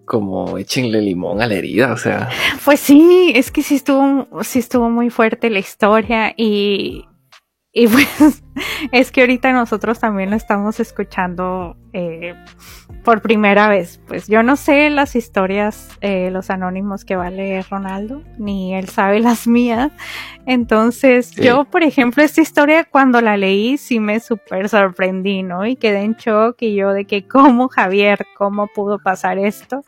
como 0.05 0.59
échenle 0.59 1.01
limón 1.01 1.41
a 1.41 1.47
la 1.47 1.55
herida, 1.55 1.93
o 1.93 1.97
sea. 1.97 2.29
Pues 2.65 2.81
sí, 2.81 3.33
es 3.35 3.51
que 3.51 3.63
sí 3.63 3.77
estuvo, 3.77 4.27
sí 4.43 4.59
estuvo 4.59 4.91
muy 4.91 5.11
fuerte 5.11 5.51
la 5.51 5.59
historia 5.59 6.35
y, 6.37 7.07
y 7.77 7.89
pues 7.89 8.45
es 8.93 9.11
que 9.11 9.23
ahorita 9.23 9.53
nosotros 9.53 9.99
también 9.99 10.31
lo 10.31 10.37
estamos 10.37 10.79
escuchando 10.79 11.77
eh, 11.93 12.35
por 13.03 13.21
primera 13.21 13.69
vez. 13.69 14.01
Pues 14.07 14.29
yo 14.29 14.45
no 14.45 14.55
sé 14.55 14.91
las 14.91 15.17
historias, 15.17 15.89
eh, 16.01 16.31
los 16.31 16.51
anónimos 16.51 17.05
que 17.05 17.17
va 17.17 17.27
a 17.27 17.31
leer 17.31 17.67
Ronaldo, 17.69 18.23
ni 18.39 18.77
él 18.77 18.89
sabe 18.89 19.19
las 19.19 19.49
mías. 19.49 19.91
Entonces 20.47 21.33
yo, 21.33 21.65
por 21.65 21.83
ejemplo, 21.83 22.23
esta 22.23 22.41
historia 22.41 22.85
cuando 22.85 23.21
la 23.21 23.37
leí 23.37 23.77
sí 23.77 23.99
me 23.99 24.21
súper 24.21 24.69
sorprendí, 24.69 25.43
¿no? 25.43 25.67
Y 25.67 25.75
quedé 25.75 26.03
en 26.03 26.15
shock 26.15 26.63
y 26.63 26.77
yo 26.77 26.93
de 26.93 27.07
que 27.07 27.27
cómo 27.27 27.69
Javier, 27.69 28.25
cómo 28.39 28.69
pudo 28.69 29.01
pasar 29.01 29.37
esto. 29.37 29.85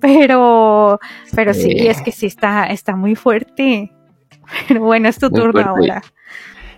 Pero, 0.00 0.98
pero 1.32 1.54
sí, 1.54 1.86
es 1.86 2.02
que 2.02 2.10
sí 2.10 2.26
está, 2.26 2.66
está 2.66 2.96
muy 2.96 3.14
fuerte. 3.14 3.92
Pero 4.66 4.80
bueno, 4.80 5.08
es 5.08 5.18
tu 5.18 5.30
turno 5.30 5.60
ahora 5.60 6.02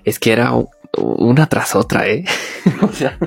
es 0.04 0.18
que 0.18 0.32
era 0.32 0.52
una 0.96 1.46
tras 1.46 1.74
otra, 1.74 2.06
¿eh? 2.06 2.24
o 2.82 2.92
sea, 2.92 3.18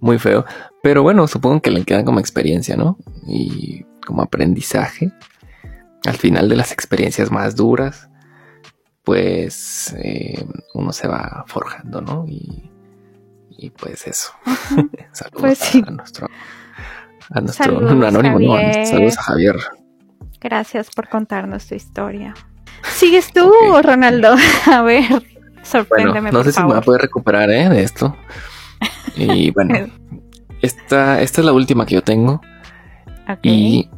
muy 0.00 0.18
feo. 0.18 0.44
Pero 0.82 1.02
bueno, 1.02 1.26
supongo 1.26 1.60
que 1.60 1.70
le 1.70 1.84
quedan 1.84 2.04
como 2.04 2.20
experiencia, 2.20 2.76
¿no? 2.76 2.98
Y 3.26 3.84
como 4.06 4.22
aprendizaje. 4.22 5.12
Al 6.06 6.16
final 6.16 6.48
de 6.48 6.56
las 6.56 6.72
experiencias 6.72 7.30
más 7.30 7.56
duras, 7.56 8.08
pues 9.04 9.94
eh, 9.98 10.46
uno 10.74 10.92
se 10.92 11.08
va 11.08 11.44
forjando, 11.46 12.00
¿no? 12.00 12.24
Y, 12.26 12.70
y 13.50 13.70
pues 13.70 14.06
eso. 14.06 14.32
Saludos 15.12 15.40
pues 15.40 15.74
a, 15.74 15.90
nuestro, 15.90 16.28
a 17.30 17.40
nuestro 17.40 17.78
anónimo, 18.06 18.38
¿no? 18.38 18.86
Saludos 18.86 19.18
a 19.18 19.22
Javier. 19.22 19.56
Gracias 20.40 20.88
por 20.90 21.08
contarnos 21.08 21.66
tu 21.66 21.74
historia. 21.74 22.34
Sigues 22.84 23.32
tú, 23.32 23.52
Ronaldo. 23.82 24.36
A 24.66 24.82
ver. 24.82 25.22
Sorpréndeme. 25.70 26.32
no 26.32 26.42
sé 26.42 26.52
si 26.52 26.60
me 26.60 26.66
voy 26.66 26.78
a 26.78 26.80
poder 26.80 27.02
recuperar 27.02 27.50
¿eh? 27.50 27.68
de 27.68 27.82
esto. 27.82 28.16
Y 29.16 29.50
bueno, 29.54 29.74
esta, 30.62 31.20
esta 31.20 31.40
es 31.40 31.44
la 31.44 31.52
última 31.52 31.86
que 31.86 31.94
yo 31.94 32.02
tengo. 32.02 32.40
Y 33.42 33.88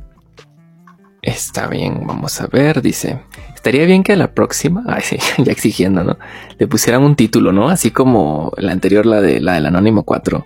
está 1.22 1.68
bien, 1.68 2.06
vamos 2.06 2.40
a 2.40 2.46
ver. 2.46 2.82
Dice: 2.82 3.20
Estaría 3.54 3.86
bien 3.86 4.02
que 4.02 4.12
a 4.12 4.16
la 4.16 4.34
próxima, 4.34 4.82
ay, 4.88 5.02
sí, 5.02 5.18
ya 5.38 5.52
exigiendo, 5.52 6.04
¿no? 6.04 6.18
Le 6.58 6.66
pusieran 6.66 7.02
un 7.02 7.16
título, 7.16 7.52
¿no? 7.52 7.68
Así 7.68 7.90
como 7.90 8.52
la 8.58 8.72
anterior, 8.72 9.06
la 9.06 9.20
de 9.20 9.40
la 9.40 9.54
del 9.54 9.66
Anónimo 9.66 10.04
4. 10.04 10.44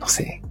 No 0.00 0.08
sé. 0.08 0.42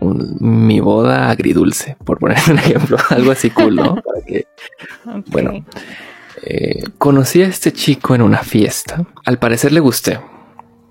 mi 0.00 0.80
boda 0.80 1.30
agridulce, 1.30 1.96
por 2.04 2.18
poner 2.18 2.38
un 2.50 2.58
ejemplo, 2.58 2.98
algo 3.10 3.32
así 3.32 3.50
cool, 3.50 3.76
¿no? 3.76 3.96
Para 3.96 4.20
que, 4.26 4.46
bueno, 5.26 5.64
eh, 6.42 6.84
conocí 6.98 7.42
a 7.42 7.46
este 7.46 7.72
chico 7.72 8.14
en 8.14 8.22
una 8.22 8.38
fiesta. 8.38 9.06
Al 9.24 9.38
parecer 9.38 9.72
le 9.72 9.80
gusté, 9.80 10.20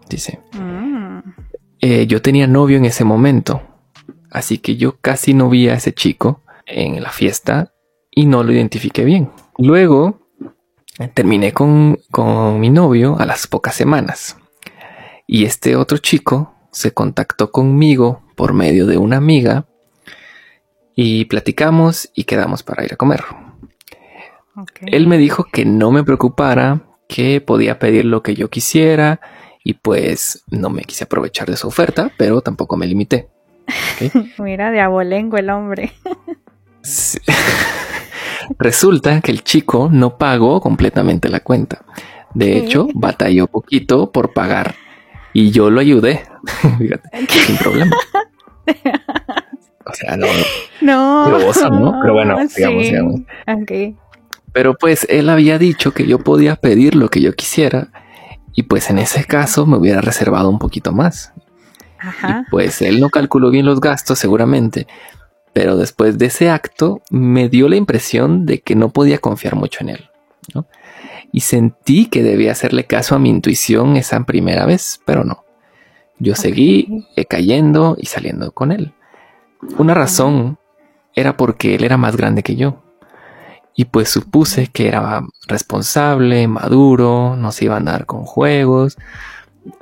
dice. 0.09 0.39
Mm. 0.53 1.19
Eh, 1.79 2.07
yo 2.07 2.21
tenía 2.21 2.47
novio 2.47 2.77
en 2.77 2.85
ese 2.85 3.03
momento, 3.03 3.61
así 4.31 4.57
que 4.57 4.77
yo 4.77 4.97
casi 4.99 5.33
no 5.33 5.49
vi 5.49 5.69
a 5.69 5.75
ese 5.75 5.93
chico 5.93 6.41
en 6.65 7.01
la 7.01 7.11
fiesta 7.11 7.73
y 8.11 8.25
no 8.25 8.43
lo 8.43 8.51
identifiqué 8.51 9.05
bien. 9.05 9.29
Luego 9.57 10.19
terminé 11.13 11.53
con, 11.53 11.99
con 12.09 12.59
mi 12.59 12.69
novio 12.69 13.17
a 13.19 13.25
las 13.25 13.45
pocas 13.45 13.75
semanas 13.75 14.37
y 15.27 15.45
este 15.45 15.75
otro 15.75 15.99
chico 15.99 16.55
se 16.71 16.93
contactó 16.93 17.51
conmigo 17.51 18.23
por 18.35 18.53
medio 18.53 18.87
de 18.87 18.97
una 18.97 19.17
amiga 19.17 19.67
y 20.95 21.25
platicamos 21.25 22.09
y 22.15 22.23
quedamos 22.23 22.63
para 22.63 22.83
ir 22.83 22.93
a 22.93 22.97
comer. 22.97 23.23
Él 24.81 25.07
me 25.07 25.17
dijo 25.17 25.45
que 25.51 25.65
no 25.65 25.91
me 25.91 26.03
preocupara, 26.03 26.81
que 27.07 27.41
podía 27.41 27.79
pedir 27.79 28.05
lo 28.05 28.23
que 28.23 28.35
yo 28.35 28.49
quisiera 28.49 29.19
y 29.63 29.73
pues 29.73 30.43
no 30.49 30.69
me 30.69 30.83
quise 30.83 31.03
aprovechar 31.03 31.49
de 31.49 31.57
su 31.57 31.67
oferta, 31.67 32.11
pero 32.17 32.41
tampoco 32.41 32.77
me 32.77 32.87
limité. 32.87 33.29
Mira, 34.39 34.71
de 34.71 34.81
abolengo 34.81 35.37
el 35.37 35.49
hombre. 35.49 35.91
Resulta 38.59 39.19
que 39.21 39.31
el 39.31 39.43
chico 39.43 39.89
no 39.91 40.17
pagó 40.17 40.61
completamente 40.61 41.27
la 41.29 41.41
cuenta. 41.41 41.83
De 42.33 42.57
hecho, 42.57 42.87
batalló 42.93 43.47
poquito 43.47 44.11
por 44.11 44.33
pagar 44.33 44.75
y 45.33 45.51
yo 45.51 45.69
lo 45.69 45.81
ayudé. 45.81 46.23
sin 47.29 47.57
problema. 47.57 47.95
O 49.85 49.93
sea, 49.93 50.17
no. 50.17 50.27
No. 50.81 51.27
¿no? 51.29 51.99
Pero 52.01 52.13
bueno, 52.13 52.37
digamos, 52.55 52.83
digamos. 52.83 53.21
Pero 54.53 54.75
pues 54.75 55.05
él 55.09 55.29
había 55.29 55.57
dicho 55.57 55.91
que 55.91 56.07
yo 56.07 56.19
podía 56.19 56.55
pedir 56.55 56.95
lo 56.95 57.09
que 57.09 57.21
yo 57.21 57.33
quisiera 57.33 57.89
y 58.57 58.63
pues 58.63 58.89
en 58.89 58.97
ese 58.97 59.23
caso 59.23 59.65
me 59.65 59.77
hubiera 59.77 60.01
reservado 60.01 60.49
un 60.49 60.59
poquito 60.59 60.91
más. 60.91 61.33
Ajá. 61.99 62.45
pues 62.51 62.83
él 62.83 62.99
no 62.99 63.09
calculó 63.09 63.49
bien 63.49 63.65
los 63.65 63.81
gastos 63.81 64.19
seguramente, 64.19 64.85
pero 65.51 65.77
después 65.77 66.19
de 66.19 66.27
ese 66.27 66.51
acto 66.51 67.01
me 67.09 67.49
dio 67.49 67.69
la 67.69 67.75
impresión 67.75 68.45
de 68.45 68.61
que 68.61 68.75
no 68.75 68.89
podía 68.89 69.17
confiar 69.17 69.55
mucho 69.55 69.79
en 69.81 69.89
él. 69.89 70.09
Y 71.31 71.41
sentí 71.41 72.05
que 72.05 72.23
debía 72.23 72.51
hacerle 72.51 72.85
caso 72.85 73.15
a 73.15 73.19
mi 73.19 73.29
intuición 73.29 73.97
esa 73.97 74.23
primera 74.23 74.65
vez, 74.65 75.01
pero 75.05 75.23
no. 75.23 75.43
Yo 76.19 76.35
seguí 76.35 77.05
cayendo 77.27 77.97
y 77.99 78.05
saliendo 78.05 78.51
con 78.51 78.71
él. 78.71 78.93
Una 79.77 79.93
razón 79.93 80.57
era 81.15 81.35
porque 81.35 81.75
él 81.75 81.83
era 81.83 81.97
más 81.97 82.15
grande 82.15 82.43
que 82.43 82.55
yo 82.55 82.86
y 83.79 83.85
pues 83.85 84.09
supuse 84.09 84.67
que 84.67 84.87
era 84.87 85.23
responsable, 85.47 86.47
maduro, 86.47 87.35
no 87.37 87.51
se 87.51 87.65
iba 87.65 87.75
a 87.75 87.77
andar 87.77 88.07
con 88.07 88.23
juegos, 88.23 88.97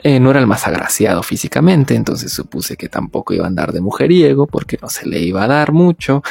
eh, 0.04 0.20
no 0.20 0.32
era 0.32 0.42
el 0.42 0.48
más 0.48 0.68
agraciado 0.68 1.24
físicamente, 1.24 1.96
entonces 1.96 2.34
supuse 2.34 2.76
que 2.76 2.90
tampoco 2.90 3.34
iba 3.34 3.46
a 3.46 3.48
andar 3.48 3.72
de 3.72 3.80
mujeriego 3.80 4.48
porque 4.48 4.78
no 4.82 4.90
se 4.90 5.08
le 5.08 5.20
iba 5.20 5.46
a 5.46 5.48
dar 5.48 5.72
mucho. 5.72 6.24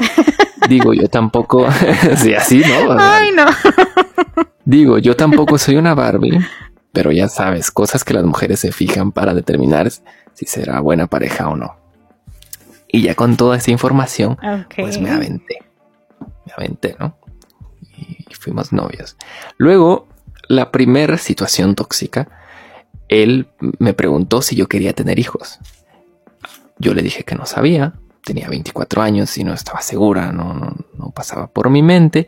Digo, 0.68 0.92
yo 0.92 1.06
tampoco, 1.08 1.68
sí, 2.16 2.34
así, 2.34 2.58
¿no? 2.58 2.96
Ay, 2.98 3.30
no. 3.36 3.46
Digo, 4.64 4.98
yo 4.98 5.14
tampoco 5.14 5.58
soy 5.58 5.76
una 5.76 5.94
Barbie, 5.94 6.40
pero 6.92 7.12
ya 7.12 7.28
sabes, 7.28 7.70
cosas 7.70 8.02
que 8.02 8.14
las 8.14 8.24
mujeres 8.24 8.58
se 8.58 8.72
fijan 8.72 9.12
para 9.12 9.32
determinar 9.32 9.92
si 10.34 10.46
será 10.46 10.80
buena 10.80 11.06
pareja 11.06 11.48
o 11.48 11.54
no. 11.54 11.76
Y 12.88 13.02
ya 13.02 13.14
con 13.14 13.36
toda 13.36 13.58
esa 13.58 13.70
información, 13.70 14.36
pues 14.74 15.00
me 15.00 15.10
aventé. 15.10 15.69
¿No? 16.98 17.16
Y 17.96 18.34
fuimos 18.34 18.72
novios. 18.72 19.16
Luego, 19.56 20.08
la 20.48 20.72
primera 20.72 21.16
situación 21.16 21.74
tóxica, 21.74 22.28
él 23.08 23.48
me 23.78 23.94
preguntó 23.94 24.42
si 24.42 24.56
yo 24.56 24.68
quería 24.68 24.92
tener 24.92 25.18
hijos. 25.18 25.58
Yo 26.78 26.94
le 26.94 27.02
dije 27.02 27.24
que 27.24 27.34
no 27.34 27.46
sabía, 27.46 27.94
tenía 28.24 28.48
24 28.48 29.02
años 29.02 29.36
y 29.38 29.44
no 29.44 29.52
estaba 29.52 29.82
segura, 29.82 30.32
no, 30.32 30.76
no, 30.96 31.10
pasaba 31.10 31.46
por 31.48 31.70
mi 31.70 31.82
mente. 31.82 32.26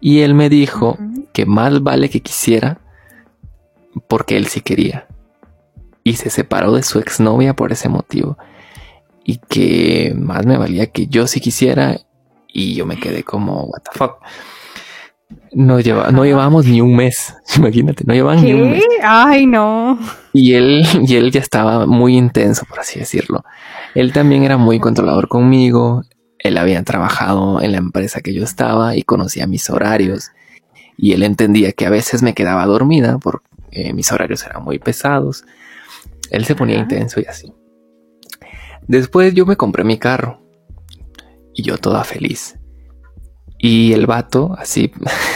Y 0.00 0.20
él 0.20 0.34
me 0.34 0.48
dijo 0.48 0.98
que 1.32 1.46
más 1.46 1.82
vale 1.82 2.08
que 2.08 2.22
quisiera 2.22 2.80
porque 4.08 4.36
él 4.36 4.46
sí 4.46 4.60
quería. 4.60 5.06
Y 6.04 6.14
se 6.14 6.30
separó 6.30 6.72
de 6.72 6.82
su 6.82 6.98
exnovia 6.98 7.54
por 7.56 7.72
ese 7.72 7.88
motivo. 7.88 8.38
Y 9.24 9.38
que 9.38 10.14
más 10.16 10.46
me 10.46 10.56
valía 10.56 10.86
que 10.86 11.06
yo 11.08 11.26
sí 11.26 11.40
quisiera. 11.40 12.00
Y 12.58 12.74
yo 12.74 12.86
me 12.86 12.96
quedé 12.96 13.22
como, 13.22 13.64
what 13.64 13.82
the 13.82 13.90
fuck. 13.92 14.22
No, 15.52 15.78
lleva, 15.78 16.10
no 16.10 16.24
llevábamos 16.24 16.64
ni 16.64 16.80
un 16.80 16.96
mes, 16.96 17.36
imagínate, 17.58 18.04
no 18.06 18.14
llevaban 18.14 18.42
ni 18.42 18.54
un 18.54 18.70
mes. 18.70 18.82
Ay, 19.02 19.44
no. 19.44 19.98
Y 20.32 20.54
él, 20.54 20.82
y 21.06 21.16
él 21.16 21.30
ya 21.30 21.40
estaba 21.40 21.84
muy 21.84 22.16
intenso, 22.16 22.64
por 22.66 22.80
así 22.80 22.98
decirlo. 22.98 23.44
Él 23.94 24.14
también 24.14 24.42
era 24.42 24.56
muy 24.56 24.80
controlador 24.80 25.28
conmigo. 25.28 26.00
Él 26.38 26.56
había 26.56 26.82
trabajado 26.82 27.60
en 27.60 27.72
la 27.72 27.78
empresa 27.78 28.22
que 28.22 28.32
yo 28.32 28.42
estaba 28.42 28.96
y 28.96 29.02
conocía 29.02 29.46
mis 29.46 29.68
horarios. 29.68 30.30
Y 30.96 31.12
él 31.12 31.24
entendía 31.24 31.72
que 31.72 31.84
a 31.84 31.90
veces 31.90 32.22
me 32.22 32.32
quedaba 32.32 32.64
dormida 32.64 33.18
porque 33.18 33.92
mis 33.92 34.10
horarios 34.12 34.46
eran 34.46 34.64
muy 34.64 34.78
pesados. 34.78 35.44
Él 36.30 36.46
se 36.46 36.54
ponía 36.54 36.78
intenso 36.78 37.20
y 37.20 37.26
así. 37.26 37.52
Después 38.88 39.34
yo 39.34 39.44
me 39.44 39.56
compré 39.56 39.84
mi 39.84 39.98
carro 39.98 40.45
y 41.56 41.62
yo 41.62 41.78
toda 41.78 42.04
feliz. 42.04 42.58
Y 43.58 43.94
el 43.94 44.06
vato, 44.06 44.54
así, 44.58 44.92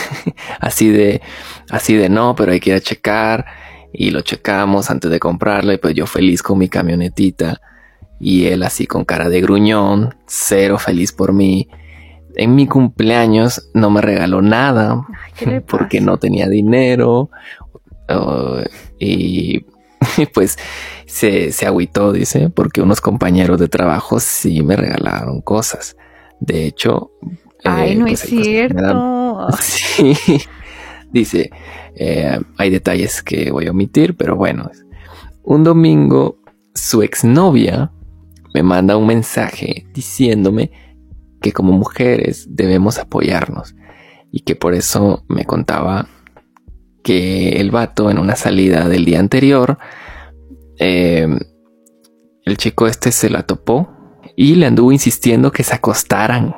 así 0.60 0.90
de, 0.90 1.22
así 1.70 1.96
de 1.96 2.10
no, 2.10 2.36
pero 2.36 2.52
hay 2.52 2.60
que 2.60 2.70
ir 2.70 2.76
a 2.76 2.80
checar. 2.80 3.46
Y 3.92 4.10
lo 4.10 4.20
checamos 4.20 4.90
antes 4.90 5.10
de 5.10 5.18
comprarlo. 5.18 5.72
Y 5.72 5.78
pues 5.78 5.94
yo 5.94 6.06
feliz 6.06 6.42
con 6.42 6.58
mi 6.58 6.68
camionetita. 6.68 7.60
Y 8.20 8.46
él 8.46 8.62
así 8.62 8.86
con 8.86 9.04
cara 9.04 9.30
de 9.30 9.40
gruñón, 9.40 10.14
cero 10.26 10.78
feliz 10.78 11.12
por 11.12 11.32
mí. 11.32 11.68
En 12.36 12.54
mi 12.54 12.66
cumpleaños 12.66 13.70
no 13.74 13.90
me 13.90 14.02
regaló 14.02 14.42
nada 14.42 15.06
porque 15.66 16.00
no 16.02 16.18
tenía 16.18 16.48
dinero. 16.48 17.30
Uh, 18.10 18.62
y 18.98 19.64
pues 20.34 20.58
se, 21.06 21.50
se 21.52 21.66
agüitó, 21.66 22.12
dice, 22.12 22.50
porque 22.50 22.82
unos 22.82 23.00
compañeros 23.00 23.58
de 23.58 23.68
trabajo 23.68 24.20
sí 24.20 24.62
me 24.62 24.76
regalaron 24.76 25.40
cosas. 25.40 25.96
De 26.40 26.66
hecho, 26.66 27.12
Ay, 27.64 27.92
eh, 27.92 27.96
no 27.96 28.06
es 28.06 28.20
pues, 28.20 28.42
cierto. 28.44 29.48
Sí. 29.60 30.14
Dice, 31.12 31.50
eh, 31.96 32.38
hay 32.56 32.70
detalles 32.70 33.22
que 33.22 33.50
voy 33.50 33.66
a 33.66 33.72
omitir, 33.72 34.16
pero 34.16 34.36
bueno. 34.36 34.70
Un 35.42 35.64
domingo, 35.64 36.38
su 36.74 37.02
exnovia 37.02 37.90
me 38.54 38.62
manda 38.62 38.96
un 38.96 39.06
mensaje 39.06 39.86
diciéndome 39.92 40.70
que 41.40 41.52
como 41.52 41.72
mujeres 41.72 42.46
debemos 42.50 42.98
apoyarnos 42.98 43.74
y 44.30 44.40
que 44.40 44.54
por 44.54 44.74
eso 44.74 45.24
me 45.28 45.44
contaba 45.44 46.08
que 47.02 47.60
el 47.60 47.70
vato 47.70 48.10
en 48.10 48.18
una 48.18 48.36
salida 48.36 48.88
del 48.88 49.04
día 49.04 49.18
anterior, 49.18 49.78
eh, 50.78 51.26
el 52.44 52.56
chico 52.56 52.86
este 52.86 53.10
se 53.10 53.30
la 53.30 53.42
topó 53.42 53.99
y 54.42 54.54
le 54.54 54.64
anduvo 54.64 54.90
insistiendo 54.90 55.52
que 55.52 55.62
se 55.62 55.74
acostaran 55.74 56.56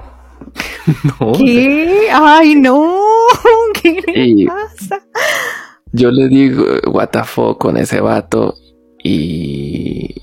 no. 1.21 1.33
¿Qué? 1.33 2.09
Ay, 2.13 2.55
no. 2.55 2.93
¿Qué 3.83 4.01
le 4.07 4.47
pasa? 4.47 5.01
Yo 5.91 6.13
le 6.13 6.29
digo, 6.29 6.65
what 6.93 7.09
the 7.09 7.25
fuck 7.25 7.59
con 7.59 7.77
ese 7.77 8.01
vato. 8.01 8.55
Y, 9.03 10.15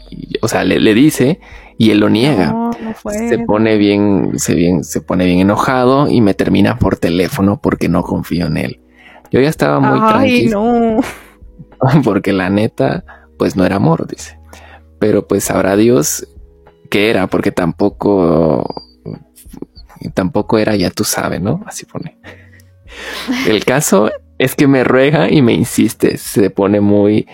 o 0.42 0.48
sea, 0.48 0.64
le, 0.64 0.80
le, 0.80 0.94
dice 0.94 1.42
y 1.78 1.92
él 1.92 2.00
lo 2.00 2.10
niega. 2.10 2.48
No, 2.48 2.72
no 2.82 3.12
se 3.12 3.40
pone 3.40 3.78
bien, 3.78 4.40
se 4.40 4.56
bien, 4.56 4.86
se 4.86 5.02
pone 5.02 5.26
bien 5.26 5.40
enojado 5.40 6.08
y 6.10 6.22
me 6.22 6.34
termina 6.34 6.80
por 6.80 6.96
teléfono 6.96 7.60
porque 7.62 7.90
no 7.90 8.04
confío 8.04 8.48
en 8.48 8.58
él. 8.58 8.80
Yo 9.32 9.42
ya 9.42 9.50
estaba 9.50 9.82
muy 9.82 10.00
Ay, 10.02 10.48
no. 10.48 11.02
Porque 12.04 12.34
la 12.34 12.50
neta, 12.50 13.04
pues 13.38 13.56
no 13.56 13.66
era 13.66 13.76
amor, 13.78 14.08
dice. 14.08 14.40
Pero 14.98 15.28
pues 15.28 15.46
sabrá 15.46 15.76
Dios 15.76 16.28
qué 16.90 17.10
era, 17.10 17.28
porque 17.28 17.52
tampoco 17.52 18.84
tampoco 20.14 20.58
era 20.58 20.76
ya 20.76 20.90
tú 20.92 21.04
sabes, 21.04 21.42
¿no? 21.42 21.64
Así 21.66 21.86
pone. 21.86 22.18
El 23.48 23.66
caso 23.66 24.12
es 24.38 24.56
que 24.56 24.68
me 24.68 24.84
ruega 24.84 25.32
y 25.32 25.42
me 25.42 25.54
insiste, 25.54 26.18
se 26.18 26.50
pone 26.50 26.80
muy 26.80 27.28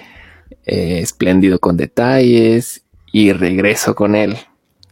eh, 0.66 1.00
espléndido 1.00 1.60
con 1.60 1.78
detalles 1.78 2.84
y 3.12 3.32
regreso 3.32 3.96
con 3.96 4.16
él. 4.16 4.38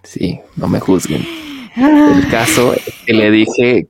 Sí, 0.04 0.40
no 0.56 0.68
me 0.68 0.80
juzguen. 0.80 1.26
El 1.76 2.28
caso 2.30 2.74
es 2.74 2.84
que 3.06 3.14
le 3.14 3.32
dije 3.32 3.88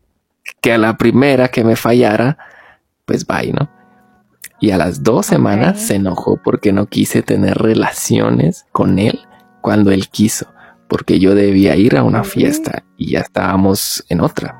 que 0.61 0.71
a 0.71 0.77
la 0.77 0.97
primera 0.97 1.49
que 1.49 1.65
me 1.65 1.75
fallara, 1.75 2.37
pues 3.05 3.27
bye, 3.27 3.51
¿no? 3.51 3.69
Y 4.61 4.71
a 4.71 4.77
las 4.77 5.03
dos 5.03 5.25
semanas 5.25 5.81
se 5.81 5.95
enojó 5.95 6.39
porque 6.41 6.71
no 6.71 6.85
quise 6.85 7.21
tener 7.21 7.57
relaciones 7.57 8.65
con 8.71 8.99
él 8.99 9.19
cuando 9.59 9.91
él 9.91 10.07
quiso 10.07 10.47
porque 10.87 11.19
yo 11.19 11.35
debía 11.35 11.75
ir 11.75 11.97
a 11.97 12.03
una 12.03 12.23
fiesta 12.23 12.83
y 12.97 13.11
ya 13.11 13.21
estábamos 13.21 14.03
en 14.09 14.21
otra. 14.21 14.59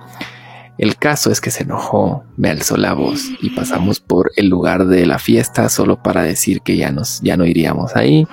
El 0.78 0.98
caso 0.98 1.32
es 1.32 1.40
que 1.40 1.52
se 1.52 1.64
enojó, 1.64 2.24
me 2.36 2.50
alzó 2.50 2.78
la 2.78 2.94
voz 2.94 3.30
y 3.42 3.52
pasamos 3.52 4.00
por 4.00 4.32
el 4.36 4.48
lugar 4.48 4.88
de 4.88 5.06
la 5.06 5.20
fiesta 5.20 5.70
solo 5.70 6.02
para 6.02 6.24
decir 6.24 6.62
que 6.62 6.76
ya 6.76 6.92
nos 6.92 7.22
ya 7.22 7.38
no 7.38 7.46
iríamos 7.46 7.96
ahí, 7.96 8.28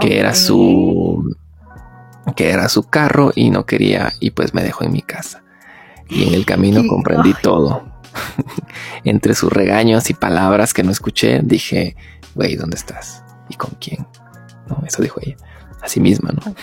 que 0.00 0.18
era 0.18 0.34
su 0.34 1.36
que 2.34 2.50
era 2.50 2.68
su 2.68 2.82
carro 2.82 3.30
y 3.34 3.50
no 3.50 3.64
quería 3.64 4.12
y 4.18 4.30
pues 4.30 4.54
me 4.54 4.62
dejó 4.62 4.84
en 4.84 4.92
mi 4.92 5.02
casa. 5.02 5.44
Y 6.08 6.26
en 6.26 6.34
el 6.34 6.44
camino 6.44 6.82
comprendí 6.88 7.34
todo. 7.42 7.84
Entre 9.04 9.34
sus 9.34 9.52
regaños 9.52 10.10
y 10.10 10.14
palabras 10.14 10.72
que 10.72 10.82
no 10.82 10.90
escuché, 10.90 11.40
dije, 11.42 11.96
güey, 12.34 12.56
¿dónde 12.56 12.76
estás? 12.76 13.24
¿Y 13.48 13.54
con 13.54 13.70
quién? 13.80 14.06
No, 14.68 14.82
eso 14.86 15.02
dijo 15.02 15.20
ella 15.22 15.36
a 15.86 15.88
sí 15.88 16.00
misma, 16.00 16.32
¿no? 16.32 16.54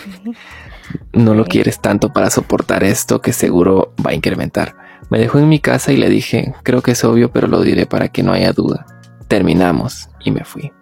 No 1.12 1.34
lo 1.34 1.44
quieres 1.44 1.80
tanto 1.80 2.12
para 2.12 2.30
soportar 2.30 2.84
esto 2.84 3.20
que 3.20 3.32
seguro 3.32 3.94
va 4.04 4.10
a 4.10 4.14
incrementar. 4.14 4.76
Me 5.10 5.18
dejó 5.18 5.38
en 5.38 5.48
mi 5.48 5.58
casa 5.58 5.92
y 5.92 5.96
le 5.96 6.08
dije, 6.08 6.54
creo 6.62 6.82
que 6.82 6.92
es 6.92 7.04
obvio, 7.04 7.30
pero 7.32 7.46
lo 7.48 7.62
diré 7.62 7.86
para 7.86 8.08
que 8.08 8.22
no 8.22 8.32
haya 8.32 8.52
duda. 8.52 8.86
Terminamos 9.26 10.08
y 10.24 10.30
me 10.30 10.44
fui. 10.44 10.72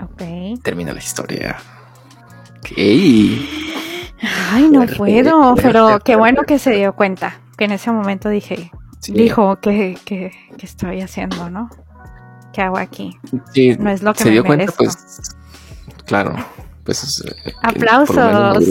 Ok. 0.00 0.62
Termina 0.62 0.92
la 0.92 0.98
historia. 0.98 1.56
Ok. 2.58 2.78
Ay, 4.52 4.68
no 4.70 4.86
puedo, 4.86 5.54
pero 5.56 6.00
qué 6.04 6.16
bueno 6.16 6.42
que 6.44 6.58
se 6.58 6.72
dio 6.72 6.94
cuenta. 6.94 7.40
Que 7.56 7.64
en 7.64 7.72
ese 7.72 7.90
momento 7.90 8.28
dije, 8.28 8.70
dijo 9.08 9.56
que, 9.60 9.98
que, 10.04 10.32
estoy 10.60 11.00
haciendo, 11.00 11.48
¿no? 11.50 11.70
¿Qué 12.52 12.62
hago 12.62 12.78
aquí? 12.78 13.18
Sí, 13.52 13.76
no 13.78 13.90
es 13.90 14.02
lo 14.02 14.12
que 14.12 14.24
se 14.24 14.30
dio 14.30 14.44
cuenta, 14.44 14.72
pues, 14.76 14.96
claro 16.04 16.36
pues 16.88 17.22
eh, 17.22 17.52
aplausos. 17.60 18.64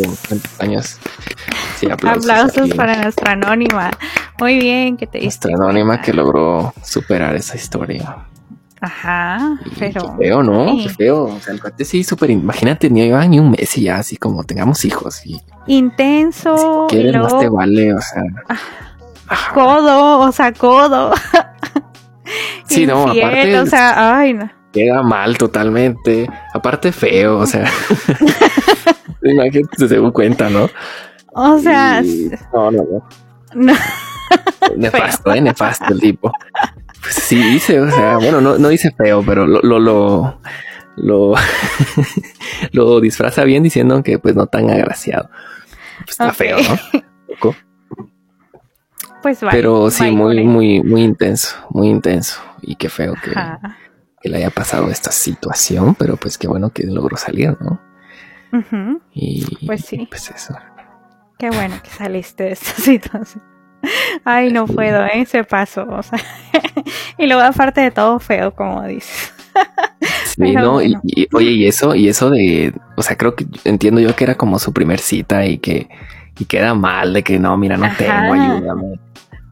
Años. 0.58 0.98
aplausos. 1.92 2.72
para 2.72 3.04
nuestra 3.04 3.34
anónima. 3.34 3.92
Muy 4.40 4.58
bien, 4.58 4.98
que 4.98 5.06
te 5.06 5.22
Nuestra 5.22 5.54
anónima 5.54 6.02
que 6.02 6.14
logró 6.14 6.74
superar 6.84 7.36
esa 7.36 7.56
historia. 7.56 8.26
Ajá, 8.82 9.60
pero. 9.78 10.16
Qué 10.18 10.26
feo, 10.26 10.42
¿no? 10.42 10.66
Qué 10.66 10.90
feo. 10.90 11.26
O 11.26 11.40
sea, 11.40 11.54
el 11.54 11.62
cuate 11.62 11.86
sí, 11.86 12.04
súper. 12.04 12.32
Imagínate, 12.32 12.90
ni 12.90 13.04
iba 13.04 13.24
ni 13.28 13.38
un 13.38 13.52
mes 13.52 13.78
y 13.78 13.84
ya, 13.84 13.98
así 13.98 14.18
como 14.18 14.44
tengamos 14.44 14.84
hijos. 14.84 15.24
Y, 15.24 15.40
Intenso. 15.68 16.88
Si 16.90 16.96
quieres, 16.96 17.22
más 17.22 17.38
te 17.38 17.50
vale, 17.50 17.94
o 17.94 18.02
sea. 18.02 18.24
Ah, 19.30 19.52
codo, 19.54 20.22
o 20.22 20.32
sea, 20.32 20.52
codo. 20.54 21.14
sí, 22.66 22.88
no, 22.88 23.04
aparte. 23.04 23.60
O 23.60 23.66
sea, 23.68 24.18
ay, 24.18 24.34
no 24.34 24.57
queda 24.78 25.02
mal 25.02 25.38
totalmente. 25.38 26.30
Aparte 26.54 26.92
feo, 26.92 27.40
o 27.40 27.46
sea. 27.46 27.70
Imagínate 29.24 29.88
según 29.88 30.12
cuenta, 30.12 30.50
¿no? 30.50 30.70
O 31.34 31.58
sea. 31.60 32.04
No, 32.54 32.72
no, 32.72 32.86
no. 33.56 33.74
Nefasto, 34.78 35.34
¿eh? 35.34 35.42
Nefasto 35.42 35.94
el 35.94 36.00
tipo. 36.00 36.32
Pues 37.02 37.16
sí 37.16 37.42
dice, 37.42 37.80
o 37.80 37.90
sea, 37.90 38.18
bueno, 38.18 38.42
no, 38.42 38.58
no 38.58 38.70
dice 38.70 38.92
feo, 38.92 39.24
pero 39.26 39.48
lo, 39.48 39.62
lo, 39.62 39.80
lo, 39.80 40.40
lo, 40.96 41.34
lo 42.72 43.00
disfraza 43.00 43.44
bien 43.44 43.64
diciendo 43.64 44.02
que 44.04 44.20
pues 44.20 44.36
no 44.36 44.48
tan 44.48 44.70
agraciado. 44.70 45.30
Pues 46.00 46.12
está 46.12 46.34
feo, 46.34 46.58
¿no? 46.58 47.56
Pues 49.22 49.42
vale, 49.42 49.58
Pero 49.58 49.90
sí, 49.90 50.12
muy, 50.12 50.44
muy, 50.44 50.82
muy 50.84 51.04
intenso, 51.04 51.56
muy 51.72 51.88
intenso. 51.88 52.40
Y 52.62 52.76
qué 52.76 52.90
feo 52.90 53.16
que, 53.16 53.32
que 54.22 54.30
le 54.30 54.38
haya 54.38 54.50
pasado 54.50 54.90
esta 54.90 55.12
situación, 55.12 55.96
pero 55.96 56.18
pues 56.18 56.38
qué 56.38 56.48
bueno 56.48 56.72
que 56.72 56.84
logró 56.86 57.18
salir, 57.18 57.58
¿no? 57.60 57.82
Y 59.14 59.66
pues 59.66 59.86
sí. 59.86 60.08
Pues 60.10 60.32
eso. 60.32 60.56
Qué 61.38 61.50
bueno 61.50 61.76
que 61.84 61.90
saliste 61.90 62.46
de 62.46 62.52
esta 62.54 62.72
situación. 62.82 63.44
Ay, 64.26 64.52
no 64.52 64.66
puedo, 64.66 65.06
¿eh? 65.06 65.26
Se 65.26 65.44
pasó. 65.44 65.88
O 65.88 66.02
sea, 66.02 66.20
y 67.18 67.28
luego 67.28 67.42
aparte 67.42 67.82
de 67.82 67.92
todo 67.92 68.20
feo, 68.20 68.54
como 68.56 68.84
dices. 68.84 69.34
no, 70.38 70.82
y, 70.82 70.98
oye, 71.34 71.52
y 71.52 71.68
eso, 71.68 71.96
y 71.96 72.08
eso 72.08 72.30
de, 72.30 72.74
o 72.96 73.02
sea, 73.02 73.18
creo 73.18 73.36
que 73.36 73.46
entiendo 73.64 74.02
yo 74.02 74.16
que 74.16 74.24
era 74.24 74.36
como 74.36 74.60
su 74.60 74.74
primer 74.74 75.00
cita 75.00 75.46
y 75.46 75.58
que, 75.60 75.90
y 76.38 76.46
queda 76.46 76.74
mal 76.74 77.14
de 77.14 77.24
que 77.24 77.40
no, 77.40 77.58
mira, 77.58 77.78
no 77.78 77.88
tengo, 77.98 78.34
ayúdame. 78.34 79.00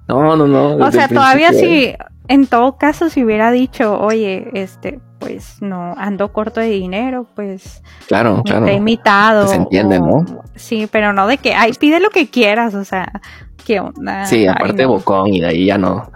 No, 0.07 0.36
no, 0.36 0.47
no. 0.47 0.76
O 0.78 0.91
sea, 0.91 1.07
todavía 1.07 1.51
sí, 1.51 1.95
en 2.28 2.47
todo 2.47 2.78
caso, 2.78 3.09
si 3.09 3.23
hubiera 3.23 3.51
dicho, 3.51 3.99
oye, 3.99 4.49
este, 4.53 4.99
pues 5.19 5.61
no, 5.61 5.93
ando 5.97 6.32
corto 6.32 6.59
de 6.59 6.69
dinero, 6.69 7.28
pues. 7.36 7.82
Claro, 8.07 8.41
claro. 8.43 8.65
Te 8.65 8.71
he 8.71 8.76
imitado. 8.76 9.47
se 9.47 9.55
entiende, 9.55 9.99
¿no? 9.99 10.26
Sí, 10.55 10.88
pero 10.91 11.13
no 11.13 11.28
de 11.28 11.38
que, 11.38 11.53
ay, 11.53 11.73
pide 11.80 11.99
lo 11.99 12.09
que 12.09 12.30
quieras, 12.30 12.76
o 12.76 12.84
sea, 12.84 13.21
qué 13.65 13.80
onda. 13.80 14.26
Sí, 14.26 14.47
aparte 14.47 14.86
bocón 14.86 15.34
y 15.34 15.41
de 15.41 15.47
ahí 15.47 15.65
ya 15.65 15.78
no. 15.78 16.11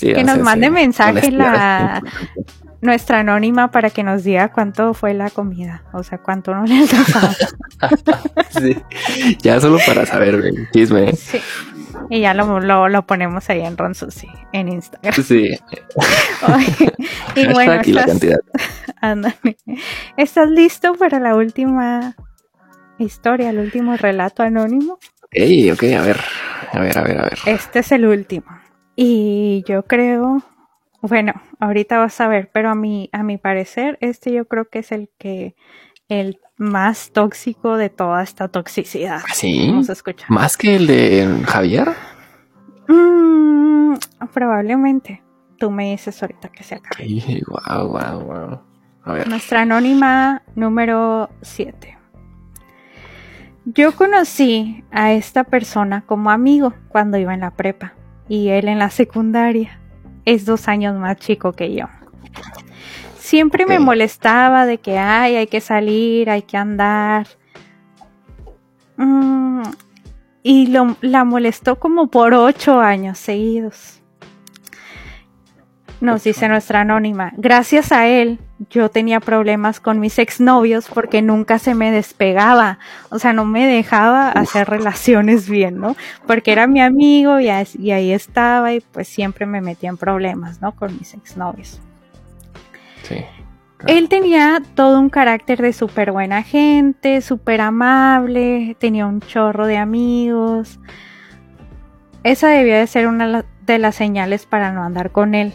que 0.00 0.24
nos 0.24 0.38
mande 0.38 0.70
mensaje 0.70 1.30
la 1.30 2.02
nuestra 2.80 3.20
anónima 3.20 3.70
para 3.70 3.90
que 3.90 4.02
nos 4.02 4.24
diga 4.24 4.52
cuánto 4.52 4.94
fue 4.94 5.14
la 5.14 5.30
comida, 5.30 5.82
o 5.92 6.02
sea, 6.02 6.18
cuánto 6.18 6.54
nos 6.54 6.68
le 6.68 6.86
sí, 8.50 8.76
ya 9.42 9.60
solo 9.60 9.78
para 9.86 10.06
saber, 10.06 10.42
chisme. 10.72 11.12
Sí. 11.14 11.40
Y 12.10 12.20
ya 12.20 12.34
lo, 12.34 12.60
lo, 12.60 13.06
ponemos 13.06 13.48
ahí 13.50 13.62
en 13.62 13.76
Ron 13.76 13.92
en 14.52 14.68
Instagram. 14.68 15.14
Sí. 15.14 15.50
y 17.36 17.46
bueno, 17.52 17.80
estás, 17.80 18.20
¿estás 20.16 20.50
listo 20.50 20.94
para 20.94 21.20
la 21.20 21.34
última 21.34 22.14
historia, 22.98 23.50
el 23.50 23.58
último 23.58 23.96
relato 23.96 24.42
anónimo? 24.42 24.98
Ey, 25.30 25.70
ok, 25.70 25.82
a 25.82 26.02
ver, 26.02 26.20
a 26.72 26.80
ver, 26.80 26.98
a 26.98 27.02
ver, 27.02 27.18
a 27.18 27.22
ver. 27.22 27.38
Este 27.46 27.80
es 27.80 27.92
el 27.92 28.06
último. 28.06 28.46
Y 28.94 29.64
yo 29.68 29.84
creo, 29.84 30.42
bueno, 31.02 31.34
ahorita 31.60 31.98
vas 31.98 32.20
a 32.20 32.28
ver, 32.28 32.50
pero 32.52 32.70
a 32.70 32.74
mi, 32.74 33.10
a 33.12 33.22
mi 33.22 33.36
parecer, 33.36 33.98
este 34.00 34.32
yo 34.32 34.46
creo 34.46 34.68
que 34.68 34.78
es 34.78 34.92
el 34.92 35.10
que, 35.18 35.54
el 36.08 36.38
más 36.56 37.10
tóxico 37.12 37.76
de 37.76 37.90
toda 37.90 38.22
esta 38.22 38.48
toxicidad. 38.48 39.20
¿Ah, 39.24 39.34
¿Sí? 39.34 39.68
Vamos 39.68 39.90
a 39.90 39.92
escuchar. 39.92 40.30
¿Más 40.30 40.56
que 40.56 40.76
el 40.76 40.86
de 40.86 41.42
Javier? 41.46 41.88
Mm, 42.88 43.94
probablemente. 44.32 45.22
Tú 45.58 45.70
me 45.70 45.90
dices 45.90 46.22
ahorita 46.22 46.48
que 46.48 46.62
se 46.62 46.76
acabe. 46.76 47.42
wow, 47.46 47.88
wow, 47.88 48.20
wow. 48.20 48.60
A 49.04 49.12
ver. 49.12 49.28
Nuestra 49.28 49.62
anónima 49.62 50.42
número 50.54 51.30
7. 51.42 51.96
Yo 53.64 53.92
conocí 53.92 54.84
a 54.92 55.12
esta 55.12 55.44
persona 55.44 56.02
como 56.06 56.30
amigo 56.30 56.72
cuando 56.88 57.18
iba 57.18 57.34
en 57.34 57.40
la 57.40 57.52
prepa 57.52 57.94
y 58.28 58.48
él 58.48 58.68
en 58.68 58.78
la 58.78 58.90
secundaria. 58.90 59.80
Es 60.24 60.44
dos 60.44 60.68
años 60.68 60.96
más 60.98 61.16
chico 61.16 61.52
que 61.52 61.74
yo. 61.74 61.86
Siempre 63.26 63.66
me 63.66 63.80
molestaba 63.80 64.66
de 64.66 64.78
que 64.78 64.98
ay, 64.98 65.34
hay 65.34 65.48
que 65.48 65.60
salir, 65.60 66.30
hay 66.30 66.42
que 66.42 66.56
andar. 66.56 67.26
Mm, 68.96 69.62
y 70.44 70.68
lo, 70.68 70.96
la 71.00 71.24
molestó 71.24 71.80
como 71.80 72.06
por 72.06 72.34
ocho 72.34 72.78
años 72.78 73.18
seguidos. 73.18 74.00
Nos 76.00 76.22
dice 76.22 76.46
nuestra 76.46 76.82
anónima, 76.82 77.32
gracias 77.36 77.90
a 77.90 78.06
él 78.06 78.38
yo 78.70 78.90
tenía 78.90 79.18
problemas 79.18 79.80
con 79.80 79.98
mis 79.98 80.20
exnovios 80.20 80.88
porque 80.88 81.20
nunca 81.20 81.58
se 81.58 81.74
me 81.74 81.90
despegaba, 81.90 82.78
o 83.10 83.18
sea, 83.18 83.32
no 83.32 83.44
me 83.44 83.66
dejaba 83.66 84.30
hacer 84.30 84.68
relaciones 84.70 85.48
bien, 85.48 85.78
¿no? 85.80 85.96
Porque 86.28 86.52
era 86.52 86.68
mi 86.68 86.80
amigo 86.80 87.40
y, 87.40 87.48
y 87.48 87.90
ahí 87.90 88.12
estaba 88.12 88.72
y 88.72 88.82
pues 88.92 89.08
siempre 89.08 89.46
me 89.46 89.60
metía 89.60 89.90
en 89.90 89.96
problemas, 89.96 90.62
¿no? 90.62 90.70
Con 90.76 90.96
mis 90.96 91.12
exnovios. 91.12 91.80
Él 93.86 94.08
tenía 94.08 94.62
todo 94.74 94.98
un 94.98 95.10
carácter 95.10 95.60
de 95.60 95.72
súper 95.72 96.10
buena 96.10 96.42
gente, 96.42 97.20
súper 97.20 97.60
amable, 97.60 98.76
tenía 98.80 99.06
un 99.06 99.20
chorro 99.20 99.66
de 99.66 99.76
amigos. 99.76 100.80
Esa 102.22 102.48
debía 102.48 102.78
de 102.78 102.86
ser 102.86 103.06
una 103.06 103.44
de 103.66 103.78
las 103.78 103.94
señales 103.94 104.46
para 104.46 104.72
no 104.72 104.82
andar 104.82 105.12
con 105.12 105.34
él. 105.34 105.54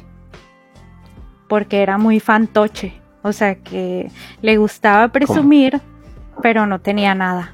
Porque 1.50 1.82
era 1.82 1.98
muy 1.98 2.20
fantoche. 2.20 3.02
O 3.24 3.34
sea 3.34 3.56
que 3.56 4.10
le 4.42 4.58
gustaba 4.58 5.10
presumir, 5.10 5.82
pero 6.42 6.66
no 6.66 6.80
tenía 6.80 7.14
nada. 7.14 7.54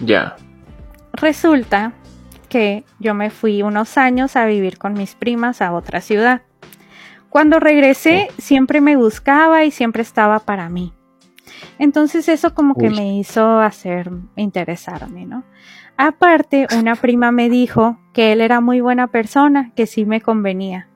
Ya. 0.00 0.36
Resulta 1.12 1.92
que 2.48 2.84
yo 2.98 3.14
me 3.14 3.30
fui 3.30 3.62
unos 3.62 3.98
años 3.98 4.36
a 4.36 4.46
vivir 4.46 4.78
con 4.78 4.94
mis 4.94 5.14
primas 5.14 5.60
a 5.60 5.72
otra 5.72 6.00
ciudad. 6.00 6.42
Cuando 7.30 7.60
regresé, 7.60 8.28
siempre 8.38 8.80
me 8.80 8.96
buscaba 8.96 9.64
y 9.64 9.70
siempre 9.70 10.02
estaba 10.02 10.40
para 10.40 10.68
mí. 10.68 10.92
Entonces 11.78 12.28
eso 12.28 12.54
como 12.54 12.74
que 12.74 12.90
me 12.90 13.18
hizo 13.18 13.60
hacer 13.60 14.10
interesarme, 14.36 15.26
¿no? 15.26 15.44
Aparte, 15.96 16.66
una 16.76 16.96
prima 16.96 17.30
me 17.30 17.48
dijo 17.48 17.98
que 18.12 18.32
él 18.32 18.40
era 18.40 18.60
muy 18.60 18.80
buena 18.80 19.06
persona, 19.06 19.72
que 19.76 19.86
sí 19.86 20.04
me 20.04 20.20
convenía. 20.20 20.88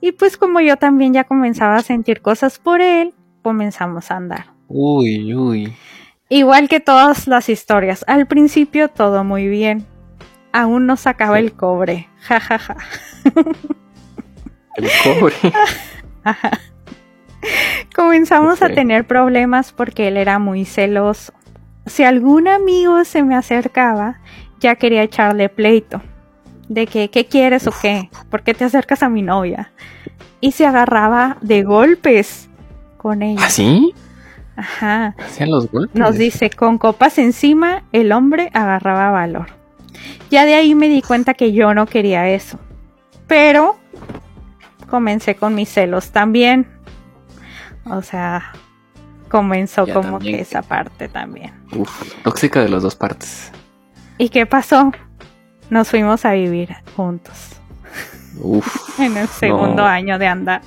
Y 0.00 0.12
pues 0.12 0.36
como 0.36 0.60
yo 0.60 0.76
también 0.76 1.12
ya 1.12 1.24
comenzaba 1.24 1.76
a 1.76 1.82
sentir 1.82 2.20
cosas 2.20 2.58
por 2.58 2.80
él, 2.80 3.14
comenzamos 3.42 4.10
a 4.10 4.16
andar. 4.16 4.46
Uy, 4.68 5.34
uy. 5.34 5.74
Igual 6.28 6.68
que 6.68 6.80
todas 6.80 7.26
las 7.26 7.48
historias, 7.48 8.04
al 8.06 8.26
principio 8.26 8.88
todo 8.88 9.24
muy 9.24 9.48
bien. 9.48 9.86
Aún 10.52 10.86
no 10.86 10.96
sacaba 10.96 11.38
el 11.38 11.52
cobre. 11.52 12.08
Ja, 12.20 12.40
ja, 12.40 12.58
ja. 12.58 12.76
El 14.78 14.88
cobre. 15.02 15.34
Comenzamos 17.94 18.62
a 18.62 18.68
tener 18.68 19.06
problemas 19.06 19.72
porque 19.72 20.08
él 20.08 20.16
era 20.16 20.38
muy 20.38 20.64
celoso. 20.64 21.32
Si 21.86 22.04
algún 22.04 22.46
amigo 22.46 23.04
se 23.04 23.22
me 23.24 23.34
acercaba, 23.34 24.20
ya 24.60 24.76
quería 24.76 25.02
echarle 25.02 25.48
pleito. 25.48 26.00
De 26.68 26.86
que, 26.86 27.10
¿qué 27.10 27.26
quieres 27.26 27.66
o 27.66 27.72
qué? 27.72 28.08
¿Por 28.30 28.42
qué 28.42 28.54
te 28.54 28.64
acercas 28.64 29.02
a 29.02 29.08
mi 29.08 29.22
novia? 29.22 29.72
Y 30.40 30.52
se 30.52 30.66
agarraba 30.66 31.38
de 31.40 31.64
golpes 31.64 32.48
con 32.98 33.22
ella. 33.22 33.44
¿Así? 33.44 33.94
¿Ah, 34.56 34.60
Ajá. 34.60 35.14
Hacían 35.18 35.50
los 35.50 35.70
golpes. 35.70 35.98
Nos 35.98 36.16
dice, 36.16 36.50
con 36.50 36.78
copas 36.78 37.18
encima, 37.18 37.84
el 37.92 38.12
hombre 38.12 38.50
agarraba 38.52 39.10
valor. 39.10 39.46
Ya 40.30 40.44
de 40.44 40.54
ahí 40.54 40.74
me 40.74 40.88
di 40.88 41.02
cuenta 41.02 41.34
que 41.34 41.52
yo 41.52 41.74
no 41.74 41.86
quería 41.86 42.28
eso. 42.28 42.58
Pero 43.26 43.76
comencé 44.88 45.36
con 45.36 45.54
mis 45.54 45.68
celos 45.68 46.10
también. 46.10 46.66
O 47.84 48.02
sea, 48.02 48.52
comenzó 49.28 49.86
como 49.86 50.18
que 50.18 50.40
esa 50.40 50.62
parte 50.62 51.08
también. 51.08 51.52
Uf, 51.72 52.22
tóxica 52.22 52.60
de 52.60 52.68
las 52.68 52.82
dos 52.82 52.96
partes. 52.96 53.52
¿Y 54.18 54.30
qué 54.30 54.46
pasó? 54.46 54.92
Nos 55.70 55.90
fuimos 55.90 56.24
a 56.24 56.32
vivir 56.32 56.74
juntos. 56.96 57.60
Uf, 58.40 58.98
en 59.00 59.16
el 59.16 59.28
segundo 59.28 59.84
año 59.84 60.18
de 60.18 60.26
andar. 60.26 60.62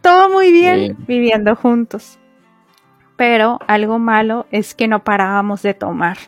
Todo 0.00 0.30
muy 0.30 0.52
bien, 0.52 0.96
viviendo 1.06 1.54
juntos. 1.54 2.18
Pero 3.16 3.58
algo 3.68 3.98
malo 3.98 4.46
es 4.50 4.74
que 4.74 4.88
no 4.88 5.04
parábamos 5.04 5.62
de 5.62 5.74
tomar. 5.74 6.18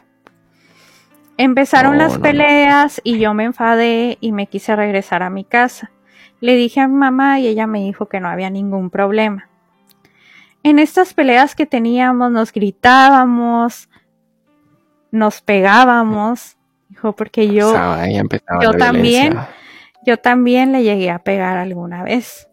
Empezaron 1.37 1.99
las 1.99 2.19
peleas 2.19 3.01
y 3.03 3.19
yo 3.19 3.35
me 3.35 3.45
enfadé 3.45 4.19
y 4.21 4.31
me 4.31 4.47
quise 4.47 4.77
regresar 4.77 5.25
a 5.25 5.31
mi 5.31 5.45
casa. 5.45 5.91
Le 6.45 6.57
dije 6.57 6.79
a 6.79 6.89
mi 6.89 6.95
mamá 6.97 7.41
y 7.41 7.47
ella 7.47 7.67
me 7.67 7.81
dijo 7.81 8.07
que 8.07 8.21
no 8.21 8.29
había 8.29 8.51
ningún 8.51 8.91
problema. 8.91 9.49
En 10.63 10.79
estas 10.79 11.15
peleas 11.15 11.55
que 11.55 11.65
teníamos 11.65 12.31
nos 12.31 12.53
gritábamos, 12.53 13.89
nos 15.11 15.41
pegábamos, 15.41 16.59
dijo, 16.91 17.17
porque 17.17 17.49
yo, 17.49 17.75
yo 18.61 18.73
también, 18.75 19.39
yo 20.05 20.19
también 20.19 20.73
le 20.73 20.83
llegué 20.83 21.09
a 21.11 21.21
pegar 21.21 21.57
alguna 21.57 22.03
vez. 22.03 22.47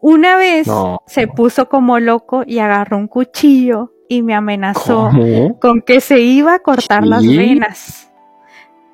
Una 0.00 0.36
vez 0.36 0.66
se 1.06 1.28
puso 1.28 1.68
como 1.68 2.00
loco 2.00 2.42
y 2.44 2.58
agarró 2.58 2.96
un 2.96 3.06
cuchillo 3.06 3.92
y 4.08 4.22
me 4.22 4.34
amenazó 4.34 5.12
con 5.60 5.82
que 5.82 6.00
se 6.00 6.18
iba 6.18 6.54
a 6.54 6.58
cortar 6.58 7.06
las 7.06 7.24
venas. 7.24 8.10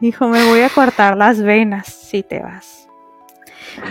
Dijo, 0.00 0.28
me 0.28 0.46
voy 0.50 0.60
a 0.60 0.68
cortar 0.68 1.16
las 1.16 1.40
venas 1.40 1.86
si 1.86 2.22
te 2.22 2.40
vas. 2.40 2.87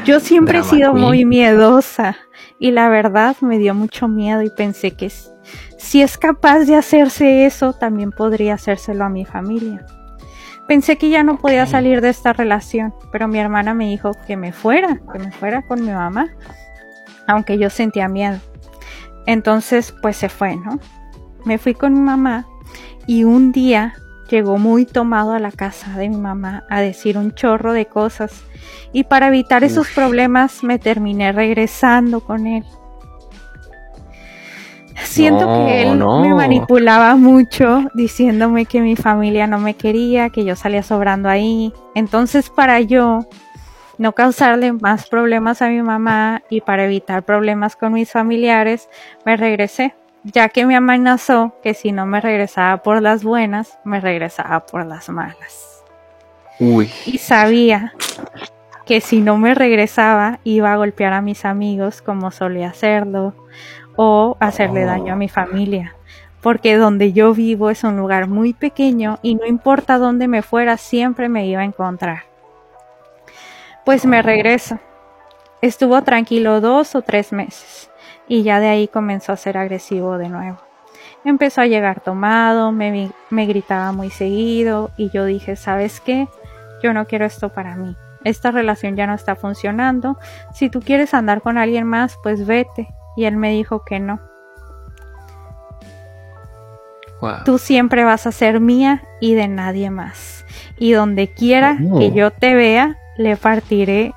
Yo 0.06 0.20
siempre 0.20 0.60
he 0.60 0.64
sido 0.64 0.94
muy 0.94 1.26
miedosa 1.26 2.18
y 2.60 2.72
la 2.72 2.90
verdad 2.90 3.36
me 3.42 3.60
dio 3.60 3.74
mucho 3.74 4.08
miedo 4.08 4.42
y 4.42 4.50
pensé 4.50 4.92
que 4.92 5.12
si 5.78 6.02
es 6.02 6.18
capaz 6.18 6.60
de 6.60 6.76
hacerse 6.76 7.46
eso, 7.46 7.74
también 7.74 8.12
podría 8.12 8.56
hacérselo 8.56 9.06
a 9.06 9.10
mi 9.10 9.26
familia. 9.26 9.86
Pensé 10.68 10.98
que 10.98 11.10
ya 11.10 11.24
no 11.24 11.38
podía 11.38 11.66
salir 11.66 12.02
de 12.02 12.10
esta 12.10 12.34
relación, 12.34 12.94
pero 13.12 13.28
mi 13.30 13.40
hermana 13.40 13.74
me 13.74 13.88
dijo 13.88 14.12
que 14.26 14.36
me 14.36 14.52
fuera, 14.52 15.00
que 15.14 15.20
me 15.20 15.32
fuera 15.32 15.62
con 15.62 15.82
mi 15.86 15.92
mamá, 15.92 16.28
aunque 17.26 17.58
yo 17.58 17.70
sentía 17.70 18.10
miedo. 18.10 18.40
Entonces, 19.26 19.94
pues 20.02 20.18
se 20.18 20.28
fue, 20.28 20.58
¿no? 20.58 20.80
Me 21.46 21.58
fui 21.58 21.74
con 21.74 21.94
mi 21.94 22.02
mamá 22.02 22.46
y 23.06 23.24
un 23.24 23.54
día 23.54 23.94
llegó 24.28 24.58
muy 24.58 24.86
tomado 24.86 25.34
a 25.34 25.40
la 25.40 25.52
casa 25.52 25.98
de 25.98 26.10
mi 26.10 26.18
mamá 26.18 26.66
a 26.70 26.82
decir 26.82 27.18
un 27.18 27.34
chorro 27.34 27.74
de 27.74 27.86
cosas 27.86 28.44
y 28.94 29.04
para 29.04 29.28
evitar 29.28 29.64
esos 29.64 29.90
problemas 29.90 30.64
me 30.64 30.80
terminé 30.80 31.32
regresando 31.32 32.22
con 32.22 32.48
él. 32.48 32.64
Siento 35.04 35.46
que 35.46 35.84
él 35.84 35.98
me 35.98 36.34
manipulaba 36.34 37.16
mucho 37.16 37.86
diciéndome 37.94 38.66
que 38.66 38.82
mi 38.82 38.96
familia 38.96 39.48
no 39.48 39.60
me 39.60 39.76
quería, 39.76 40.30
que 40.30 40.44
yo 40.44 40.56
salía 40.56 40.84
sobrando 40.84 41.30
ahí. 41.30 41.72
Entonces 41.96 42.50
para 42.50 42.82
yo 42.82 43.28
no 43.98 44.14
causarle 44.14 44.74
más 44.74 45.08
problemas 45.08 45.62
a 45.62 45.70
mi 45.70 45.82
mamá 45.82 46.44
y 46.50 46.62
para 46.62 46.86
evitar 46.86 47.24
problemas 47.24 47.76
con 47.76 47.94
mis 47.94 48.12
familiares, 48.12 48.90
me 49.26 49.38
regresé, 49.38 49.96
ya 50.24 50.50
que 50.50 50.66
me 50.66 50.76
amenazó 50.76 51.56
que 51.64 51.74
si 51.74 51.92
no 51.92 52.06
me 52.06 52.22
regresaba 52.22 52.78
por 52.84 53.02
las 53.02 53.24
buenas, 53.24 53.80
me 53.84 54.00
regresaba 54.00 54.66
por 54.66 54.86
las 54.86 55.10
malas. 55.10 55.84
Uy. 56.60 56.92
Y 57.06 57.18
sabía 57.20 57.94
que 58.86 59.02
si 59.02 59.22
no 59.22 59.38
me 59.38 59.54
regresaba 59.54 60.40
iba 60.44 60.72
a 60.72 60.78
golpear 60.78 61.14
a 61.14 61.22
mis 61.22 61.46
amigos 61.46 62.02
como 62.02 62.32
solía 62.32 62.70
hacerlo 62.70 63.34
o 63.96 64.38
hacerle 64.40 64.86
daño 64.86 65.14
a 65.14 65.18
mi 65.18 65.30
familia. 65.30 65.94
Porque 66.42 66.78
donde 66.78 67.14
yo 67.14 67.34
vivo 67.34 67.70
es 67.70 67.84
un 67.84 67.98
lugar 67.98 68.28
muy 68.28 68.54
pequeño 68.54 69.20
y 69.22 69.36
no 69.36 69.46
importa 69.46 69.98
dónde 69.98 70.28
me 70.28 70.42
fuera, 70.42 70.78
siempre 70.78 71.30
me 71.30 71.46
iba 71.48 71.62
a 71.62 71.66
encontrar. 71.66 72.24
Pues 73.86 74.06
me 74.06 74.22
regreso. 74.22 74.80
Estuvo 75.62 76.02
tranquilo 76.04 76.62
dos 76.62 76.96
o 76.96 77.02
tres 77.02 77.32
meses 77.32 77.90
y 78.28 78.44
ya 78.44 78.60
de 78.60 78.68
ahí 78.68 78.88
comenzó 78.88 79.32
a 79.32 79.38
ser 79.38 79.58
agresivo 79.58 80.18
de 80.18 80.30
nuevo. 80.30 80.58
Empezó 81.24 81.62
a 81.62 81.68
llegar 81.68 82.02
tomado, 82.02 82.72
me, 82.72 83.12
me 83.30 83.46
gritaba 83.46 83.92
muy 83.92 84.10
seguido 84.10 84.92
y 84.98 85.10
yo 85.10 85.26
dije, 85.26 85.56
¿sabes 85.56 86.00
qué? 86.00 86.28
Yo 86.82 86.94
no 86.94 87.06
quiero 87.06 87.26
esto 87.26 87.50
para 87.50 87.76
mí. 87.76 87.96
Esta 88.24 88.52
relación 88.52 88.96
ya 88.96 89.08
no 89.08 89.14
está 89.14 89.36
funcionando. 89.36 90.18
Si 90.54 90.70
tú 90.70 90.82
quieres 90.82 91.14
andar 91.14 91.42
con 91.42 91.58
alguien 91.58 91.86
más, 91.86 92.18
pues 92.24 92.46
vete 92.46 92.88
y 93.16 93.26
él 93.26 93.38
me 93.38 93.52
dijo 93.52 93.84
que 93.84 94.00
no. 94.00 94.20
Tú 97.46 97.58
siempre 97.58 98.04
vas 98.04 98.28
a 98.28 98.32
ser 98.32 98.60
mía 98.60 99.04
y 99.20 99.34
de 99.34 99.48
nadie 99.48 99.90
más. 99.90 100.46
Y 100.78 100.92
donde 100.92 101.34
quiera 101.34 101.78
que 101.98 102.12
yo 102.12 102.32
te 102.32 102.54
vea, 102.54 102.98
le 103.18 103.38
partiré 103.38 104.14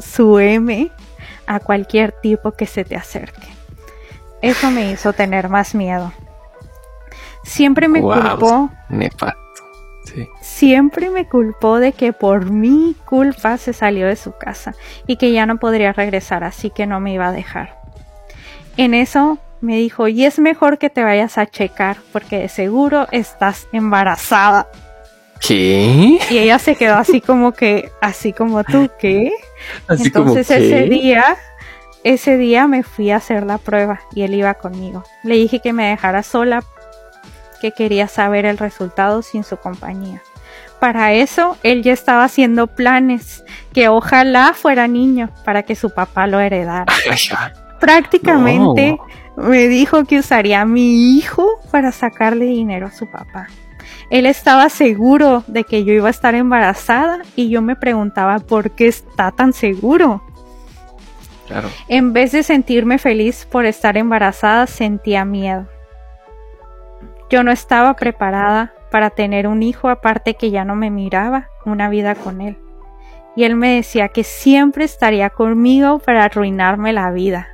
su 0.00 0.40
M 0.40 0.90
a 1.46 1.60
cualquier 1.60 2.12
tipo 2.12 2.52
que 2.52 2.66
se 2.66 2.84
te 2.84 2.96
acerque. 2.96 3.48
Eso 4.42 4.70
me 4.70 4.90
hizo 4.90 5.12
tener 5.12 5.48
más 5.48 5.74
miedo. 5.74 6.12
Siempre 7.44 7.88
me 7.88 8.00
culpó. 8.00 8.70
Siempre 10.40 11.10
me 11.10 11.26
culpó 11.26 11.78
de 11.78 11.92
que 11.92 12.12
por 12.12 12.50
mi 12.50 12.94
culpa 13.04 13.56
se 13.58 13.72
salió 13.72 14.06
de 14.06 14.16
su 14.16 14.32
casa 14.32 14.74
y 15.06 15.16
que 15.16 15.32
ya 15.32 15.46
no 15.46 15.56
podría 15.58 15.92
regresar, 15.92 16.44
así 16.44 16.70
que 16.70 16.86
no 16.86 17.00
me 17.00 17.14
iba 17.14 17.28
a 17.28 17.32
dejar. 17.32 17.80
En 18.76 18.94
eso 18.94 19.38
me 19.60 19.76
dijo, 19.76 20.08
y 20.08 20.24
es 20.24 20.38
mejor 20.38 20.78
que 20.78 20.90
te 20.90 21.02
vayas 21.02 21.38
a 21.38 21.46
checar 21.46 21.96
porque 22.12 22.38
de 22.38 22.48
seguro 22.48 23.08
estás 23.10 23.66
embarazada. 23.72 24.68
¿Qué? 25.40 26.18
Y 26.30 26.38
ella 26.38 26.58
se 26.58 26.76
quedó 26.76 26.96
así 26.96 27.20
como 27.20 27.52
que, 27.52 27.90
así 28.00 28.32
como 28.32 28.62
tú, 28.64 28.90
¿qué? 28.98 29.32
Entonces 29.88 30.50
ese 30.50 30.82
día, 30.88 31.36
ese 32.02 32.36
día 32.36 32.66
me 32.66 32.82
fui 32.82 33.10
a 33.10 33.16
hacer 33.16 33.44
la 33.44 33.58
prueba 33.58 34.00
y 34.14 34.22
él 34.22 34.34
iba 34.34 34.54
conmigo. 34.54 35.04
Le 35.22 35.34
dije 35.36 35.60
que 35.60 35.72
me 35.72 35.88
dejara 35.88 36.22
sola, 36.22 36.62
que 37.60 37.72
quería 37.72 38.08
saber 38.08 38.44
el 38.44 38.58
resultado 38.58 39.22
sin 39.22 39.44
su 39.44 39.56
compañía. 39.56 40.22
Para 40.80 41.12
eso, 41.12 41.56
él 41.62 41.82
ya 41.82 41.92
estaba 41.92 42.24
haciendo 42.24 42.66
planes, 42.66 43.42
que 43.72 43.88
ojalá 43.88 44.52
fuera 44.54 44.86
niño, 44.86 45.30
para 45.44 45.62
que 45.62 45.74
su 45.74 45.90
papá 45.90 46.26
lo 46.26 46.40
heredara. 46.40 46.92
prácticamente 47.84 48.98
me 49.36 49.68
dijo 49.68 50.04
que 50.04 50.18
usaría 50.18 50.62
a 50.62 50.64
mi 50.64 51.16
hijo 51.16 51.60
para 51.70 51.92
sacarle 51.92 52.46
dinero 52.46 52.86
a 52.86 52.90
su 52.90 53.10
papá. 53.10 53.48
Él 54.10 54.26
estaba 54.26 54.68
seguro 54.68 55.44
de 55.46 55.64
que 55.64 55.84
yo 55.84 55.92
iba 55.92 56.08
a 56.08 56.10
estar 56.10 56.34
embarazada 56.34 57.20
y 57.36 57.48
yo 57.48 57.62
me 57.62 57.76
preguntaba 57.76 58.38
por 58.38 58.72
qué 58.72 58.86
está 58.86 59.30
tan 59.30 59.52
seguro. 59.52 60.22
Claro. 61.46 61.68
En 61.88 62.12
vez 62.12 62.32
de 62.32 62.42
sentirme 62.42 62.98
feliz 62.98 63.46
por 63.50 63.66
estar 63.66 63.96
embarazada, 63.96 64.66
sentía 64.66 65.24
miedo. 65.24 65.66
Yo 67.30 67.42
no 67.42 67.50
estaba 67.50 67.94
preparada 67.94 68.72
para 68.90 69.10
tener 69.10 69.46
un 69.46 69.62
hijo 69.62 69.88
aparte 69.88 70.34
que 70.34 70.50
ya 70.50 70.64
no 70.64 70.76
me 70.76 70.90
miraba 70.90 71.48
una 71.64 71.88
vida 71.88 72.14
con 72.14 72.40
él. 72.40 72.58
Y 73.36 73.44
él 73.44 73.56
me 73.56 73.74
decía 73.74 74.08
que 74.08 74.22
siempre 74.22 74.84
estaría 74.84 75.30
conmigo 75.30 75.98
para 75.98 76.24
arruinarme 76.24 76.92
la 76.92 77.10
vida. 77.10 77.53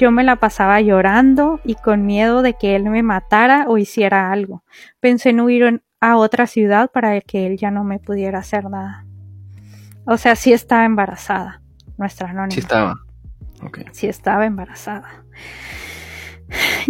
Yo 0.00 0.10
me 0.10 0.24
la 0.24 0.36
pasaba 0.36 0.80
llorando 0.80 1.60
y 1.62 1.74
con 1.74 2.06
miedo 2.06 2.40
de 2.40 2.54
que 2.54 2.74
él 2.74 2.84
me 2.84 3.02
matara 3.02 3.66
o 3.68 3.76
hiciera 3.76 4.32
algo. 4.32 4.64
Pensé 4.98 5.28
en 5.28 5.40
huir 5.40 5.82
a 6.00 6.16
otra 6.16 6.46
ciudad 6.46 6.90
para 6.90 7.20
que 7.20 7.46
él 7.46 7.58
ya 7.58 7.70
no 7.70 7.84
me 7.84 7.98
pudiera 7.98 8.38
hacer 8.38 8.70
nada. 8.70 9.04
O 10.06 10.16
sea, 10.16 10.36
sí 10.36 10.54
estaba 10.54 10.86
embarazada, 10.86 11.60
nuestra 11.98 12.30
anónima. 12.30 12.52
Sí 12.52 12.60
estaba. 12.60 12.94
Sí 13.92 14.06
estaba 14.06 14.46
embarazada. 14.46 15.22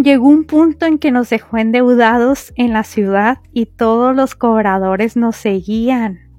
Llegó 0.01 0.29
un 0.29 0.45
punto 0.45 0.87
en 0.87 1.01
que 1.01 1.11
nos 1.11 1.31
dejó 1.31 1.59
endeudados 1.59 2.53
en 2.55 2.73
la 2.73 2.85
ciudad 2.85 3.39
y 3.53 3.67
todos 3.67 4.15
los 4.15 4.37
cobradores 4.37 5.17
nos 5.17 5.35
seguían. 5.35 6.31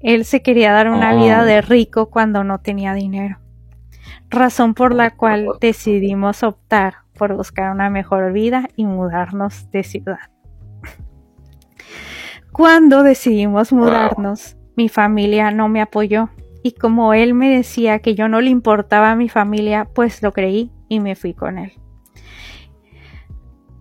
Él 0.00 0.26
se 0.26 0.42
quería 0.42 0.70
dar 0.70 0.90
una 0.90 1.14
vida 1.14 1.40
oh. 1.40 1.44
de 1.46 1.62
rico 1.62 2.10
cuando 2.10 2.44
no 2.44 2.60
tenía 2.60 2.92
dinero 2.92 3.38
razón 4.34 4.74
por 4.74 4.94
la 4.94 5.10
cual 5.10 5.48
decidimos 5.60 6.42
optar 6.42 6.96
por 7.16 7.34
buscar 7.34 7.72
una 7.72 7.90
mejor 7.90 8.32
vida 8.32 8.68
y 8.76 8.84
mudarnos 8.84 9.70
de 9.70 9.82
ciudad. 9.82 10.30
Cuando 12.52 13.02
decidimos 13.02 13.72
mudarnos, 13.72 14.56
mi 14.76 14.88
familia 14.88 15.50
no 15.50 15.68
me 15.68 15.80
apoyó 15.80 16.30
y 16.62 16.72
como 16.72 17.14
él 17.14 17.34
me 17.34 17.54
decía 17.54 17.98
que 17.98 18.14
yo 18.14 18.28
no 18.28 18.40
le 18.40 18.50
importaba 18.50 19.10
a 19.10 19.16
mi 19.16 19.28
familia, 19.28 19.88
pues 19.94 20.22
lo 20.22 20.32
creí 20.32 20.70
y 20.88 21.00
me 21.00 21.14
fui 21.16 21.34
con 21.34 21.58
él 21.58 21.72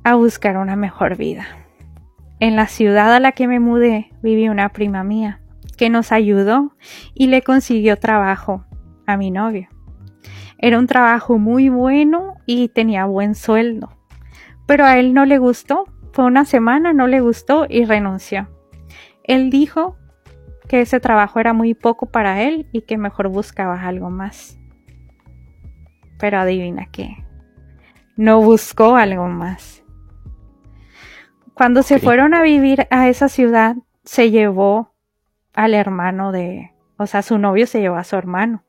a 0.03 0.15
buscar 0.15 0.57
una 0.57 0.75
mejor 0.75 1.15
vida. 1.17 1.45
En 2.39 2.55
la 2.55 2.67
ciudad 2.67 3.13
a 3.13 3.19
la 3.19 3.31
que 3.31 3.47
me 3.47 3.59
mudé 3.59 4.11
viví 4.21 4.49
una 4.49 4.69
prima 4.69 5.03
mía 5.03 5.39
que 5.77 5.89
nos 5.89 6.11
ayudó 6.11 6.75
y 7.13 7.27
le 7.27 7.41
consiguió 7.41 7.97
trabajo 7.97 8.65
a 9.07 9.17
mi 9.17 9.31
novio. 9.31 9.69
Era 10.63 10.79
un 10.79 10.87
trabajo 10.87 11.37
muy 11.39 11.67
bueno 11.67 12.35
y 12.45 12.69
tenía 12.69 13.03
buen 13.03 13.35
sueldo. 13.35 13.89
Pero 14.65 14.85
a 14.85 14.97
él 14.97 15.13
no 15.13 15.25
le 15.25 15.37
gustó. 15.37 15.83
Fue 16.13 16.23
una 16.23 16.45
semana, 16.45 16.93
no 16.93 17.05
le 17.05 17.19
gustó 17.19 17.65
y 17.67 17.83
renunció. 17.83 18.47
Él 19.25 19.49
dijo 19.49 19.97
que 20.69 20.79
ese 20.79 21.01
trabajo 21.01 21.41
era 21.41 21.51
muy 21.51 21.73
poco 21.73 22.05
para 22.05 22.43
él 22.43 22.69
y 22.71 22.83
que 22.83 22.97
mejor 22.97 23.27
buscaba 23.27 23.85
algo 23.85 24.09
más. 24.09 24.57
Pero 26.17 26.39
adivina 26.39 26.87
qué. 26.93 27.17
No 28.15 28.41
buscó 28.41 28.95
algo 28.95 29.27
más. 29.27 29.83
Cuando 31.55 31.83
se 31.83 31.99
fueron 31.99 32.33
a 32.33 32.41
vivir 32.41 32.87
a 32.89 33.09
esa 33.09 33.27
ciudad, 33.27 33.75
se 34.05 34.31
llevó 34.31 34.93
al 35.53 35.73
hermano 35.73 36.31
de, 36.31 36.71
o 36.95 37.05
sea, 37.05 37.21
su 37.21 37.37
novio 37.37 37.67
se 37.67 37.81
llevó 37.81 37.97
a 37.97 38.05
su 38.05 38.15
hermano 38.15 38.63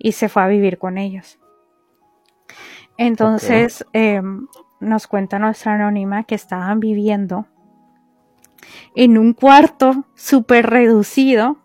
y 0.00 0.12
se 0.12 0.28
fue 0.28 0.42
a 0.42 0.48
vivir 0.48 0.78
con 0.78 0.98
ellos. 0.98 1.38
Entonces 2.96 3.86
em, 3.92 4.46
nos 4.80 5.06
cuenta 5.06 5.38
nuestra 5.38 5.74
anónima 5.74 6.24
que 6.24 6.34
estaban 6.34 6.80
viviendo 6.80 7.46
en 8.96 9.18
un 9.18 9.34
cuarto 9.34 10.06
súper 10.14 10.68
reducido. 10.68 11.58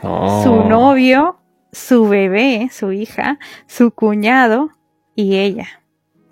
Su 0.00 0.08
oh. 0.08 0.68
novio, 0.68 1.38
su 1.70 2.08
bebé, 2.08 2.68
su 2.72 2.92
hija, 2.92 3.38
su 3.66 3.90
cuñado 3.90 4.70
y 5.14 5.36
ella. 5.36 5.82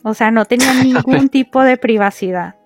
O 0.03 0.15
sea, 0.15 0.31
no 0.31 0.45
tenía 0.45 0.73
ningún 0.83 1.29
tipo 1.29 1.63
de 1.63 1.77
privacidad. 1.77 2.57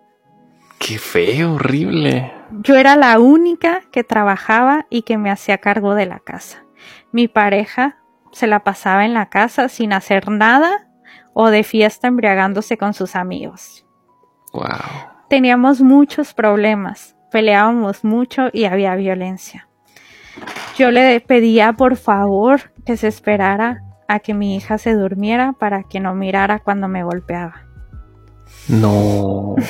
Qué 0.78 0.98
feo, 0.98 1.54
horrible. 1.54 2.32
Yo 2.62 2.76
era 2.76 2.94
la 2.96 3.18
única 3.18 3.82
que 3.90 4.04
trabajaba 4.04 4.86
y 4.90 5.02
que 5.02 5.18
me 5.18 5.30
hacía 5.30 5.58
cargo 5.58 5.94
de 5.94 6.06
la 6.06 6.20
casa. 6.20 6.64
Mi 7.10 7.26
pareja 7.26 7.98
se 8.34 8.46
la 8.46 8.64
pasaba 8.64 9.04
en 9.04 9.14
la 9.14 9.26
casa 9.26 9.68
sin 9.68 9.92
hacer 9.92 10.28
nada 10.28 10.88
o 11.32 11.48
de 11.50 11.62
fiesta 11.62 12.08
embriagándose 12.08 12.76
con 12.76 12.92
sus 12.94 13.16
amigos. 13.16 13.86
Wow. 14.52 14.66
Teníamos 15.28 15.80
muchos 15.80 16.34
problemas, 16.34 17.16
peleábamos 17.30 18.04
mucho 18.04 18.48
y 18.52 18.64
había 18.64 18.94
violencia. 18.94 19.68
Yo 20.76 20.90
le 20.90 21.20
pedía 21.20 21.72
por 21.72 21.96
favor 21.96 22.72
que 22.84 22.96
se 22.96 23.08
esperara 23.08 23.82
a 24.08 24.18
que 24.18 24.34
mi 24.34 24.56
hija 24.56 24.78
se 24.78 24.94
durmiera 24.94 25.52
para 25.52 25.84
que 25.84 26.00
no 26.00 26.14
mirara 26.14 26.58
cuando 26.58 26.88
me 26.88 27.04
golpeaba. 27.04 27.62
No. 28.68 29.54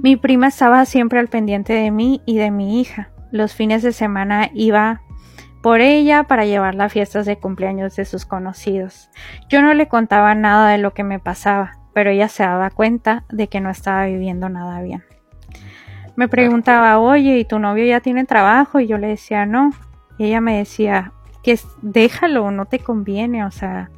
Mi 0.00 0.16
prima 0.16 0.46
estaba 0.46 0.84
siempre 0.84 1.18
al 1.18 1.26
pendiente 1.26 1.72
de 1.72 1.90
mí 1.90 2.22
y 2.24 2.36
de 2.38 2.52
mi 2.52 2.80
hija. 2.80 3.10
Los 3.32 3.52
fines 3.52 3.82
de 3.82 3.92
semana 3.92 4.48
iba 4.54 5.02
por 5.62 5.80
ella 5.80 6.24
para 6.24 6.44
llevarla 6.44 6.84
a 6.84 6.88
fiestas 6.88 7.26
de 7.26 7.38
cumpleaños 7.38 7.96
de 7.96 8.04
sus 8.04 8.24
conocidos. 8.24 9.10
Yo 9.48 9.62
no 9.62 9.74
le 9.74 9.88
contaba 9.88 10.34
nada 10.34 10.70
de 10.70 10.78
lo 10.78 10.94
que 10.94 11.04
me 11.04 11.18
pasaba, 11.18 11.78
pero 11.92 12.10
ella 12.10 12.28
se 12.28 12.42
daba 12.42 12.70
cuenta 12.70 13.24
de 13.28 13.48
que 13.48 13.60
no 13.60 13.70
estaba 13.70 14.06
viviendo 14.06 14.48
nada 14.48 14.80
bien. 14.82 15.04
Me 16.16 16.28
preguntaba, 16.28 16.98
oye, 16.98 17.38
¿y 17.38 17.44
tu 17.44 17.58
novio 17.58 17.84
ya 17.84 18.00
tiene 18.00 18.24
trabajo? 18.24 18.80
Y 18.80 18.88
yo 18.88 18.98
le 18.98 19.08
decía, 19.08 19.46
no. 19.46 19.72
Y 20.18 20.26
ella 20.26 20.40
me 20.40 20.58
decía, 20.58 21.12
que 21.44 21.58
déjalo, 21.80 22.50
no 22.50 22.66
te 22.66 22.80
conviene, 22.80 23.44
o 23.44 23.50
sea. 23.50 23.90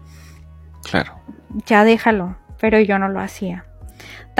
Claro. 0.83 1.15
Ya 1.67 1.85
déjalo, 1.85 2.37
pero 2.61 2.79
yo 2.79 2.99
no 2.99 3.09
lo 3.09 3.21
hacía. 3.21 3.65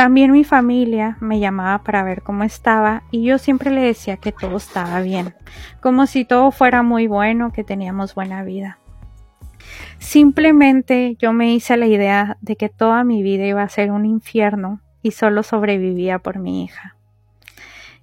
También 0.01 0.33
mi 0.33 0.45
familia 0.45 1.19
me 1.21 1.41
llamaba 1.41 1.85
para 1.85 2.03
ver 2.03 2.23
cómo 2.23 2.43
estaba 2.43 3.03
y 3.11 3.23
yo 3.23 3.37
siempre 3.37 3.71
le 3.71 3.83
decía 3.83 4.17
que 4.17 4.33
todo 4.33 4.57
estaba 4.57 5.03
bien, 5.03 5.35
como 5.83 6.07
si 6.07 6.25
todo 6.25 6.53
fuera 6.53 6.83
muy 6.83 7.07
bueno, 7.07 7.53
que 7.53 7.65
teníamos 7.65 8.15
buena 8.15 8.43
vida. 8.43 8.79
Simplemente 9.99 11.17
yo 11.19 11.35
me 11.35 11.53
hice 11.53 11.77
la 11.77 11.85
idea 11.85 12.39
de 12.41 12.57
que 12.57 12.71
toda 12.71 13.05
mi 13.05 13.23
vida 13.23 13.45
iba 13.45 13.63
a 13.63 13.69
ser 13.69 13.91
un 13.91 14.07
infierno 14.07 14.81
y 15.03 15.11
solo 15.11 15.43
sobrevivía 15.43 16.19
por 16.19 16.39
mi 16.39 16.65
hija. 16.65 16.97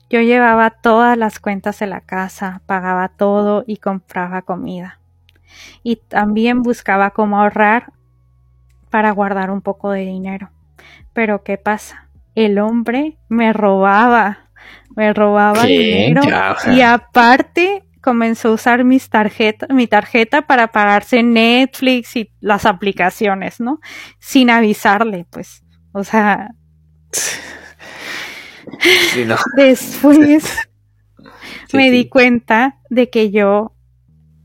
Yo 0.07 0.21
llevaba 0.21 0.69
todas 0.69 1.17
las 1.17 1.39
cuentas 1.39 1.79
de 1.79 1.87
la 1.87 2.01
casa, 2.01 2.61
pagaba 2.67 3.09
todo 3.09 3.63
y 3.65 3.77
compraba 3.77 4.43
comida. 4.43 4.99
Y 5.81 5.95
también 5.95 6.61
buscaba 6.61 7.09
cómo 7.09 7.41
ahorrar 7.41 7.91
para 8.91 9.09
guardar 9.09 9.49
un 9.49 9.61
poco 9.61 9.89
de 9.89 10.01
dinero. 10.01 10.51
Pero 11.17 11.43
¿qué 11.43 11.57
pasa? 11.57 12.11
El 12.35 12.59
hombre 12.59 13.17
me 13.27 13.51
robaba, 13.51 14.51
me 14.95 15.11
robaba 15.15 15.63
dinero 15.63 16.21
y 16.71 16.81
aparte 16.81 17.85
comenzó 18.01 18.49
a 18.49 18.51
usar 18.51 18.83
mis 18.83 19.09
tarjetas, 19.09 19.67
mi 19.71 19.87
tarjeta 19.87 20.43
para 20.43 20.67
pagarse 20.67 21.23
Netflix 21.23 22.15
y 22.17 22.31
las 22.39 22.67
aplicaciones, 22.67 23.59
¿no? 23.59 23.79
Sin 24.19 24.51
avisarle, 24.51 25.25
pues. 25.31 25.63
O 25.91 26.03
sea. 26.03 26.51
Después 29.55 30.67
me 31.73 31.89
di 31.89 32.09
cuenta 32.09 32.77
de 32.91 33.09
que 33.09 33.31
yo 33.31 33.75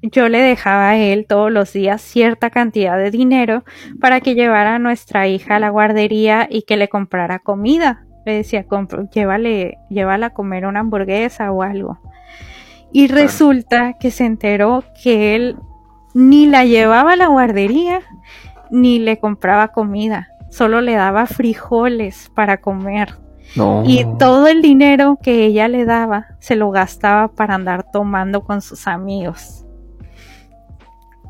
yo 0.03 0.29
le 0.29 0.41
dejaba 0.41 0.91
a 0.91 0.97
él 0.99 1.27
todos 1.29 1.51
los 1.53 1.73
días 1.73 2.03
cierta 2.03 2.51
cantidad 2.51 2.99
de 2.99 3.13
dinero 3.13 3.65
para 4.01 4.21
que 4.21 4.35
llevara 4.35 4.75
a 4.75 4.79
nuestra 4.81 5.29
hija 5.29 5.57
a 5.57 5.61
la 5.61 5.71
guardería 5.71 6.49
y 6.51 6.63
que 6.63 6.77
le 6.77 6.89
comprara 6.89 7.39
comida. 7.39 8.05
Le 8.27 8.35
decía, 8.35 8.67
llévale, 9.13 9.79
llévala 9.89 10.27
a 10.27 10.31
comer 10.31 10.67
una 10.67 10.81
hamburguesa 10.81 11.53
o 11.53 11.63
algo. 11.63 11.99
Y 12.93 13.07
resulta 13.07 13.95
que 13.95 14.11
se 14.11 14.25
enteró 14.25 14.85
que 15.03 15.37
él 15.37 15.57
ni 16.15 16.47
la 16.47 16.65
llevaba 16.65 17.13
a 17.13 17.17
la 17.17 17.29
guardería 17.29 18.01
ni 18.71 18.99
le 18.99 19.19
compraba 19.19 19.69
comida, 19.69 20.29
solo 20.51 20.81
le 20.81 20.95
daba 20.95 21.27
frijoles 21.27 22.31
para 22.35 22.59
comer. 22.59 23.19
Y 23.85 24.07
todo 24.19 24.47
el 24.47 24.63
dinero 24.63 25.19
que 25.23 25.45
ella 25.45 25.69
le 25.69 25.85
daba 25.85 26.29
se 26.39 26.57
lo 26.57 26.71
gastaba 26.71 27.29
para 27.29 27.55
andar 27.55 27.91
tomando 27.93 28.45
con 28.45 28.63
sus 28.63 28.87
amigos 28.87 29.63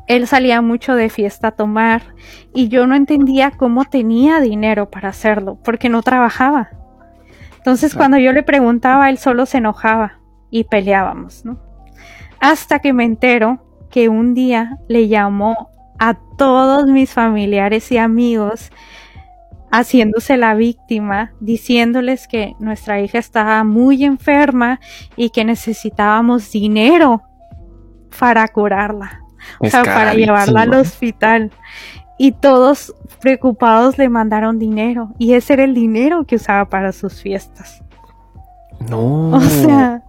él 0.07 0.27
salía 0.27 0.61
mucho 0.61 0.95
de 0.95 1.09
fiesta 1.09 1.49
a 1.49 1.51
tomar 1.51 2.01
y 2.53 2.67
yo 2.67 2.87
no 2.87 2.95
entendía 2.95 3.51
cómo 3.51 3.85
tenía 3.85 4.39
dinero 4.39 4.89
para 4.89 5.09
hacerlo, 5.09 5.57
porque 5.63 5.89
no 5.89 6.01
trabajaba. 6.01 6.71
Entonces 7.57 7.95
cuando 7.95 8.17
yo 8.17 8.33
le 8.33 8.43
preguntaba, 8.43 9.09
él 9.09 9.17
solo 9.17 9.45
se 9.45 9.59
enojaba 9.59 10.19
y 10.49 10.65
peleábamos, 10.65 11.45
¿no? 11.45 11.59
Hasta 12.39 12.79
que 12.79 12.91
me 12.91 13.05
entero 13.05 13.65
que 13.89 14.09
un 14.09 14.33
día 14.33 14.79
le 14.89 15.07
llamó 15.07 15.69
a 15.97 16.15
todos 16.37 16.87
mis 16.87 17.13
familiares 17.13 17.89
y 17.91 17.97
amigos 17.97 18.71
haciéndose 19.71 20.37
la 20.37 20.53
víctima, 20.53 21.31
diciéndoles 21.39 22.27
que 22.27 22.53
nuestra 22.59 22.99
hija 22.99 23.17
estaba 23.17 23.63
muy 23.63 24.03
enferma 24.03 24.79
y 25.15 25.29
que 25.29 25.45
necesitábamos 25.45 26.51
dinero 26.51 27.23
para 28.19 28.47
curarla 28.49 29.22
o 29.59 29.67
sea, 29.67 29.83
para 29.83 30.13
llevarla 30.13 30.61
al 30.61 30.73
hospital. 30.73 31.51
Y 32.17 32.31
todos 32.33 32.93
preocupados 33.19 33.97
le 33.97 34.09
mandaron 34.09 34.59
dinero. 34.59 35.11
Y 35.17 35.33
ese 35.33 35.53
era 35.53 35.63
el 35.63 35.73
dinero 35.73 36.25
que 36.25 36.35
usaba 36.35 36.69
para 36.69 36.91
sus 36.91 37.21
fiestas. 37.21 37.83
No. 38.89 39.31
O 39.31 39.41
sea. 39.41 40.03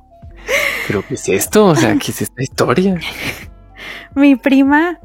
¿Pero 0.86 1.02
qué 1.06 1.14
es 1.14 1.28
esto? 1.28 1.66
O 1.66 1.74
sea, 1.74 1.96
¿qué 1.96 2.10
es 2.10 2.22
esta 2.22 2.42
historia? 2.42 2.98
Mi 4.14 4.36
prima 4.36 4.98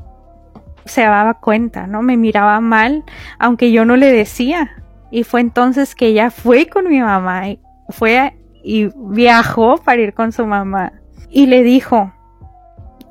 se 0.85 1.01
daba 1.01 1.35
cuenta, 1.35 1.87
¿no? 1.87 2.01
Me 2.01 2.17
miraba 2.17 2.59
mal, 2.59 3.03
aunque 3.37 3.71
yo 3.71 3.85
no 3.85 3.95
le 3.95 4.11
decía. 4.11 4.71
Y 5.11 5.23
fue 5.23 5.41
entonces 5.41 5.95
que 5.95 6.07
ella 6.07 6.29
fue 6.31 6.67
con 6.67 6.87
mi 6.87 6.99
mamá, 6.99 7.49
y 7.49 7.59
fue 7.89 8.35
y 8.63 8.89
viajó 8.95 9.77
para 9.77 10.01
ir 10.01 10.13
con 10.13 10.31
su 10.31 10.45
mamá. 10.45 10.93
Y 11.29 11.45
le 11.47 11.63
dijo, 11.63 12.13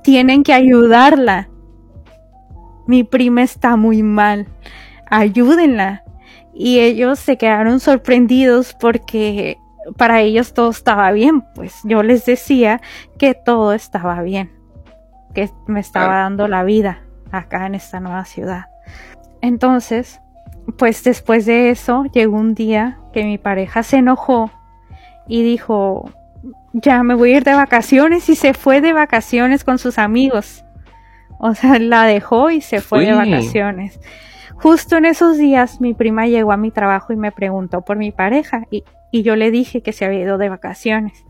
tienen 0.03 0.43
que 0.43 0.53
ayudarla. 0.53 1.49
Mi 2.87 3.05
prima 3.05 3.43
está 3.43 3.77
muy 3.77 4.03
mal. 4.03 4.47
Ayúdenla. 5.11 6.05
Y 6.55 6.81
ellos 6.81 7.19
se 7.19 7.37
quedaron 7.37 7.81
sorprendidos 7.81 8.75
porque 8.79 9.59
para 9.97 10.21
ellos 10.21 10.55
todo 10.55 10.71
estaba 10.71 11.13
bien. 11.13 11.43
Pues 11.55 11.81
yo 11.85 12.03
les 12.03 12.25
decía 12.25 12.81
que 13.19 13.35
todo 13.35 13.73
estaba 13.73 14.23
bien. 14.23 14.51
Que 15.35 15.51
me 15.67 15.81
estaba 15.81 16.17
dando 16.19 16.49
la 16.49 16.65
vida 16.65 17.03
acá 17.31 17.67
en 17.67 17.75
esta 17.75 18.01
nueva 18.01 18.25
ciudad. 18.25 18.67
Entonces, 19.41 20.21
pues 20.77 21.05
después 21.05 21.47
de 21.47 21.71
eso 21.71 22.05
llegó 22.13 22.37
un 22.37 22.55
día 22.55 22.99
que 23.13 23.25
mi 23.25 23.39
pareja 23.39 23.83
se 23.83 23.99
enojó 23.99 24.51
y 25.27 25.43
dijo, 25.43 26.11
ya 26.73 27.03
me 27.03 27.15
voy 27.15 27.33
a 27.33 27.37
ir 27.39 27.45
de 27.45 27.55
vacaciones 27.55 28.29
y 28.29 28.35
se 28.35 28.55
fue 28.55 28.81
de 28.81 28.93
vacaciones 28.93 29.65
con 29.65 29.79
sus 29.79 29.99
amigos. 29.99 30.65
O 31.39 31.55
sea, 31.55 31.79
la 31.79 32.05
dejó 32.05 32.51
y 32.51 32.61
se 32.61 32.81
fue 32.81 33.07
de 33.07 33.13
vacaciones. 33.13 34.01
Justo 34.55 34.97
en 34.97 35.05
esos 35.05 35.39
días 35.39 35.81
mi 35.81 35.95
prima 35.95 36.27
llegó 36.27 36.53
a 36.53 36.57
mi 36.57 36.71
trabajo 36.71 37.13
y 37.13 37.17
me 37.17 37.31
preguntó 37.31 37.83
por 37.83 37.97
mi 37.97 38.11
pareja 38.11 38.67
y, 38.71 38.85
y 39.13 39.23
yo 39.23 39.37
le 39.37 39.51
dije 39.51 39.83
que 39.83 39.93
se 39.93 40.05
había 40.05 40.21
ido 40.21 40.37
de 40.39 40.49
vacaciones. 40.49 41.25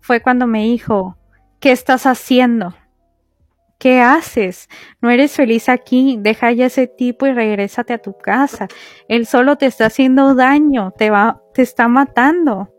Fue 0.00 0.20
cuando 0.20 0.46
me 0.46 0.64
dijo, 0.64 1.16
¿qué 1.60 1.70
estás 1.70 2.06
haciendo? 2.06 2.74
¿Qué 3.78 4.00
haces? 4.00 4.68
No 5.00 5.10
eres 5.10 5.32
feliz 5.32 5.68
aquí, 5.68 6.16
deja 6.20 6.52
ya 6.52 6.66
ese 6.66 6.86
tipo 6.86 7.26
y 7.26 7.32
regrésate 7.32 7.92
a 7.92 7.98
tu 7.98 8.16
casa. 8.16 8.68
Él 9.08 9.26
solo 9.26 9.56
te 9.56 9.66
está 9.66 9.86
haciendo 9.86 10.34
daño, 10.34 10.92
te 10.96 11.10
va, 11.10 11.40
te 11.54 11.62
está 11.62 11.88
matando. 11.88 12.71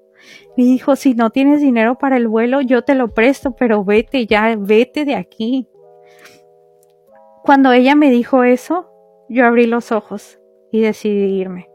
Me 0.56 0.64
dijo, 0.64 0.96
si 0.96 1.16
no 1.16 1.32
tienes 1.32 1.62
dinero 1.62 1.98
para 1.98 2.18
el 2.18 2.28
vuelo, 2.28 2.62
yo 2.62 2.84
te 2.84 2.96
lo 2.96 3.14
presto, 3.14 3.56
pero 3.56 3.84
vete 3.84 4.28
ya, 4.28 4.56
vete 4.58 5.06
de 5.06 5.16
aquí. 5.16 5.68
Cuando 7.44 7.72
ella 7.72 7.96
me 7.96 8.10
dijo 8.10 8.44
eso, 8.44 8.90
yo 9.30 9.46
abrí 9.46 9.66
los 9.66 9.92
ojos 9.92 10.40
y 10.72 10.82
decidí 10.82 11.40
irme. 11.40 11.70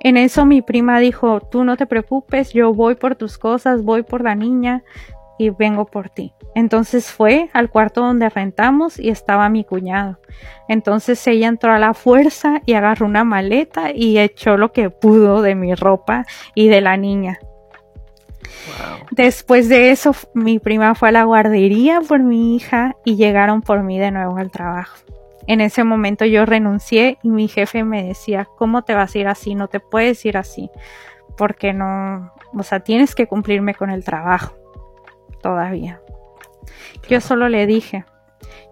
En 0.00 0.16
eso 0.16 0.44
mi 0.44 0.62
prima 0.62 0.98
dijo, 0.98 1.40
tú 1.40 1.64
no 1.64 1.76
te 1.76 1.86
preocupes, 1.86 2.52
yo 2.52 2.74
voy 2.74 2.96
por 2.96 3.16
tus 3.16 3.38
cosas, 3.38 3.82
voy 3.82 4.02
por 4.02 4.22
la 4.22 4.34
niña 4.34 4.84
y 5.38 5.50
vengo 5.50 5.86
por 5.86 6.10
ti. 6.10 6.32
Entonces 6.54 7.10
fue 7.10 7.50
al 7.52 7.70
cuarto 7.70 8.02
donde 8.02 8.28
rentamos 8.28 8.98
y 8.98 9.08
estaba 9.08 9.48
mi 9.48 9.64
cuñado. 9.64 10.18
Entonces 10.68 11.26
ella 11.26 11.48
entró 11.48 11.72
a 11.72 11.78
la 11.78 11.94
fuerza 11.94 12.62
y 12.66 12.74
agarró 12.74 13.06
una 13.06 13.24
maleta 13.24 13.92
y 13.94 14.18
echó 14.18 14.56
lo 14.56 14.72
que 14.72 14.90
pudo 14.90 15.42
de 15.42 15.54
mi 15.54 15.74
ropa 15.74 16.24
y 16.54 16.68
de 16.68 16.80
la 16.80 16.96
niña. 16.96 17.38
Después 19.10 19.68
de 19.68 19.90
eso, 19.90 20.14
mi 20.34 20.58
prima 20.58 20.94
fue 20.94 21.08
a 21.08 21.12
la 21.12 21.24
guardería 21.24 22.00
por 22.00 22.20
mi 22.20 22.56
hija 22.56 22.96
y 23.04 23.16
llegaron 23.16 23.62
por 23.62 23.82
mí 23.82 23.98
de 23.98 24.10
nuevo 24.10 24.36
al 24.36 24.50
trabajo. 24.50 24.96
En 25.46 25.60
ese 25.60 25.84
momento 25.84 26.24
yo 26.24 26.44
renuncié 26.44 27.18
y 27.22 27.30
mi 27.30 27.48
jefe 27.48 27.84
me 27.84 28.02
decía, 28.02 28.48
¿cómo 28.56 28.82
te 28.82 28.94
vas 28.94 29.14
a 29.14 29.18
ir 29.18 29.28
así? 29.28 29.54
No 29.54 29.68
te 29.68 29.78
puedes 29.78 30.24
ir 30.24 30.36
así, 30.36 30.70
porque 31.36 31.72
no, 31.72 32.32
o 32.54 32.62
sea, 32.62 32.80
tienes 32.80 33.14
que 33.14 33.28
cumplirme 33.28 33.74
con 33.74 33.90
el 33.90 34.04
trabajo 34.04 34.56
todavía. 35.40 36.00
Yo 37.08 37.20
solo 37.20 37.48
le 37.48 37.66
dije, 37.66 38.04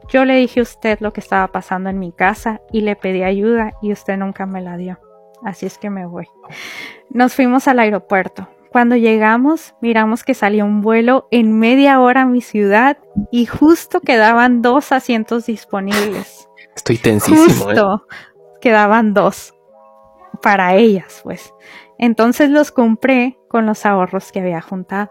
yo 0.08 0.24
le 0.24 0.34
dije 0.36 0.60
a 0.60 0.64
usted 0.64 0.98
lo 1.00 1.12
que 1.12 1.20
estaba 1.20 1.46
pasando 1.48 1.90
en 1.90 1.98
mi 1.98 2.12
casa 2.12 2.60
y 2.72 2.80
le 2.80 2.96
pedí 2.96 3.22
ayuda 3.22 3.72
y 3.80 3.92
usted 3.92 4.16
nunca 4.16 4.44
me 4.46 4.60
la 4.60 4.76
dio. 4.76 4.98
Así 5.44 5.66
es 5.66 5.78
que 5.78 5.90
me 5.90 6.06
voy. 6.06 6.26
Nos 7.10 7.34
fuimos 7.34 7.68
al 7.68 7.78
aeropuerto. 7.78 8.48
Cuando 8.74 8.96
llegamos, 8.96 9.76
miramos 9.80 10.24
que 10.24 10.34
salía 10.34 10.64
un 10.64 10.80
vuelo 10.80 11.28
en 11.30 11.56
media 11.60 12.00
hora 12.00 12.22
a 12.22 12.26
mi 12.26 12.40
ciudad 12.40 12.98
y 13.30 13.46
justo 13.46 14.00
quedaban 14.00 14.62
dos 14.62 14.90
asientos 14.90 15.46
disponibles. 15.46 16.48
Estoy 16.74 16.98
tensísimo. 16.98 17.70
¿eh? 17.70 17.74
Justo 17.76 18.08
quedaban 18.60 19.14
dos 19.14 19.54
para 20.42 20.74
ellas, 20.74 21.20
pues. 21.22 21.54
Entonces 22.00 22.50
los 22.50 22.72
compré 22.72 23.38
con 23.46 23.64
los 23.64 23.86
ahorros 23.86 24.32
que 24.32 24.40
había 24.40 24.60
juntado. 24.60 25.08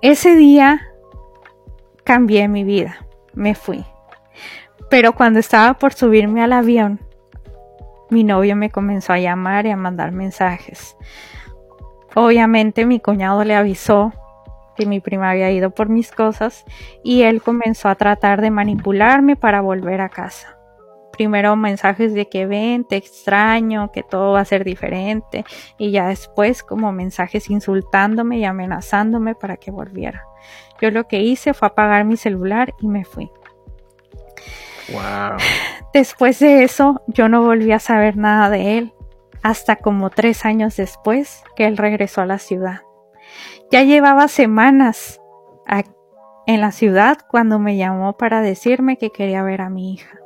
Ese 0.00 0.36
día 0.36 0.90
cambié 2.02 2.48
mi 2.48 2.64
vida, 2.64 3.06
me 3.34 3.54
fui. 3.54 3.84
Pero 4.88 5.12
cuando 5.12 5.38
estaba 5.38 5.74
por 5.74 5.92
subirme 5.92 6.42
al 6.42 6.54
avión, 6.54 7.06
mi 8.08 8.24
novio 8.24 8.56
me 8.56 8.70
comenzó 8.70 9.12
a 9.12 9.18
llamar 9.18 9.66
y 9.66 9.70
a 9.70 9.76
mandar 9.76 10.12
mensajes. 10.12 10.96
Obviamente 12.14 12.86
mi 12.86 13.00
cuñado 13.00 13.44
le 13.44 13.54
avisó 13.54 14.12
que 14.76 14.86
mi 14.86 15.00
prima 15.00 15.30
había 15.30 15.50
ido 15.50 15.70
por 15.70 15.88
mis 15.88 16.10
cosas 16.12 16.64
y 17.02 17.22
él 17.22 17.42
comenzó 17.42 17.88
a 17.88 17.94
tratar 17.94 18.40
de 18.40 18.50
manipularme 18.50 19.36
para 19.36 19.60
volver 19.60 20.00
a 20.00 20.08
casa. 20.08 20.56
Primero 21.12 21.54
mensajes 21.54 22.12
de 22.12 22.28
que 22.28 22.46
ven, 22.46 22.84
te 22.84 22.96
extraño, 22.96 23.92
que 23.92 24.02
todo 24.02 24.32
va 24.32 24.40
a 24.40 24.44
ser 24.44 24.64
diferente 24.64 25.44
y 25.78 25.92
ya 25.92 26.08
después 26.08 26.64
como 26.64 26.90
mensajes 26.90 27.50
insultándome 27.50 28.38
y 28.38 28.44
amenazándome 28.44 29.36
para 29.36 29.56
que 29.56 29.70
volviera. 29.70 30.24
Yo 30.80 30.90
lo 30.90 31.06
que 31.06 31.20
hice 31.20 31.54
fue 31.54 31.68
apagar 31.68 32.04
mi 32.04 32.16
celular 32.16 32.74
y 32.80 32.88
me 32.88 33.04
fui. 33.04 33.30
Wow. 34.92 35.38
Después 35.92 36.40
de 36.40 36.64
eso, 36.64 37.00
yo 37.06 37.28
no 37.28 37.42
volví 37.42 37.70
a 37.70 37.78
saber 37.78 38.16
nada 38.16 38.50
de 38.50 38.78
él 38.78 38.92
hasta 39.44 39.76
como 39.76 40.08
tres 40.08 40.46
años 40.46 40.74
después 40.76 41.44
que 41.54 41.66
él 41.66 41.76
regresó 41.76 42.22
a 42.22 42.26
la 42.26 42.38
ciudad. 42.38 42.80
Ya 43.70 43.82
llevaba 43.82 44.26
semanas 44.26 45.20
en 46.46 46.60
la 46.62 46.72
ciudad 46.72 47.18
cuando 47.28 47.58
me 47.58 47.76
llamó 47.76 48.16
para 48.16 48.40
decirme 48.40 48.96
que 48.96 49.10
quería 49.10 49.42
ver 49.42 49.60
a 49.60 49.68
mi 49.68 49.92
hija. 49.92 50.18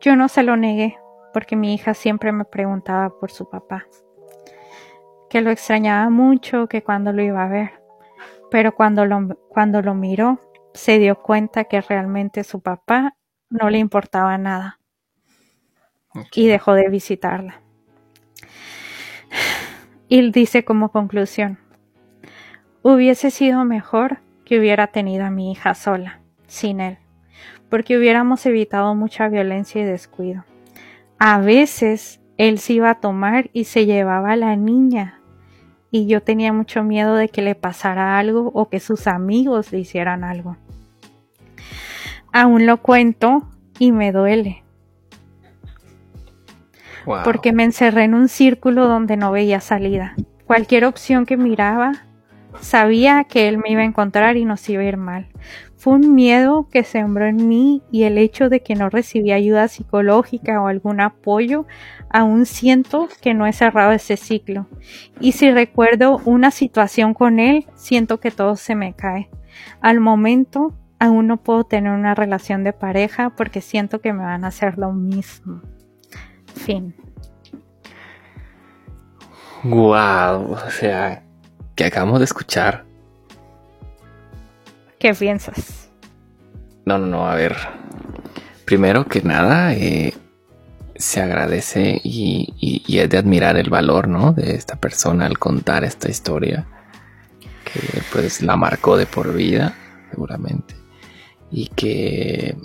Yo 0.00 0.16
no 0.16 0.28
se 0.28 0.42
lo 0.42 0.56
negué 0.56 0.98
porque 1.34 1.56
mi 1.56 1.74
hija 1.74 1.92
siempre 1.92 2.32
me 2.32 2.46
preguntaba 2.46 3.10
por 3.10 3.30
su 3.30 3.50
papá, 3.50 3.86
que 5.28 5.42
lo 5.42 5.50
extrañaba 5.50 6.08
mucho, 6.08 6.68
que 6.68 6.82
cuando 6.82 7.12
lo 7.12 7.22
iba 7.22 7.44
a 7.44 7.48
ver, 7.48 7.82
pero 8.50 8.74
cuando 8.74 9.04
lo, 9.04 9.36
cuando 9.50 9.82
lo 9.82 9.94
miró 9.94 10.40
se 10.72 10.98
dio 10.98 11.22
cuenta 11.22 11.64
que 11.64 11.82
realmente 11.82 12.44
su 12.44 12.62
papá 12.62 13.14
no 13.50 13.68
le 13.68 13.78
importaba 13.78 14.38
nada 14.38 14.80
y 16.34 16.46
dejó 16.46 16.72
de 16.72 16.88
visitarla. 16.88 17.65
Y 20.08 20.30
dice 20.30 20.64
como 20.64 20.90
conclusión, 20.90 21.58
hubiese 22.82 23.30
sido 23.30 23.64
mejor 23.64 24.18
que 24.44 24.58
hubiera 24.58 24.86
tenido 24.86 25.24
a 25.24 25.30
mi 25.30 25.50
hija 25.50 25.74
sola, 25.74 26.20
sin 26.46 26.80
él, 26.80 26.98
porque 27.68 27.98
hubiéramos 27.98 28.46
evitado 28.46 28.94
mucha 28.94 29.28
violencia 29.28 29.82
y 29.82 29.84
descuido. 29.84 30.44
A 31.18 31.40
veces 31.40 32.20
él 32.36 32.58
se 32.58 32.74
iba 32.74 32.90
a 32.90 33.00
tomar 33.00 33.50
y 33.52 33.64
se 33.64 33.86
llevaba 33.86 34.32
a 34.32 34.36
la 34.36 34.54
niña 34.54 35.20
y 35.90 36.06
yo 36.06 36.22
tenía 36.22 36.52
mucho 36.52 36.82
miedo 36.82 37.14
de 37.14 37.28
que 37.28 37.42
le 37.42 37.54
pasara 37.54 38.18
algo 38.18 38.50
o 38.54 38.68
que 38.68 38.80
sus 38.80 39.06
amigos 39.06 39.72
le 39.72 39.78
hicieran 39.78 40.24
algo. 40.24 40.56
Aún 42.32 42.66
lo 42.66 42.82
cuento 42.82 43.48
y 43.78 43.92
me 43.92 44.12
duele. 44.12 44.65
Porque 47.24 47.52
me 47.52 47.64
encerré 47.64 48.04
en 48.04 48.14
un 48.14 48.28
círculo 48.28 48.86
donde 48.86 49.16
no 49.16 49.30
veía 49.30 49.60
salida. 49.60 50.14
Cualquier 50.46 50.84
opción 50.84 51.26
que 51.26 51.36
miraba, 51.36 51.92
sabía 52.60 53.24
que 53.24 53.48
él 53.48 53.58
me 53.58 53.70
iba 53.70 53.82
a 53.82 53.86
encontrar 53.86 54.36
y 54.36 54.44
nos 54.44 54.68
iba 54.68 54.82
a 54.82 54.86
ir 54.86 54.96
mal. 54.96 55.28
Fue 55.76 55.94
un 55.94 56.14
miedo 56.14 56.68
que 56.70 56.84
sembró 56.84 57.26
en 57.26 57.48
mí 57.48 57.82
y 57.92 58.04
el 58.04 58.18
hecho 58.18 58.48
de 58.48 58.60
que 58.60 58.74
no 58.74 58.88
recibí 58.88 59.32
ayuda 59.32 59.68
psicológica 59.68 60.60
o 60.60 60.68
algún 60.68 61.00
apoyo, 61.00 61.66
aún 62.10 62.46
siento 62.46 63.08
que 63.20 63.34
no 63.34 63.46
he 63.46 63.52
cerrado 63.52 63.92
ese 63.92 64.16
ciclo. 64.16 64.66
Y 65.20 65.32
si 65.32 65.50
recuerdo 65.50 66.20
una 66.24 66.50
situación 66.50 67.14
con 67.14 67.38
él, 67.38 67.66
siento 67.74 68.20
que 68.20 68.30
todo 68.30 68.56
se 68.56 68.74
me 68.74 68.94
cae. 68.94 69.28
Al 69.80 70.00
momento, 70.00 70.74
aún 70.98 71.26
no 71.26 71.36
puedo 71.36 71.64
tener 71.64 71.92
una 71.92 72.14
relación 72.14 72.64
de 72.64 72.72
pareja 72.72 73.30
porque 73.30 73.60
siento 73.60 74.00
que 74.00 74.12
me 74.12 74.24
van 74.24 74.44
a 74.44 74.48
hacer 74.48 74.78
lo 74.78 74.92
mismo. 74.92 75.60
Fin. 76.56 76.94
Wow, 79.62 80.52
o 80.52 80.70
sea, 80.70 81.22
que 81.74 81.84
acabamos 81.84 82.20
de 82.20 82.24
escuchar. 82.24 82.84
¿Qué 84.98 85.14
piensas? 85.14 85.90
No, 86.84 86.98
no, 86.98 87.06
no, 87.06 87.28
a 87.28 87.34
ver. 87.34 87.56
Primero 88.64 89.06
que 89.06 89.22
nada, 89.22 89.74
eh, 89.74 90.14
se 90.96 91.20
agradece 91.20 92.00
y, 92.02 92.82
y, 92.86 92.98
es 92.98 93.10
de 93.10 93.18
admirar 93.18 93.56
el 93.56 93.70
valor, 93.70 94.08
¿no? 94.08 94.32
De 94.32 94.54
esta 94.54 94.76
persona 94.76 95.26
al 95.26 95.38
contar 95.38 95.84
esta 95.84 96.08
historia 96.08 96.66
que 97.64 97.80
pues 98.12 98.42
la 98.42 98.56
marcó 98.56 98.96
de 98.96 99.06
por 99.06 99.34
vida, 99.34 99.74
seguramente. 100.10 100.74
Y 101.50 101.68
que 101.68 102.56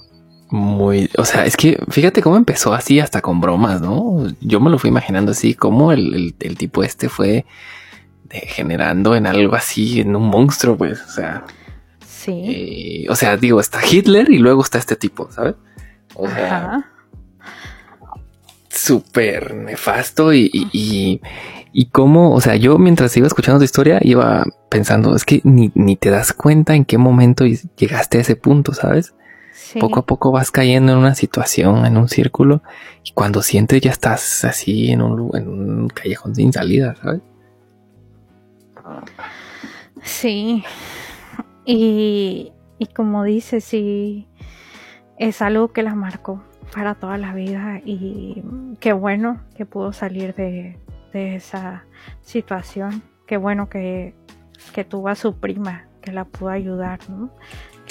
muy, 0.51 1.09
o 1.17 1.23
sea, 1.23 1.45
es 1.45 1.55
que 1.55 1.79
fíjate 1.89 2.21
cómo 2.21 2.35
empezó 2.35 2.73
así 2.73 2.99
hasta 2.99 3.21
con 3.21 3.39
bromas, 3.39 3.79
¿no? 3.79 4.27
Yo 4.41 4.59
me 4.59 4.69
lo 4.69 4.77
fui 4.77 4.89
imaginando 4.89 5.31
así, 5.31 5.53
como 5.53 5.93
el, 5.93 6.35
tipo 6.57 6.83
este 6.83 7.07
fue 7.07 7.45
degenerando 8.25 9.15
en 9.15 9.27
algo 9.27 9.55
así, 9.55 10.01
en 10.01 10.13
un 10.13 10.27
monstruo, 10.27 10.77
pues, 10.77 11.01
o 11.01 11.09
sea. 11.09 11.45
Sí. 12.05 13.05
Eh, 13.05 13.05
o 13.09 13.15
sea, 13.15 13.37
digo, 13.37 13.61
está 13.61 13.79
Hitler 13.89 14.29
y 14.29 14.39
luego 14.39 14.61
está 14.61 14.77
este 14.77 14.97
tipo, 14.97 15.31
¿sabes? 15.31 15.55
O 16.15 16.27
sea, 16.27 16.91
súper 18.69 19.55
nefasto 19.55 20.33
y, 20.33 20.51
y, 20.53 21.21
y, 21.71 21.85
cómo, 21.87 22.33
o 22.33 22.41
sea, 22.41 22.57
yo 22.57 22.77
mientras 22.77 23.15
iba 23.15 23.25
escuchando 23.25 23.59
tu 23.59 23.65
historia 23.65 23.99
iba 24.01 24.43
pensando, 24.69 25.15
es 25.15 25.23
que 25.23 25.39
ni, 25.45 25.71
ni 25.75 25.95
te 25.95 26.09
das 26.09 26.33
cuenta 26.33 26.75
en 26.75 26.83
qué 26.83 26.97
momento 26.97 27.45
llegaste 27.45 28.17
a 28.17 28.21
ese 28.21 28.35
punto, 28.35 28.73
¿sabes? 28.73 29.13
Poco 29.79 29.99
a 29.99 30.05
poco 30.05 30.31
vas 30.31 30.51
cayendo 30.51 30.93
en 30.93 30.99
una 30.99 31.15
situación, 31.15 31.85
en 31.85 31.97
un 31.97 32.09
círculo, 32.09 32.61
y 33.03 33.11
cuando 33.11 33.41
sientes 33.41 33.81
ya 33.81 33.91
estás 33.91 34.43
así 34.43 34.91
en 34.91 35.01
un, 35.01 35.35
en 35.35 35.47
un 35.47 35.87
callejón 35.87 36.35
sin 36.35 36.51
salida, 36.51 36.95
¿sabes? 36.95 37.21
Sí. 40.01 40.63
Y, 41.65 42.51
y 42.79 42.85
como 42.87 43.23
dices, 43.23 43.63
sí, 43.63 44.27
es 45.17 45.41
algo 45.41 45.71
que 45.71 45.83
la 45.83 45.95
marcó 45.95 46.43
para 46.73 46.95
toda 46.95 47.17
la 47.17 47.33
vida 47.33 47.79
y 47.85 48.43
qué 48.79 48.93
bueno 48.93 49.41
que 49.55 49.65
pudo 49.65 49.93
salir 49.93 50.33
de, 50.35 50.79
de 51.13 51.35
esa 51.35 51.85
situación. 52.21 53.03
Qué 53.27 53.37
bueno 53.37 53.69
que, 53.69 54.15
que 54.73 54.83
tuvo 54.83 55.09
a 55.09 55.15
su 55.15 55.35
prima 55.35 55.85
que 56.01 56.11
la 56.11 56.25
pudo 56.25 56.49
ayudar, 56.49 56.99
¿no? 57.09 57.29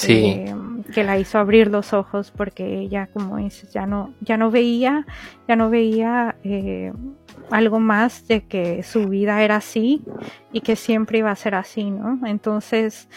Que 0.06 1.04
la 1.04 1.18
hizo 1.18 1.38
abrir 1.38 1.68
los 1.68 1.92
ojos 1.92 2.30
porque 2.30 2.80
ella, 2.80 3.08
como 3.12 3.36
dices, 3.36 3.72
ya 3.72 3.86
no, 3.86 4.14
ya 4.20 4.36
no 4.36 4.50
veía, 4.50 5.06
ya 5.48 5.56
no 5.56 5.70
veía 5.70 6.36
eh, 6.42 6.92
algo 7.50 7.80
más 7.80 8.26
de 8.28 8.46
que 8.46 8.82
su 8.82 9.08
vida 9.08 9.42
era 9.42 9.56
así 9.56 10.02
y 10.52 10.60
que 10.60 10.76
siempre 10.76 11.18
iba 11.18 11.30
a 11.30 11.36
ser 11.36 11.54
así, 11.54 11.90
¿no? 11.90 12.20
Entonces, 12.26 13.08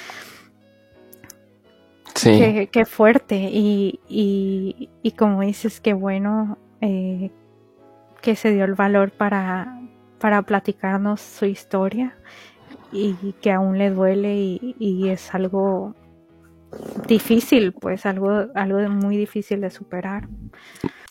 sí. 2.15 2.67
qué, 2.71 2.85
fuerte 2.85 3.35
y, 3.35 3.99
y, 4.07 5.11
como 5.11 5.41
dices, 5.41 5.79
qué 5.81 5.93
bueno 5.93 6.57
eh, 6.81 7.31
que 8.21 8.35
se 8.35 8.53
dio 8.53 8.65
el 8.65 8.75
valor 8.75 9.11
para, 9.11 9.79
para 10.19 10.41
platicarnos 10.43 11.21
su 11.21 11.45
historia 11.45 12.15
y 12.91 13.33
que 13.41 13.51
aún 13.51 13.79
le 13.79 13.89
duele 13.89 14.35
y 14.35 15.09
es 15.09 15.33
algo 15.33 15.95
difícil, 17.07 17.73
pues 17.73 18.05
algo, 18.05 18.47
algo 18.55 18.79
muy 18.89 19.17
difícil 19.17 19.61
de 19.61 19.69
superar. 19.69 20.27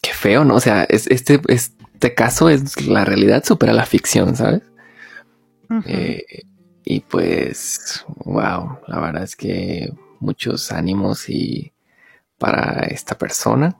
Qué 0.01 0.13
feo, 0.13 0.45
¿no? 0.45 0.57
O 0.57 0.61
sea, 0.61 0.85
es, 0.85 1.07
este, 1.09 1.41
este 1.49 2.15
caso 2.15 2.49
es 2.49 2.87
la 2.87 3.05
realidad 3.05 3.45
supera 3.45 3.73
la 3.73 3.87
ficción, 3.87 4.37
¿sabes? 4.37 4.63
Eh, 5.87 6.43
y 6.85 7.01
pues, 7.01 8.05
wow, 8.25 8.79
la 8.87 9.01
verdad 9.01 9.23
es 9.23 9.37
que 9.37 9.93
muchos 10.21 10.71
ánimos 10.71 11.29
y 11.29 11.73
para 12.37 12.87
esta 12.89 13.17
persona 13.17 13.79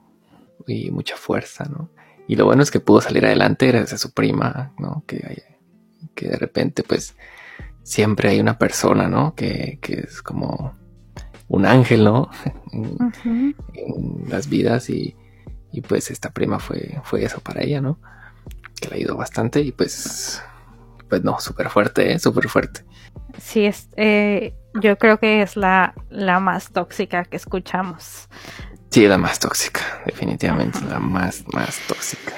y 0.65 0.89
mucha 0.89 1.15
fuerza, 1.17 1.65
¿no? 1.65 1.89
Y 2.27 2.35
lo 2.35 2.45
bueno 2.45 2.63
es 2.63 2.71
que 2.71 2.79
pudo 2.79 3.01
salir 3.01 3.25
adelante 3.25 3.67
gracias 3.67 3.93
a 3.93 3.97
su 3.97 4.13
prima, 4.13 4.73
¿no? 4.79 5.03
Que, 5.05 5.43
que 6.15 6.29
de 6.29 6.37
repente, 6.37 6.83
pues, 6.83 7.15
siempre 7.83 8.29
hay 8.29 8.39
una 8.39 8.57
persona, 8.57 9.09
¿no? 9.09 9.35
Que, 9.35 9.77
que 9.81 9.95
es 9.95 10.21
como 10.21 10.73
un 11.47 11.65
ángel, 11.65 12.03
¿no? 12.03 12.29
en, 12.71 13.55
las 14.27 14.47
vidas 14.49 14.89
y, 14.89 15.15
pues 15.87 16.11
esta 16.11 16.31
prima 16.31 16.59
fue, 16.59 17.01
fue 17.03 17.23
eso 17.23 17.39
para 17.39 17.63
ella, 17.63 17.81
¿no? 17.81 17.99
Que 18.79 18.89
le 18.89 18.95
ayudó 18.97 19.17
bastante 19.17 19.61
y 19.61 19.71
pues, 19.71 20.41
pues 21.09 21.23
no, 21.23 21.39
súper 21.39 21.69
fuerte, 21.69 22.13
¿eh? 22.13 22.19
Súper 22.19 22.47
fuerte. 22.47 22.85
Sí, 23.39 23.65
es, 23.65 23.89
eh, 23.97 24.53
yo 24.81 24.97
creo 24.97 25.19
que 25.19 25.41
es 25.41 25.57
la, 25.57 25.95
la 26.09 26.39
más 26.39 26.71
tóxica 26.71 27.25
que 27.25 27.37
escuchamos. 27.37 28.29
Sí, 28.89 29.07
la 29.07 29.17
más 29.17 29.39
tóxica, 29.39 29.81
definitivamente, 30.05 30.79
la 30.87 30.99
más, 30.99 31.43
más 31.51 31.79
tóxica. 31.87 32.33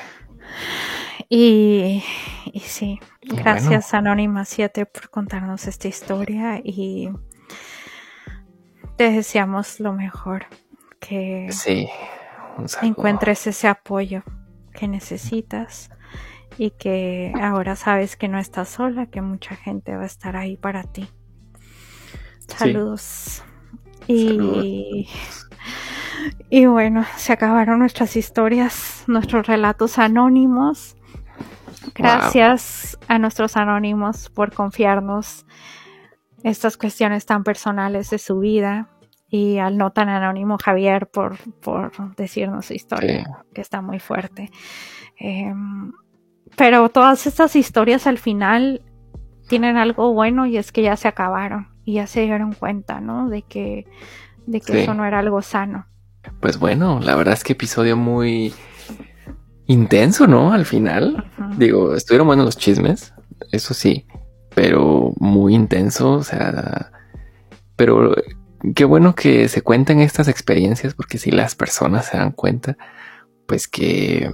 Y, 1.27 2.03
y 2.53 2.60
sí, 2.61 2.99
gracias 3.22 3.94
Anónima 3.94 4.45
7 4.45 4.86
por 4.86 5.10
contarnos 5.10 5.68
esta 5.68 5.88
historia 5.88 6.61
y 6.64 7.10
te 8.96 9.12
deseamos 9.12 9.80
lo 9.80 9.94
mejor, 9.94 10.46
que 11.00 11.48
sí, 11.52 11.90
encuentres 12.82 13.48
ese 13.48 13.68
apoyo 13.68 14.24
que 14.74 14.88
necesitas 14.88 15.90
y 16.58 16.72
que 16.72 17.34
ahora 17.42 17.76
sabes 17.76 18.16
que 18.16 18.28
no 18.28 18.40
estás 18.40 18.70
sola, 18.70 19.08
que 19.08 19.22
mucha 19.22 19.56
gente 19.56 19.96
va 19.96 20.04
a 20.04 20.08
estar 20.08 20.36
ahí 20.36 20.58
para 20.58 20.84
ti. 20.84 21.10
Saludos. 22.48 23.44
Y, 24.08 25.10
y 26.50 26.66
bueno, 26.66 27.06
se 27.18 27.34
acabaron 27.34 27.80
nuestras 27.80 28.16
historias, 28.16 29.04
nuestros 29.08 29.48
relatos 29.48 29.98
anónimos. 29.98 30.96
Gracias 31.94 32.98
a 33.08 33.20
nuestros 33.20 33.58
anónimos 33.58 34.30
por 34.30 34.54
confiarnos 34.54 35.46
estas 36.46 36.78
cuestiones 36.78 37.26
tan 37.26 37.44
personales 37.44 38.12
de 38.12 38.20
su 38.20 38.38
vida 38.38 38.88
y 39.30 39.58
al 39.58 39.78
no 39.78 39.92
tan 39.92 40.10
anónimo 40.10 40.58
Javier 40.64 41.08
por, 41.08 41.38
por 41.60 42.16
decirnos 42.16 42.68
su 42.68 42.74
historia, 42.74 43.44
que 43.52 43.62
está 43.62 43.82
muy 43.82 44.00
fuerte. 44.00 44.52
Em, 45.18 45.92
pero 46.56 46.90
todas 46.90 47.26
estas 47.26 47.56
historias 47.56 48.06
al 48.06 48.20
final 48.20 48.84
tienen 49.50 49.76
algo 49.76 50.14
bueno 50.14 50.46
y 50.46 50.58
es 50.58 50.72
que 50.72 50.84
ya 50.84 50.96
se 50.98 51.08
acabaron 51.08 51.70
y 51.84 51.96
ya 51.96 52.06
se 52.06 52.22
dieron 52.22 52.54
cuenta, 52.54 53.02
¿no? 53.02 53.28
De 53.28 53.42
que, 53.42 53.88
de 54.46 54.62
que 54.62 54.84
eso 54.84 54.94
no 54.94 55.04
era 55.04 55.20
algo 55.20 55.42
sano. 55.42 55.88
Pues 56.42 56.60
bueno, 56.60 57.00
la 57.00 57.16
verdad 57.16 57.34
es 57.34 57.44
que 57.44 57.54
episodio 57.54 57.98
muy 57.98 58.54
intenso, 59.66 60.28
¿no? 60.28 60.54
Al 60.54 60.66
final. 60.66 61.26
Digo, 61.58 61.96
estuvieron 61.96 62.28
buenos 62.28 62.46
los 62.46 62.58
chismes, 62.58 63.16
eso 63.52 63.74
sí, 63.74 64.06
pero 64.56 65.14
muy 65.18 65.53
intenso, 65.53 66.14
o 66.14 66.23
sea, 66.23 66.91
pero 67.76 68.15
qué 68.73 68.86
bueno 68.86 69.14
que 69.14 69.49
se 69.49 69.61
cuenten 69.61 69.99
estas 69.99 70.27
experiencias 70.27 70.95
porque 70.95 71.18
si 71.18 71.30
las 71.30 71.56
personas 71.56 72.07
se 72.07 72.18
dan 72.18 72.32
cuenta, 72.32 72.77
pues 73.45 73.68
que, 73.68 74.34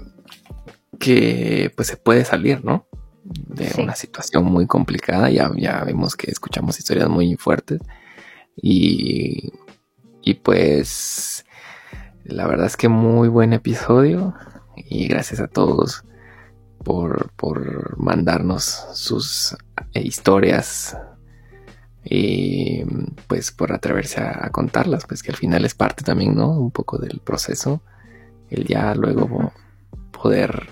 que 1.00 1.74
pues 1.76 1.90
se 1.90 1.98
puede 1.98 2.24
salir, 2.24 2.64
¿no? 2.64 2.88
de 3.24 3.72
una 3.82 3.96
situación 3.96 4.46
muy 4.46 4.68
complicada. 4.68 5.30
Ya, 5.30 5.52
ya 5.56 5.84
vemos 5.84 6.16
que 6.16 6.32
escuchamos 6.32 6.80
historias 6.80 7.10
muy 7.10 7.36
fuertes. 7.36 7.82
Y, 8.56 9.52
y 10.22 10.36
pues 10.36 11.46
la 12.24 12.48
verdad 12.48 12.68
es 12.68 12.78
que 12.78 12.90
muy 12.90 13.28
buen 13.28 13.54
episodio. 13.54 14.34
Y 14.76 15.08
gracias 15.08 15.40
a 15.40 15.48
todos 15.48 16.04
por, 16.84 17.32
por 17.34 17.98
mandarnos 17.98 18.64
sus 18.94 19.56
eh, 19.94 20.02
historias 20.02 20.98
y 22.04 22.84
pues 23.28 23.52
por 23.52 23.72
atreverse 23.72 24.22
a, 24.22 24.50
contarlas, 24.50 25.06
pues 25.06 25.22
que 25.22 25.32
al 25.32 25.38
final 25.38 25.66
es 25.66 25.76
parte 25.76 26.04
también, 26.04 26.36
¿no? 26.36 26.50
Un 26.50 26.72
poco 26.72 26.98
del 26.98 27.20
proceso, 27.20 27.82
el 28.50 28.66
ya 28.66 28.96
luego 28.96 29.54
poder 30.12 30.70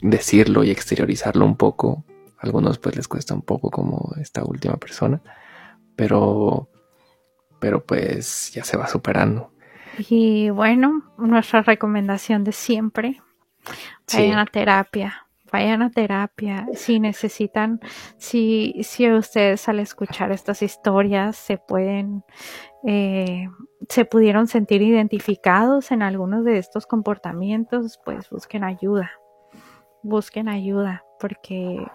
decirlo 0.00 0.64
y 0.64 0.70
exteriorizarlo 0.70 1.44
un 1.44 1.56
poco. 1.56 2.04
A 2.38 2.46
algunos 2.46 2.78
pues 2.78 2.96
les 2.96 3.08
cuesta 3.08 3.34
un 3.34 3.42
poco 3.42 3.70
como 3.70 4.14
esta 4.20 4.44
última 4.44 4.76
persona, 4.76 5.20
pero, 5.96 6.68
pero 7.58 7.84
pues 7.84 8.52
ya 8.52 8.64
se 8.64 8.76
va 8.76 8.86
superando. 8.86 9.52
Y 10.08 10.50
bueno, 10.50 11.12
nuestra 11.18 11.62
recomendación 11.62 12.44
de 12.44 12.52
siempre, 12.52 13.20
vayan 14.12 14.38
a 14.38 14.46
terapia, 14.46 15.27
vayan 15.50 15.82
a 15.82 15.90
terapia. 15.90 16.66
Si 16.74 17.00
necesitan, 17.00 17.80
si, 18.16 18.80
si 18.82 19.10
ustedes 19.10 19.68
al 19.68 19.80
escuchar 19.80 20.32
estas 20.32 20.62
historias 20.62 21.36
se 21.36 21.58
pueden, 21.58 22.24
eh, 22.86 23.48
se 23.88 24.04
pudieron 24.04 24.46
sentir 24.46 24.82
identificados 24.82 25.90
en 25.90 26.02
algunos 26.02 26.44
de 26.44 26.58
estos 26.58 26.86
comportamientos, 26.86 27.98
pues 28.04 28.28
busquen 28.30 28.64
ayuda 28.64 29.10
busquen 30.02 30.48
ayuda 30.48 31.04
porque 31.18 31.86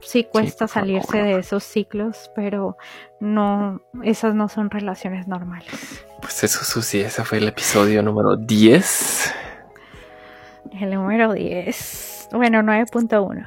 sí 0.00 0.24
cuesta 0.24 0.68
salirse 0.68 1.18
de 1.18 1.38
esos 1.38 1.64
ciclos, 1.64 2.30
pero 2.34 2.76
no, 3.20 3.82
esas 4.02 4.34
no 4.34 4.48
son 4.48 4.70
relaciones 4.70 5.26
normales. 5.26 6.04
Pues 6.20 6.42
eso, 6.44 6.64
Susi, 6.64 7.00
ese 7.00 7.24
fue 7.24 7.38
el 7.38 7.48
episodio 7.48 8.02
número 8.02 8.36
10. 8.36 9.34
El 10.80 10.94
número 10.94 11.32
10. 11.32 12.09
Bueno, 12.32 12.62
9.1. 12.62 13.46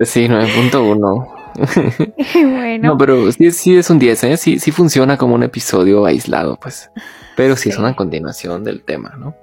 Sí, 0.00 0.26
9.1. 0.28 1.38
bueno. 2.34 2.88
No, 2.88 2.98
pero 2.98 3.30
sí, 3.32 3.50
sí 3.50 3.76
es 3.76 3.90
un 3.90 3.98
10, 3.98 4.24
¿eh? 4.24 4.36
Sí, 4.36 4.58
sí 4.58 4.70
funciona 4.70 5.16
como 5.16 5.34
un 5.34 5.42
episodio 5.42 6.04
aislado, 6.04 6.58
pues. 6.60 6.90
Pero 7.36 7.56
sí, 7.56 7.68
es 7.68 7.78
una 7.78 7.94
continuación 7.94 8.64
del 8.64 8.82
tema, 8.82 9.14
¿no? 9.18 9.34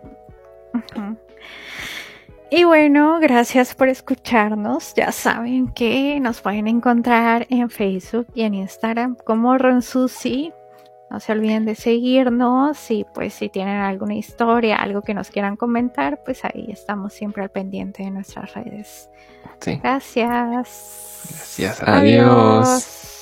Y 2.49 2.63
bueno, 2.63 3.19
gracias 3.19 3.75
por 3.75 3.89
escucharnos. 3.89 4.93
Ya 4.95 5.11
saben 5.11 5.69
que 5.69 6.19
nos 6.19 6.41
pueden 6.41 6.67
encontrar 6.67 7.47
en 7.49 7.69
Facebook 7.69 8.27
y 8.33 8.43
en 8.43 8.53
Instagram 8.53 9.15
como 9.15 9.57
Ronsusi. 9.57 10.53
No 11.15 11.21
se 11.21 11.31
olviden 11.31 11.63
de 11.63 11.75
seguirnos 11.75 12.91
y 12.91 13.05
pues 13.13 13.35
si 13.35 13.47
tienen 13.47 13.77
alguna 13.77 14.15
historia, 14.15 14.75
algo 14.75 15.01
que 15.01 15.13
nos 15.13 15.29
quieran 15.29 15.55
comentar, 15.55 16.21
pues 16.25 16.43
ahí 16.43 16.67
estamos 16.67 17.13
siempre 17.13 17.41
al 17.41 17.49
pendiente 17.49 18.03
de 18.03 18.11
nuestras 18.11 18.53
redes. 18.53 19.09
Sí. 19.61 19.79
Gracias. 19.81 20.27
Gracias. 21.29 21.81
Adiós. 21.83 23.14